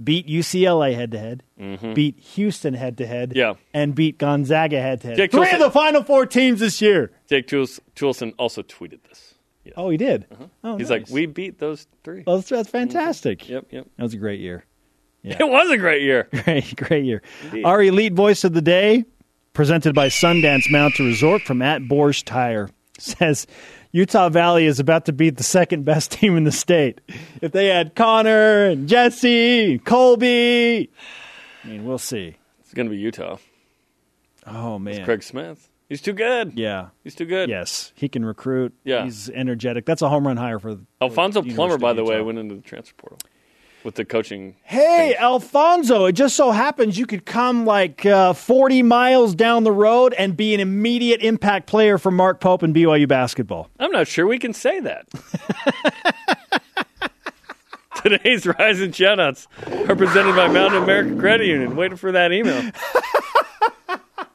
beat 0.02 0.28
UCLA 0.28 0.96
head 0.96 1.12
to 1.12 1.20
head, 1.20 1.44
beat 1.94 2.20
Houston 2.20 2.74
head 2.74 2.98
to 2.98 3.06
head, 3.06 3.30
Mm-hmm. 3.32 3.38
Yeah. 3.38 3.54
and 3.74 3.94
beat 3.96 4.18
Gonzaga 4.18 4.80
head 4.82 5.02
to 5.02 5.08
head. 5.08 5.18
Three 5.18 5.28
Toolson- 5.28 5.54
of 5.54 5.60
the 5.60 5.72
final 5.72 6.04
four 6.04 6.26
teams 6.26 6.60
this 6.60 6.82
year. 6.82 7.12
Jake 7.30 7.48
Jules- 7.48 7.80
Toolson 7.96 8.34
also 8.38 8.62
tweeted 8.64 9.00
this. 9.08 9.36
Oh, 9.78 9.90
he 9.90 9.98
did. 9.98 10.26
Oh, 10.64 10.78
He's 10.78 10.90
nice. 10.90 11.04
like, 11.04 11.10
we 11.10 11.26
beat 11.26 11.58
those 11.60 11.88
three. 12.04 12.24
Well, 12.28 12.38
that's, 12.38 12.50
that's 12.50 12.70
fantastic. 12.70 13.48
Yep, 13.48 13.68
yep. 13.72 13.88
That 13.98 14.04
was 14.04 14.14
a 14.14 14.18
great 14.18 14.40
year. 14.42 14.66
It 15.24 15.38
was 15.48 15.72
a 15.72 15.78
great 15.78 16.02
year. 16.02 16.28
Great, 16.44 16.76
great 16.76 17.06
year. 17.06 17.22
Our 17.64 17.82
elite 17.82 18.12
voice 18.12 18.44
of 18.44 18.52
the 18.52 18.62
day, 18.62 19.06
presented 19.54 19.96
by 19.96 20.08
Sundance 20.10 20.70
Mountain 20.70 21.06
Resort 21.06 21.44
from 21.44 21.62
at 21.62 21.82
Borsch 21.88 22.24
Tire, 22.26 22.70
says 23.00 23.48
Utah 23.96 24.28
Valley 24.30 24.66
is 24.66 24.80
about 24.80 25.06
to 25.06 25.14
beat 25.14 25.38
the 25.38 25.44
second 25.44 25.86
best 25.86 26.12
team 26.20 26.36
in 26.36 26.44
the 26.44 26.52
state. 26.52 27.00
If 27.42 27.52
they 27.52 27.68
had 27.68 27.94
Connor 27.96 28.66
and 28.66 28.90
Jesse, 28.90 29.74
and 29.74 29.86
Kolby, 29.86 30.90
I 31.64 31.68
mean, 31.68 31.86
we'll 31.86 32.00
see. 32.00 32.36
It's 32.62 32.74
going 32.74 32.88
to 32.88 32.92
be 32.92 32.98
Utah. 32.98 33.38
Oh 34.48 34.80
man, 34.80 34.96
it's 34.96 35.06
Craig 35.06 35.22
Smith. 35.24 35.70
He's 35.90 36.02
too 36.02 36.14
good. 36.14 36.54
yeah, 36.58 36.88
He's 37.04 37.14
too 37.14 37.26
good. 37.26 37.50
yes, 37.50 37.94
he 37.96 38.10
can 38.10 38.26
recruit. 38.26 38.74
Yeah. 38.84 39.04
he's 39.04 39.30
energetic. 39.30 39.86
That's 39.86 40.02
a 40.02 40.10
home 40.10 40.26
run 40.26 40.38
hire 40.38 40.58
for 40.58 40.80
Alfonso 41.00 41.44
the 41.44 41.54
Plummer, 41.54 41.78
by 41.78 41.94
the 41.94 42.04
way, 42.04 42.20
went 42.22 42.40
into 42.40 42.56
the 42.56 42.62
transfer 42.62 42.96
portal 42.98 43.20
with 43.84 43.96
the 43.96 44.06
coaching. 44.06 44.56
Hey, 44.64 45.16
Alfonso, 45.16 46.06
it 46.06 46.14
just 46.14 46.36
so 46.36 46.52
happens 46.52 46.98
you 46.98 47.06
could 47.06 47.26
come 47.26 47.66
like 47.66 48.06
uh, 48.06 48.34
40 48.34 48.84
miles 48.84 49.36
down 49.36 49.64
the 49.64 49.72
road 49.72 50.14
and 50.14 50.36
be 50.36 50.54
an 50.54 50.60
immediate 50.60 51.22
impact 51.22 51.68
player 51.68 51.98
for 51.98 52.12
Mark 52.12 52.40
Pope 52.40 52.64
and 52.64 52.76
BYU 52.76 53.08
basketball. 53.08 53.70
I'm 53.80 53.92
not 53.92 54.08
sure 54.08 54.28
we 54.28 54.40
can 54.40 54.54
say 54.54 54.80
that. 54.82 55.08
Today's 58.04 58.46
Rise 58.46 58.82
and 58.82 58.94
Shoutouts 58.94 59.48
are 59.90 59.96
presented 59.96 60.36
by 60.36 60.48
Mountain 60.50 60.84
America 60.84 61.16
Credit 61.18 61.48
Union. 61.48 61.76
Waiting 61.76 61.98
for 61.98 62.12
that 62.12 62.34
email. 62.34 62.62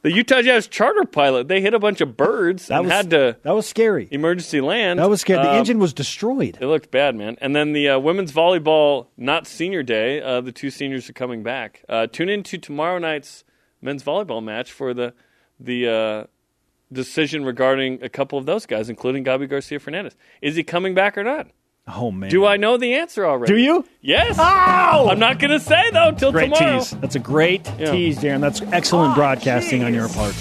the 0.02 0.12
Utah 0.12 0.42
Jazz 0.42 0.66
charter 0.68 1.04
pilot, 1.04 1.48
they 1.48 1.60
hit 1.60 1.74
a 1.74 1.78
bunch 1.78 2.00
of 2.00 2.16
birds 2.16 2.68
That 2.68 2.78
and 2.78 2.84
was, 2.86 2.92
had 2.92 3.10
to 3.10 3.36
that 3.42 3.52
was 3.54 3.66
scary. 3.66 4.08
emergency 4.10 4.60
land. 4.60 4.98
That 4.98 5.08
was 5.10 5.20
scary. 5.20 5.42
The 5.42 5.50
Um, 5.50 5.56
engine 5.56 5.78
was 5.78 5.92
destroyed. 5.92 6.58
It 6.60 6.66
looked 6.66 6.90
bad, 6.90 7.16
man. 7.16 7.36
And 7.40 7.54
then 7.56 7.72
the 7.72 7.88
uh, 7.90 7.98
women's 7.98 8.32
volleyball, 8.32 9.08
not 9.16 9.46
senior 9.46 9.82
day. 9.82 10.20
Uh, 10.22 10.40
the 10.40 10.52
two 10.52 10.70
seniors 10.70 11.08
are 11.10 11.12
coming 11.14 11.42
back. 11.42 11.84
Uh, 11.88 12.06
tune 12.06 12.28
in 12.28 12.42
to 12.44 12.58
tomorrow 12.58 12.98
night's 12.98 13.44
men's 13.82 14.02
volleyball 14.02 14.42
match 14.42 14.70
for 14.72 14.94
the 14.94 15.14
the 15.60 15.88
uh, 15.88 16.24
decision 16.92 17.44
regarding 17.44 18.02
a 18.02 18.08
couple 18.08 18.38
of 18.38 18.46
those 18.46 18.64
guys, 18.66 18.88
including 18.88 19.24
Gabi 19.24 19.48
Garcia 19.48 19.78
Fernandez. 19.78 20.16
Is 20.40 20.56
he 20.56 20.62
coming 20.62 20.94
back 20.94 21.18
or 21.18 21.24
not? 21.24 21.48
Oh, 21.96 22.10
man. 22.10 22.30
Do 22.30 22.44
I 22.44 22.56
know 22.58 22.76
the 22.76 22.94
answer 22.94 23.24
already? 23.26 23.52
Do 23.54 23.58
you? 23.58 23.84
Yes. 24.02 24.36
Oh! 24.38 25.08
I'm 25.10 25.18
not 25.18 25.38
going 25.38 25.50
to 25.52 25.60
say 25.60 25.90
though 25.92 26.12
till 26.12 26.32
Great 26.32 26.52
tomorrow. 26.52 26.78
tease. 26.80 26.90
That's 26.90 27.14
a 27.14 27.18
great 27.20 27.66
Yeah. 27.78 27.90
tease, 27.92 28.18
Darren. 28.18 28.40
That's 28.40 28.60
excellent 28.72 29.12
oh, 29.12 29.14
broadcasting 29.14 29.82
on 29.84 29.94
your 29.94 30.08
part. 30.08 30.34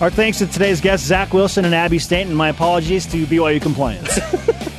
Our 0.00 0.10
thanks 0.10 0.38
to 0.38 0.46
today's 0.48 0.80
guests, 0.80 1.06
Zach 1.06 1.32
Wilson 1.32 1.64
and 1.64 1.74
Abby 1.74 2.00
Stanton. 2.00 2.34
My 2.34 2.48
apologies 2.48 3.06
to 3.06 3.24
BYU 3.26 3.62
Compliance. 3.62 4.18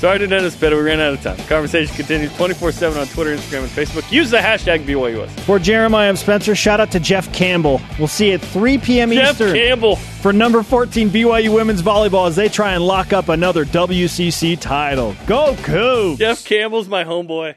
Sorry 0.00 0.18
to 0.18 0.26
Dennis 0.26 0.56
Pitta. 0.56 0.74
We 0.74 0.80
ran 0.80 0.98
out 0.98 1.12
of 1.12 1.22
time. 1.22 1.36
Conversation 1.46 1.94
continues 1.94 2.34
24 2.38 2.72
7 2.72 2.98
on 2.98 3.06
Twitter, 3.08 3.36
Instagram, 3.36 3.64
and 3.64 3.68
Facebook. 3.68 4.10
Use 4.10 4.30
the 4.30 4.38
hashtag 4.38 4.86
BYUS. 4.86 5.28
For 5.40 5.58
Jeremiah, 5.58 6.08
I'm 6.08 6.16
Spencer. 6.16 6.54
Shout 6.54 6.80
out 6.80 6.90
to 6.92 7.00
Jeff 7.00 7.30
Campbell. 7.34 7.82
We'll 7.98 8.08
see 8.08 8.28
you 8.28 8.34
at 8.36 8.40
3 8.40 8.78
p.m. 8.78 9.10
Jeff 9.10 9.32
Eastern 9.32 9.52
Campbell. 9.54 9.96
for 9.96 10.32
number 10.32 10.62
14 10.62 11.10
BYU 11.10 11.54
women's 11.54 11.82
volleyball 11.82 12.26
as 12.28 12.34
they 12.34 12.48
try 12.48 12.72
and 12.72 12.82
lock 12.86 13.12
up 13.12 13.28
another 13.28 13.66
WCC 13.66 14.58
title. 14.58 15.14
Go, 15.26 15.52
Cougs! 15.56 16.16
Jeff 16.16 16.46
Campbell's 16.46 16.88
my 16.88 17.04
homeboy. 17.04 17.54